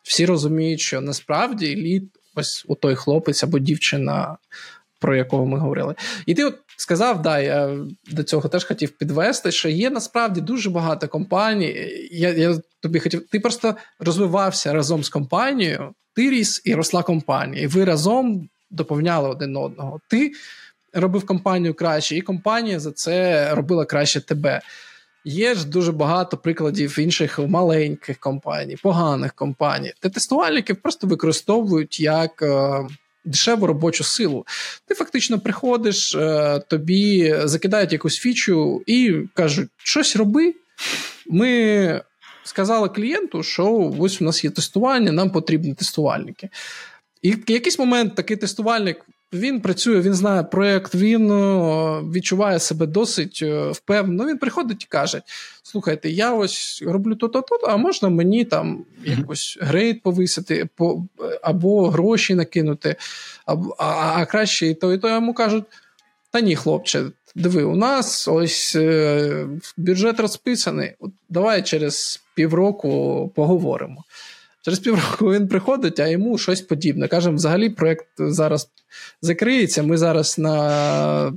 [0.02, 2.04] всі розуміють, що насправді лід
[2.34, 4.36] ось у той хлопець або дівчина,
[4.98, 5.94] про якого ми говорили.
[6.26, 7.78] І ти от сказав, да, я
[8.10, 11.88] до цього теж хотів підвести, що є насправді дуже багато компаній.
[12.12, 17.62] Я я тобі хотів, ти просто розвивався разом з компанією, ти ріс і росла компанія,
[17.62, 20.00] і ви разом доповняли один одного.
[20.08, 20.32] Ти
[20.92, 24.60] робив компанію краще, і компанія за це робила краще тебе.
[25.24, 32.42] Є ж дуже багато прикладів інших маленьких компаній, поганих компаній, де тестувальників просто використовують як
[32.42, 32.80] е,
[33.24, 34.46] дешеву робочу силу.
[34.86, 40.54] Ти фактично приходиш, е, тобі закидають якусь фічу і кажуть, щось роби.
[41.26, 42.00] Ми
[42.44, 46.48] сказали клієнту, що ось у нас є тестування, нам потрібні тестувальники.
[47.22, 52.86] І в якийсь момент такий тестувальник він працює, він знає проєкт, він е, відчуває себе
[52.86, 54.26] досить е, впевнено.
[54.26, 55.22] Він приходить і каже:
[55.62, 60.68] слухайте, я ось роблю то-то, то а можна мені там якось grade повисити,
[61.42, 62.96] або гроші накинути,
[63.46, 63.84] або, а,
[64.20, 65.64] а краще і то, і то йому кажуть:
[66.30, 67.04] та ні, хлопче,
[67.34, 69.46] диви, у нас ось е,
[69.76, 70.94] бюджет розписаний.
[71.28, 74.04] Давай через півроку поговоримо.
[74.62, 77.08] Через півроку він приходить, а йому щось подібне.
[77.08, 78.68] Кажемо, взагалі, проєкт зараз
[79.22, 79.82] закриється.
[79.82, 81.32] Ми зараз на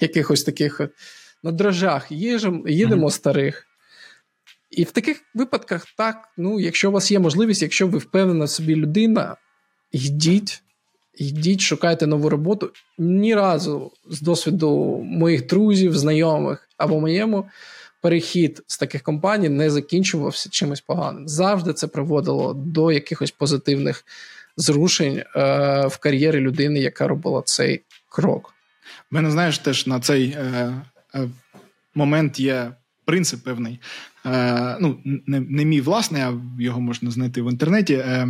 [0.00, 0.80] якихось таких
[1.42, 3.10] на дрожжах їжем, їдемо mm-hmm.
[3.10, 3.64] старих.
[4.70, 8.76] І в таких випадках, так, ну, якщо у вас є можливість, якщо ви впевнена собі
[8.76, 9.36] людина,
[9.92, 10.62] йдіть,
[11.14, 12.70] йдіть, шукайте нову роботу.
[12.98, 17.48] Ні разу з досвіду моїх друзів, знайомих або моєму
[18.00, 21.28] перехід з таких компаній не закінчувався чимось поганим.
[21.28, 24.04] Завжди це приводило до якихось позитивних
[24.56, 25.24] зрушень е,
[25.86, 28.54] в кар'єрі людини, яка робила цей крок.
[29.12, 30.72] У мене, знаєш, теж на цей е,
[31.14, 31.28] е,
[31.94, 32.72] момент є
[33.04, 33.80] принцип певний.
[34.26, 37.94] Е, ну, Не не мій власний, а його можна знайти в інтернеті.
[37.94, 38.28] Е,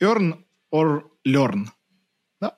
[0.00, 0.34] earn
[0.72, 1.66] or learn.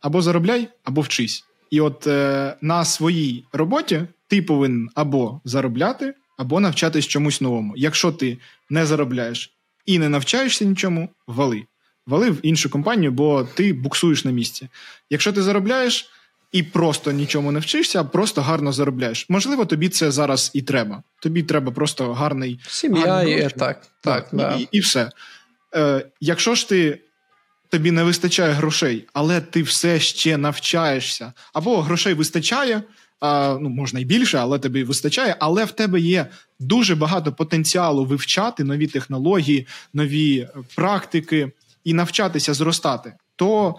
[0.01, 1.45] Або заробляй, або вчись.
[1.71, 7.75] І от е, на своїй роботі ти повинен або заробляти, або навчатись чомусь новому.
[7.77, 8.39] Якщо ти
[8.71, 9.53] не заробляєш
[9.87, 11.65] і не навчаєшся нічому, вали.
[12.07, 14.69] Вали в іншу компанію, бо ти буксуєш на місці.
[15.11, 16.11] Якщо ти заробляєш
[16.53, 19.27] і просто нічому не вчишся, а просто гарно заробляєш.
[19.29, 21.03] Можливо, тобі це зараз і треба.
[21.21, 23.51] Тобі треба просто гарний сім'я і так.
[23.51, 24.57] так, так да.
[24.57, 25.11] і, і все.
[25.75, 27.01] Е, Якщо ж ти.
[27.71, 32.83] Тобі не вистачає грошей, але ти все ще навчаєшся, або грошей вистачає,
[33.21, 35.37] а, ну можна й більше, але тобі вистачає.
[35.41, 36.27] Але в тебе є
[36.61, 41.53] дуже багато потенціалу вивчати нові технології, нові практики
[41.85, 43.13] і навчатися зростати.
[43.37, 43.75] То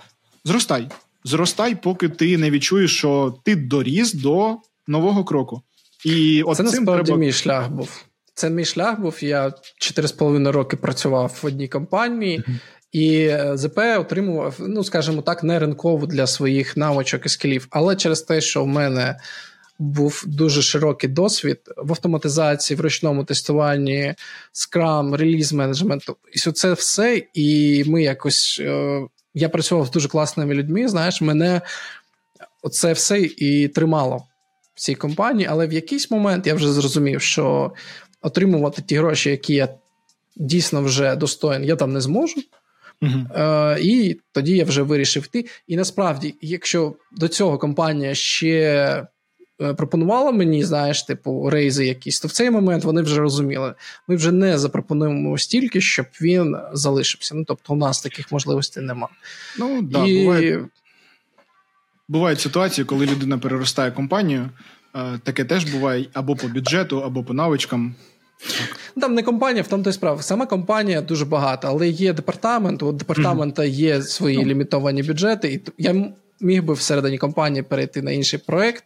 [0.45, 0.89] зростай,
[1.23, 4.57] зростай, поки ти не відчуєш, що ти доріс до
[4.87, 5.61] нового кроку.
[6.05, 7.19] І от Це насправді треба...
[7.19, 8.05] мій шлях був.
[8.33, 9.17] Це мій шлях був.
[9.21, 12.39] Я 4,5 роки працював в одній компанії.
[12.39, 12.59] Mm-hmm.
[12.91, 17.67] І ЗП отримував, ну скажімо так, не ринкову для своїх навичок і скілів.
[17.69, 19.19] Але через те, що в мене
[19.79, 24.15] був дуже широкий досвід в автоматизації, в ручному тестуванні,
[24.51, 27.23] скрам, реліз менеджменту, і це все.
[27.33, 29.01] І ми якось е,
[29.33, 30.87] я працював з дуже класними людьми.
[30.87, 31.61] Знаєш, мене
[32.71, 34.23] це все і тримало
[34.75, 35.47] в цій компанії.
[35.51, 37.71] Але в якийсь момент я вже зрозумів, що
[38.21, 39.69] отримувати ті гроші, які я
[40.35, 42.41] дійсно вже достоин, я там не зможу.
[43.01, 43.75] Uh-huh.
[43.75, 45.45] Е, І тоді я вже вирішив йти.
[45.67, 49.05] І насправді, якщо до цього компанія ще
[49.61, 53.73] е, пропонувала мені, знаєш, типу, рейзи якісь, то в цей момент вони вже розуміли,
[54.07, 57.35] ми вже не запропонуємо стільки, щоб він залишився.
[57.35, 59.07] Ну тобто, у нас таких можливостей нема.
[59.59, 60.23] Ну да, І...
[60.23, 60.65] буває.
[62.07, 64.49] Бувають ситуації, коли людина переростає компанію.
[64.95, 67.95] Е, таке теж буває або по бюджету, або по навичкам.
[68.95, 70.21] Ну, там не компанія, в тому то й справа.
[70.21, 72.83] Сама компанія дуже багата, але є департамент.
[72.83, 74.43] У департамента є свої ну.
[74.43, 76.11] лімітовані бюджети, і я
[76.41, 78.83] міг би всередині компанії перейти на інший проект,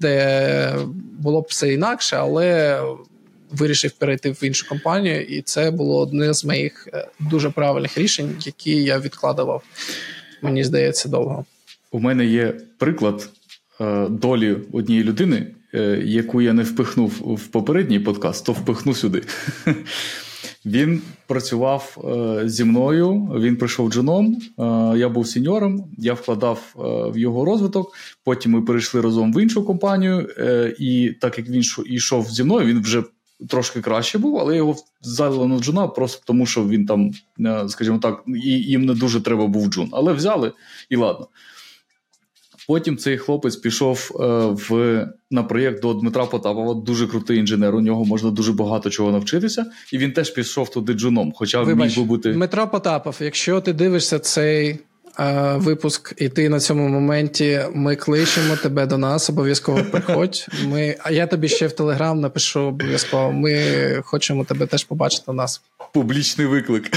[0.00, 0.74] де
[1.18, 2.80] було б все інакше, але
[3.50, 8.36] вирішив перейти в іншу компанію, і це було одне з моїх е, дуже правильних рішень,
[8.46, 9.62] які я відкладував.
[10.42, 11.44] Мені здається, довго.
[11.90, 13.28] У мене є приклад
[13.80, 15.46] е, долі однієї людини.
[15.74, 19.22] Е, яку я не впихнув в попередній подкаст, то впихну сюди.
[20.66, 24.62] Він працював е, зі мною, він прийшов джуном, е,
[24.98, 26.74] я був сеньором, я вкладав
[27.14, 27.94] в його розвиток.
[28.24, 30.28] Потім ми перейшли разом в іншу компанію,
[30.78, 33.02] і так як він йшов зі мною, він вже
[33.48, 37.10] трошки краще був, але його взяли на джуна просто тому, що він там,
[37.68, 39.88] скажімо так, їм не дуже треба був джун.
[39.92, 40.52] Але взяли
[40.90, 41.28] і ладно.
[42.68, 44.24] Потім цей хлопець пішов е,
[44.68, 47.74] в на проєкт до Дмитра Потапова, дуже крутий інженер.
[47.74, 51.32] У нього можна дуже багато чого навчитися, і він теж пішов туди джуном.
[51.36, 53.16] Хоча Вибач, міг би бути Дмитро Потапов.
[53.20, 54.78] Якщо ти дивишся цей
[55.20, 59.30] е, випуск, і ти на цьому моменті, ми кличемо тебе до нас.
[59.30, 60.46] Обов'язково приходь.
[60.66, 63.32] Ми, а я тобі ще в Телеграм напишу обов'язково.
[63.32, 63.62] Ми
[64.04, 65.62] хочемо тебе теж побачити у нас.
[65.92, 66.90] Публічний виклик.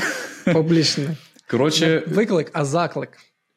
[0.54, 1.08] Публічний.
[1.48, 3.10] Коротше, виклик, а заклик.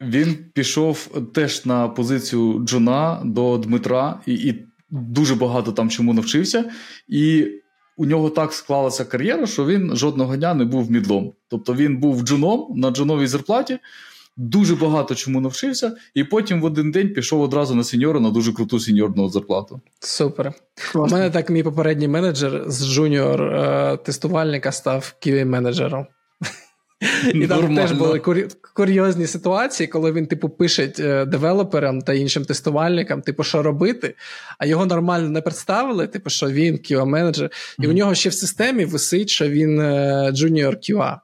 [0.09, 6.65] Він пішов теж на позицію Джона до Дмитра і і дуже багато там чому навчився.
[7.07, 7.47] І
[7.97, 11.33] у нього так склалася кар'єра, що він жодного дня не був мідлом.
[11.49, 13.79] Тобто він був джуном на джуновій зарплаті,
[14.37, 18.53] дуже багато чому навчився, і потім в один день пішов одразу на сеньора на дуже
[18.53, 19.81] круту сеньорну зарплату.
[19.99, 20.53] Супер.
[20.95, 26.07] У мене так мій попередній менеджер з junior е, тестувальника став QA manager 'ом
[27.33, 28.21] І там теж були
[28.73, 34.15] курйозні ситуації, коли він, типу, пише е, девелоперам та іншим тестувальникам, типу, що робити,
[34.59, 37.49] а його нормально не представили, типу, що він QA менеджер,
[37.79, 39.81] і у нього ще в системі висить, що він
[40.31, 41.17] Junior QA.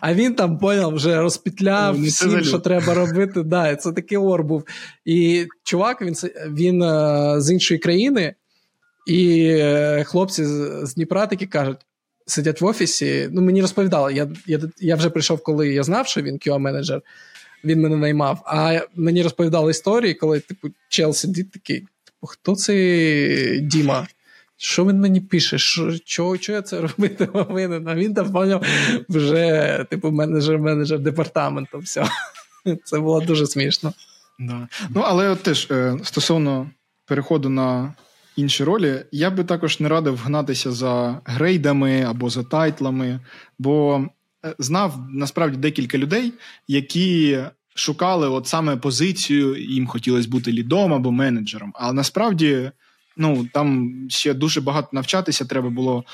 [0.00, 3.42] А він там поняв, вже розпітляв ну, всім, що треба робити.
[3.42, 4.64] Да, Це такий ор був.
[5.04, 6.14] І чувак, він
[6.46, 6.82] він
[7.40, 8.34] з іншої країни,
[9.06, 10.44] і е, хлопці
[10.82, 11.78] з Дніпра такі кажуть:
[12.30, 13.28] сидять в офісі.
[13.32, 17.00] Ну, мені розповідали, я я, я вже прийшов, коли я знав, що він QA-менеджер,
[17.64, 18.42] він мене наймав.
[18.46, 24.06] А мені розповідали історії, коли, типу, чел сидить такий: типу, хто це Діма?
[24.62, 25.58] Що він мені пише?
[25.58, 27.88] Що, чого, чого я це робити повинен?
[27.88, 28.64] А він там поняв
[29.08, 31.78] вже, типу, менеджер-менеджер департаменту.
[31.78, 32.04] Все.
[32.84, 33.92] Це було дуже смішно.
[34.38, 34.68] Да.
[34.94, 36.70] Ну, але от теж е, стосовно
[37.06, 37.94] переходу на
[38.36, 43.20] інші ролі, я би також не радив гнатися за грейдами або за тайтлами,
[43.58, 44.04] бо
[44.44, 46.32] е, знав насправді декілька людей,
[46.68, 47.38] які
[47.74, 51.72] шукали от саме позицію, їм хотілося бути лідом або менеджером.
[51.74, 52.70] Але насправді
[53.16, 56.04] ну там ще дуже багато навчатися треба було.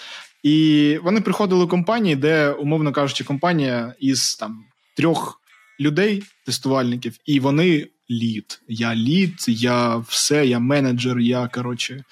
[0.42, 4.64] І вони приходили в компанії, де, умовно кажучи, компанія із там
[4.96, 5.40] трьох
[5.80, 8.60] людей, тестувальників, і вони лід.
[8.68, 12.04] Я лід, я все, я менеджер, я коротше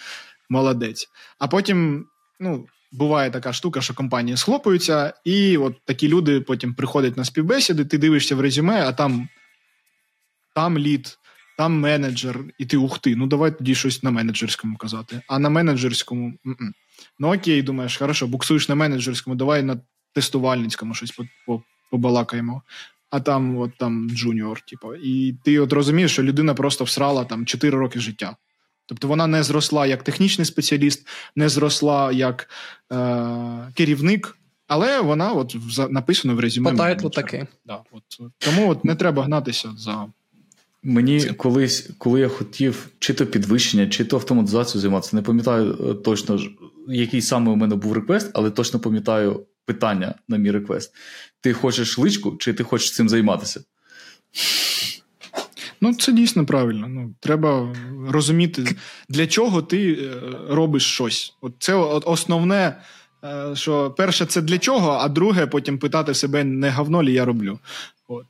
[0.48, 1.08] молодець.
[1.38, 2.06] А потім,
[2.40, 2.66] ну.
[2.92, 7.98] Буває така штука, що компанії схлопуються, і от такі люди потім приходять на співбесіди, ти
[7.98, 9.28] дивишся в резюме, а там
[10.54, 11.18] тім лід,
[11.58, 15.20] там менеджер, і ти ух ти, ну давай тоді щось на менеджерському казати.
[15.28, 16.74] А на менеджерському м-м.
[17.18, 19.80] ну окей, думаєш, хорошо, буксуєш на менеджерському, давай на
[20.14, 21.12] тестувальницькому щось
[21.90, 22.62] побалакаємо
[23.14, 24.94] а там от там junior, типу.
[24.94, 28.36] І ти от розумієш, що людина просто всрала там 4 роки життя.
[28.86, 32.48] Тобто вона не зросла як технічний спеціаліст, не зросла як
[32.92, 35.56] е, керівник, але вона от
[35.90, 36.70] написано в резюме.
[36.70, 37.46] По тайтлу таки.
[37.64, 38.02] Да, от,
[38.38, 40.06] Тому от не треба гнатися за.
[40.82, 45.94] Мені колись, коли я хотів чи то підвищення, чи то автоматизацію займатися, не пам'ятаю е,
[45.94, 46.40] точно,
[46.88, 50.94] який саме у мене був реквест, але точно пам'ятаю питання на мій реквест.
[51.44, 53.60] Ти хочеш личку, чи ти хочеш цим займатися?
[55.80, 56.88] Ну, це дійсно правильно.
[56.88, 57.76] Ну, Треба
[58.08, 58.76] розуміти,
[59.08, 61.34] для чого ти е, робиш щось.
[61.40, 62.76] От Це основне,
[63.24, 67.24] е, що перше, це для чого, а друге, потім питати себе, не говно ли я
[67.24, 67.58] роблю.
[68.08, 68.26] От.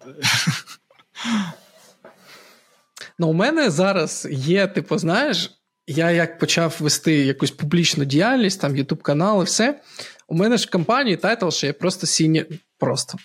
[3.18, 5.50] Ну, у мене зараз є, типу, знаєш,
[5.86, 9.80] я як почав вести якусь публічну діяльність, там Ютуб канал і все.
[10.28, 12.44] У мене ж в компанії title, що я просто senior,
[12.78, 13.18] просто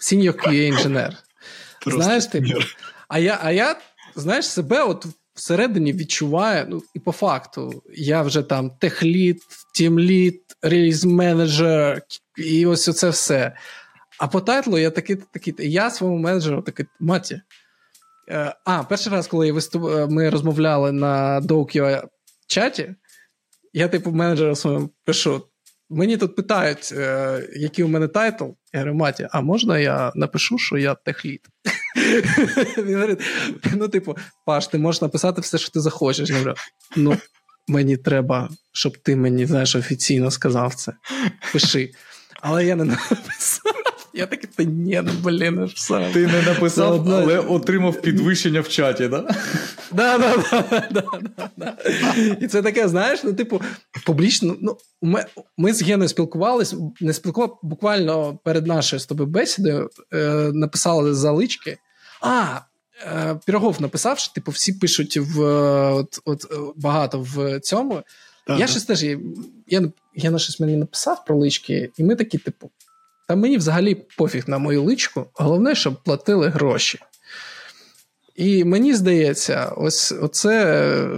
[0.00, 1.16] senior QA інженер.
[1.86, 2.42] Знаєш, ти?
[3.08, 3.76] А я, а я,
[4.16, 9.42] знаєш, себе от всередині відчуваю, ну, і по факту, я вже там техлід,
[9.74, 12.02] тімлід, реліз менеджер,
[12.36, 13.56] і ось оце все.
[14.18, 17.40] А по тайтлу я такий, такий, я своєму менеджеру такий, маті.
[18.28, 19.84] Е, а, перший раз, коли я виступ...
[19.84, 22.04] Е, ми розмовляли на DOU QA
[22.46, 22.94] чаті,
[23.72, 25.46] я, типу, менеджеру своєму пишу:
[25.90, 28.44] Мені тут питають, е, який у мене title.
[28.72, 31.40] Я говорю, Маті, а можна я напишу, що я техлід?
[32.78, 33.20] Він говорить:
[33.76, 36.28] ну, типу, Паш, ти можеш написати все, що ти захочеш.
[36.30, 36.54] Я говорю,
[36.96, 37.16] ну,
[37.68, 40.92] мені треба, щоб ти мені знаєш, офіційно сказав це.
[41.52, 41.90] Пиши.
[42.40, 43.79] Але я не написав.
[44.14, 46.10] Я такий, та ні, ну блін, ну все.
[46.12, 49.34] Ти не написав, але отримав підвищення в чаті, да?
[49.92, 50.36] Да, да,
[50.90, 51.76] да, да,
[52.40, 53.62] І це таке, знаєш, ну, типу,
[54.06, 54.56] публічно.
[54.60, 55.24] ну, Ми
[55.56, 61.78] ми з Геною спілкувалися, не спілкувалися буквально перед нашою з тобою бесідою, е, написали залички.
[62.20, 62.58] А,
[63.06, 65.40] е, Пірогов написав, що типу, всі пишуть в
[65.92, 68.02] от, от, багато в цьому.
[68.58, 69.04] Я щось теж
[69.66, 72.70] я, я на щось мені написав про лички, і ми такі, типу.
[73.30, 76.98] Та мені взагалі пофіг на мою личку, головне, щоб платили гроші.
[78.36, 81.08] І мені здається, ось оце,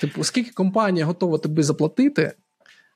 [0.00, 2.32] типу, скільки компанія готова тобі заплатити,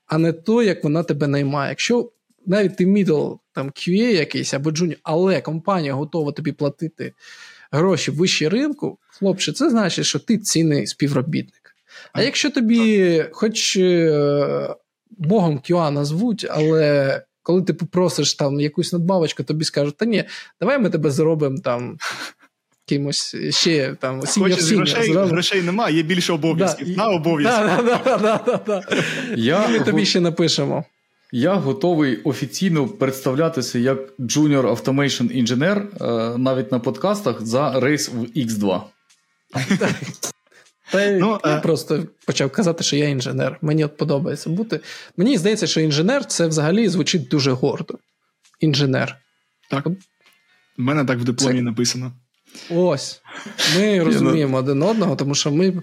[0.07, 1.69] а не то, як вона тебе наймає.
[1.69, 2.11] Якщо
[2.45, 7.13] навіть ти middle там QA якийсь або junior, але компанія готова тобі платити
[7.71, 11.75] гроші вище ринку, хлопче, це значить, що ти цінний співробітник.
[12.13, 14.75] А якщо тобі, хоч е,
[15.09, 20.23] Богом QA назвуть, але коли ти попросиш там якусь надбавочку, тобі скажуть, та ні,
[20.61, 21.97] давай ми тебе зробимо там.
[22.87, 26.87] Кимось ще там Хочеш грошей грошей немає, є більше обов'язків.
[26.87, 27.83] Да, на обов'язки.
[27.83, 28.81] Да, да, да,
[29.35, 30.83] Я, Ми тобі ще напишемо.
[31.31, 38.81] Я готовий офіційно представлятися як Junior Automation Engineer навіть на подкастах за рейс в X2.
[40.91, 41.59] Та ну, я а...
[41.59, 43.57] просто почав казати, що я інженер.
[43.61, 44.79] Мені от подобається бути.
[45.17, 47.97] Мені здається, що інженер це взагалі звучить дуже гордо.
[48.59, 49.17] Інженер.
[49.69, 49.87] Так.
[49.87, 49.91] У
[50.77, 51.61] мене так в дипломі Це...
[51.61, 52.11] написано.
[52.69, 53.21] Ось.
[53.77, 55.73] Ми розуміємо один одного, тому що ми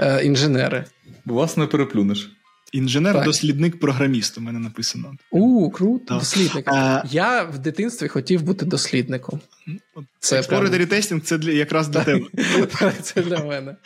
[0.00, 0.84] е, інженери.
[1.24, 2.30] Вас не переплюнеш.
[2.76, 5.14] Інженер-дослідник програміст у мене написано.
[5.30, 6.68] У, круто, дослідник.
[6.68, 7.02] А...
[7.10, 9.40] Я в дитинстві хотів бути дослідником.
[10.18, 12.26] Це Exploratory тестінг це для, якраз для тебе.
[13.02, 13.76] Це для мене.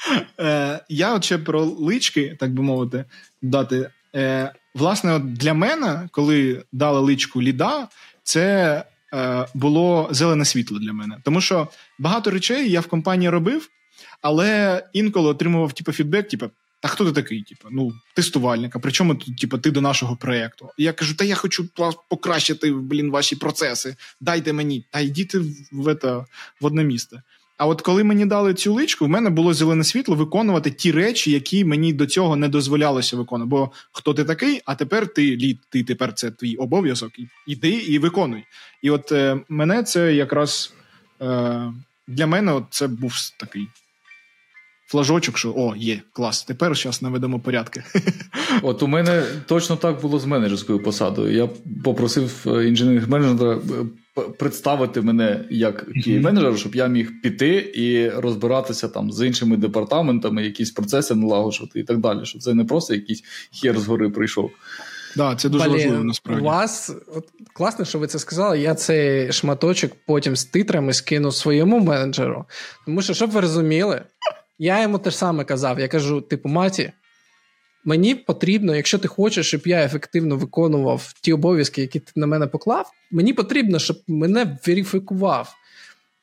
[0.40, 3.04] Е, Я от ще про лички, так би мовити,
[3.42, 3.90] дати.
[4.14, 7.88] Е, Власне, от для мене, коли дали личку ліда,
[8.22, 8.84] це
[9.14, 11.16] е, було зелене світло для мене.
[11.24, 11.68] Тому що
[11.98, 13.68] багато речей я в компанії робив,
[14.22, 16.50] але інколи отримував типу, фідбек, типу,
[16.80, 17.42] та хто ти такий?
[17.42, 20.68] Типу, ну, тестувальник, а при чому тут, типу, ти до нашого проєкту?
[20.78, 21.68] Я кажу, та я хочу
[22.08, 23.96] покращити блін, ваші процеси.
[24.20, 25.94] Дайте мені, та йдіть в, в,
[26.60, 27.22] в одне місце.
[27.60, 31.30] А от коли мені дали цю личку, в мене було зелене світло виконувати ті речі,
[31.30, 33.50] які мені до цього не дозволялося виконувати.
[33.50, 37.12] Бо хто ти такий, а тепер ти лід, ти тепер це твій обов'язок.
[37.46, 38.44] Іди і виконуй.
[38.82, 40.74] І от е, мене це якраз
[41.22, 41.72] е,
[42.08, 43.68] для мене от це був такий
[44.90, 47.82] флажочок, що о, є, клас, тепер зараз наведемо порядки.
[48.62, 51.36] От у мене точно так було з менеджерською посадою.
[51.36, 51.48] Я
[51.84, 53.58] попросив е, інженерних менеджера
[54.16, 60.44] е, представити мене як менеджер, щоб я міг піти і розбиратися там з іншими департаментами,
[60.44, 62.24] якісь процеси налагоджувати і так далі.
[62.24, 63.22] Що це не просто якийсь
[63.62, 64.50] хер згори прийшов.
[65.16, 66.42] Да, це дуже Блін, важливо насправді.
[66.42, 68.60] У вас от, класно, що ви це сказали.
[68.60, 72.44] Я цей шматочок потім з титрами скину своєму менеджеру.
[72.86, 74.02] Тому що, щоб ви розуміли,
[74.60, 75.80] я йому те ж саме казав.
[75.80, 76.92] Я кажу: типу, маті,
[77.84, 82.46] мені потрібно, якщо ти хочеш, щоб я ефективно виконував ті обов'язки, які ти на мене
[82.46, 85.54] поклав, мені потрібно, щоб мене верифікував.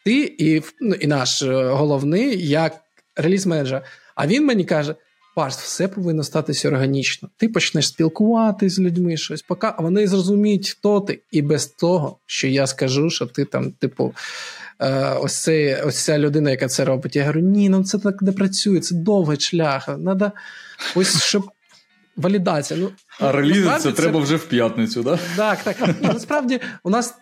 [0.05, 2.81] Ти і ну, і наш е, головний як
[3.15, 3.81] реліз-менеджер.
[4.15, 4.95] А він мені каже:
[5.35, 7.29] Парс, все повинно статися органічно.
[7.37, 12.47] Ти почнеш спілкуватися з людьми, щось, поки вони зрозуміють, хто ти, і без того, що
[12.47, 14.13] я скажу, що ти там, типу,
[15.19, 17.15] ось цей, ось ця людина, яка це робить.
[17.15, 19.89] Я говорю, ні, ну це так не працює, це довгий шлях.
[19.97, 20.31] Надо
[20.95, 21.51] ось щоб.
[22.17, 22.79] Валідація.
[22.79, 22.89] Ну,
[23.19, 25.19] А релізиться це треба вже в п'ятницю, да?
[25.35, 25.63] так?
[25.63, 25.95] Так, так.
[26.01, 27.15] Насправді у нас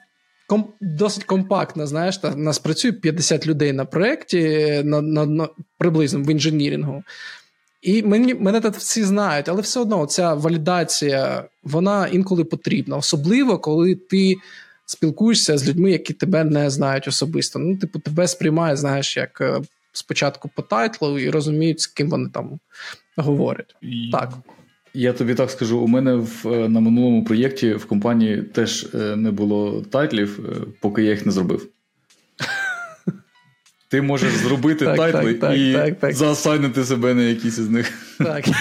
[0.47, 0.73] ком...
[0.81, 4.41] досить компактно, знаєш, та, у нас працює 50 людей на проєкті
[4.83, 7.03] на, на, на, приблизно в інженірінгу.
[7.81, 12.97] І мені, мене тут всі знають, але все одно ця валідація, вона інколи потрібна.
[12.97, 14.35] Особливо, коли ти
[14.85, 17.59] спілкуєшся з людьми, які тебе не знають особисто.
[17.59, 22.29] Ну, типу, тебе сприймають, знаєш, як е, спочатку по тайтлу і розуміють, з ким вони
[22.29, 22.59] там
[23.17, 23.75] говорять.
[23.81, 24.09] І...
[24.11, 24.33] Так.
[24.93, 29.15] Я тобі так скажу, у мене в, е, на минулому проєкті в компанії теж е,
[29.15, 30.39] не було тайтлів,
[30.81, 31.69] поки я їх не зробив.
[33.89, 38.15] Ти можеш зробити так, тайтли так, і так, заасайнити себе на якісь із них.
[38.17, 38.45] Так.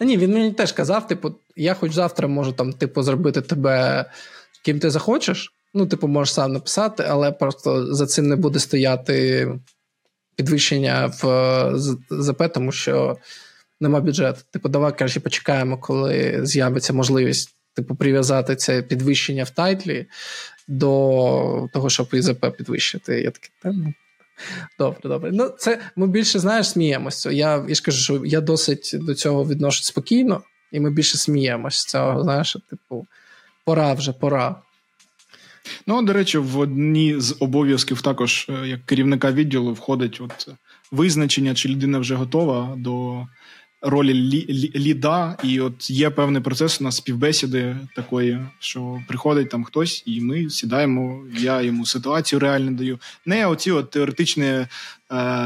[0.00, 4.04] Ні, він мені теж казав: типу, я хоч завтра можу там, типу, зробити тебе
[4.68, 5.52] ким ти захочеш.
[5.74, 9.48] Ну, типу, можеш сам написати, але просто за цим не буде стояти
[10.36, 11.72] підвищення в
[12.10, 13.16] ЗП, тому що
[13.80, 14.40] нема бюджету.
[14.50, 20.06] Типу, давай краще почекаємо, коли з'явиться можливість типу, прив'язати це підвищення в тайтлі
[20.68, 23.20] до того, щоб ІЗП підвищити.
[23.20, 23.92] Я такий, та, ну,
[24.78, 25.30] Добре, добре.
[25.32, 27.30] Ну, це ми більше знаєш, сміємося.
[27.30, 30.42] Я я ж кажу, що я досить до цього відношусь спокійно,
[30.72, 32.22] і ми більше сміємося з цього.
[32.22, 33.06] Знаєш, типу,
[33.68, 34.56] пора вже, пора.
[35.86, 40.48] Ну, до речі, в одні з обов'язків також е, як керівника відділу входить от
[40.92, 43.26] визначення, чи людина вже готова до
[43.82, 49.64] ролі лі, ліда, і от є певний процес у нас співбесіди такої, що приходить там
[49.64, 51.24] хтось, і ми сідаємо.
[51.38, 52.98] Я йому ситуацію реально даю.
[53.26, 54.66] Не оці от теоретичні е,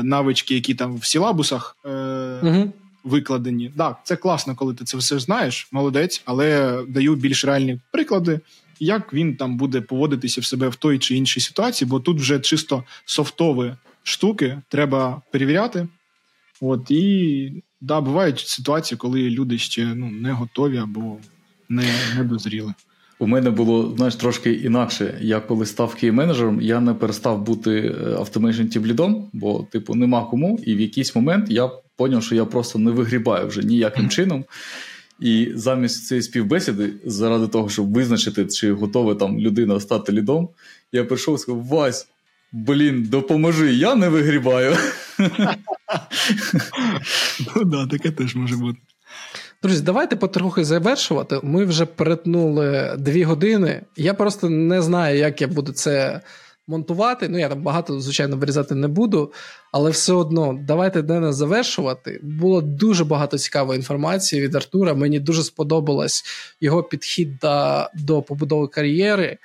[0.03, 1.77] навички, які там в сілабусах.
[1.87, 2.73] Е, угу
[3.05, 3.73] викладені.
[3.77, 8.41] Так, це класно, коли ти це все знаєш, молодець, але даю більш реальні приклади,
[8.81, 12.41] як він там буде поводитися в себе в той чи іншій ситуації, бо тут вже
[12.41, 15.89] чисто софтові штуки треба перевіряти.
[16.61, 21.17] От і да, бувають ситуації, коли люди ще ну, не готові або
[21.69, 21.85] не,
[22.17, 22.75] не дозріли.
[23.19, 25.19] У мене було знаєш, трошки інакше.
[25.21, 30.59] Я коли став QA-менеджером, я не перестав бути automation тімлідом, бо, типу, нема кому.
[30.67, 34.45] І в якийсь момент я зрозумів, що я просто не вигрібаю вже ніяким чином.
[35.21, 40.49] І замість цієї співбесіди, заради того, щоб визначити, чи готова там людина стати лідом,
[40.93, 42.09] я прийшов і сказав: Вась,
[42.53, 44.77] блін, допоможи, я не вигрібаю.
[47.57, 48.79] Ну да, таке теж може бути.
[49.63, 51.41] Друзі, давайте потрохи завершувати.
[51.43, 53.83] Ми вже перетнули дві години.
[53.97, 56.21] Я просто не знаю, як я буду це
[56.67, 57.29] монтувати.
[57.29, 59.33] Ну, я там багато, звичайно, вирізати не буду,
[59.73, 62.21] але все одно давайте не завершувати.
[62.23, 64.95] Було дуже багато цікавої інформації від Артура.
[64.95, 66.25] Мені дуже сподобалось
[66.61, 69.39] його підхід до, до побудови кар'єри.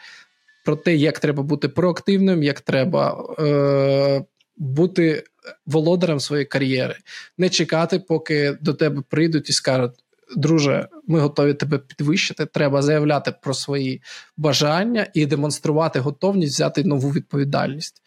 [0.65, 4.26] про те, як треба бути проактивним, як треба е,
[4.57, 5.23] бути
[5.65, 6.95] володарем своєї кар'єри,
[7.38, 9.91] не чекати, поки до тебе прийдуть і скажуть.
[10.36, 12.45] Друже, ми готові тебе підвищити.
[12.45, 14.02] Треба заявляти про свої
[14.38, 18.02] бажання і демонструвати готовність взяти нову відповідальність.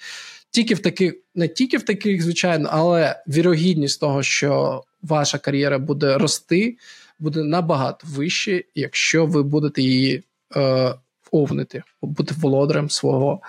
[0.51, 6.19] Тільки в таких, не тільки в таких, звичайно, але вірогідність того, що ваша кар'єра буде
[6.19, 6.77] рости,
[7.19, 10.23] буде набагато вище, якщо ви будете її
[10.57, 10.95] е,
[11.31, 13.41] овнити, бути володарем свого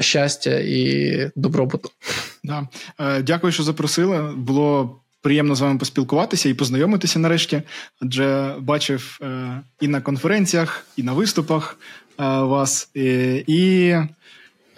[0.00, 1.90] щастя і добробуту.
[2.44, 2.68] Да.
[3.00, 4.32] Е, Дякую, що запросили.
[4.36, 7.62] Було приємно з вами поспілкуватися і познайомитися нарешті.
[8.02, 11.78] Адже бачив е, і на конференціях, і на виступах
[12.20, 12.90] е, вас.
[12.94, 13.04] І,
[13.46, 13.88] і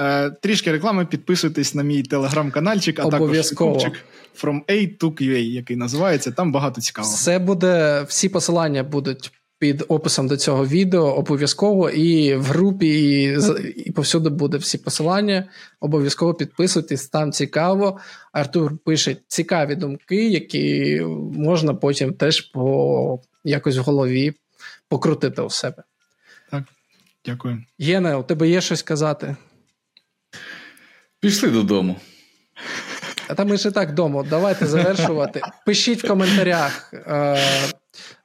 [0.01, 1.07] е, трішки реклами.
[1.07, 4.05] Підписуйтесь на мій телеграм-канальчик, а також купчик
[4.43, 6.31] From A to QA, який називається.
[6.31, 7.15] Там багато цікавого.
[7.15, 13.39] Це буде всі посилання будуть під описом до цього відео обов'язково і в групі, і,
[13.77, 15.49] і повсюди буде всі посилання.
[15.81, 17.99] Обов'язково підписуйтесь, там цікаво.
[18.33, 21.01] Артур пише цікаві думки, які
[21.33, 24.33] можна потім теж по якось в голові
[24.89, 25.83] покрутити у себе.
[26.51, 26.65] Так,
[27.27, 27.65] дякую.
[27.79, 29.37] Єне, у тебе є щось казати?
[31.21, 31.97] Пішли додому.
[33.29, 34.25] А там ми ще так вдома.
[34.31, 35.41] Давайте завершувати.
[35.67, 36.93] Пишіть в коментарях.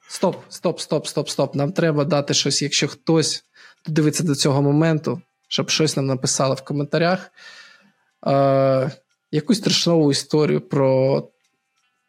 [0.06, 1.54] Е, Стоп, стоп, стоп, стоп, стоп.
[1.54, 3.44] Нам треба дати щось, якщо хтось
[3.86, 7.30] дивиться до цього моменту, щоб щось нам написали в коментарях.
[8.26, 8.90] Е,
[9.32, 11.22] Якусь страшнову історію про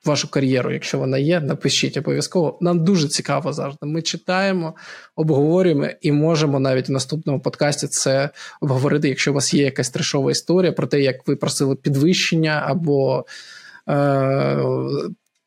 [0.06, 2.58] вашу кар'єру, якщо вона є, напишіть обов'язково.
[2.62, 3.86] Нам дуже цікаво завжди.
[3.86, 4.76] Ми читаємо,
[5.16, 8.30] обговорюємо і можемо навіть в наступному подкасті це
[8.62, 13.26] обговорити, якщо у вас є якась трешова історія про те, як ви просили підвищення або.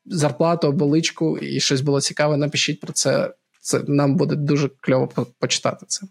[0.05, 3.33] Зарплату, оболичку і щось було цікаве, напишіть про це.
[3.61, 6.07] Це нам буде дуже кльово почитати це.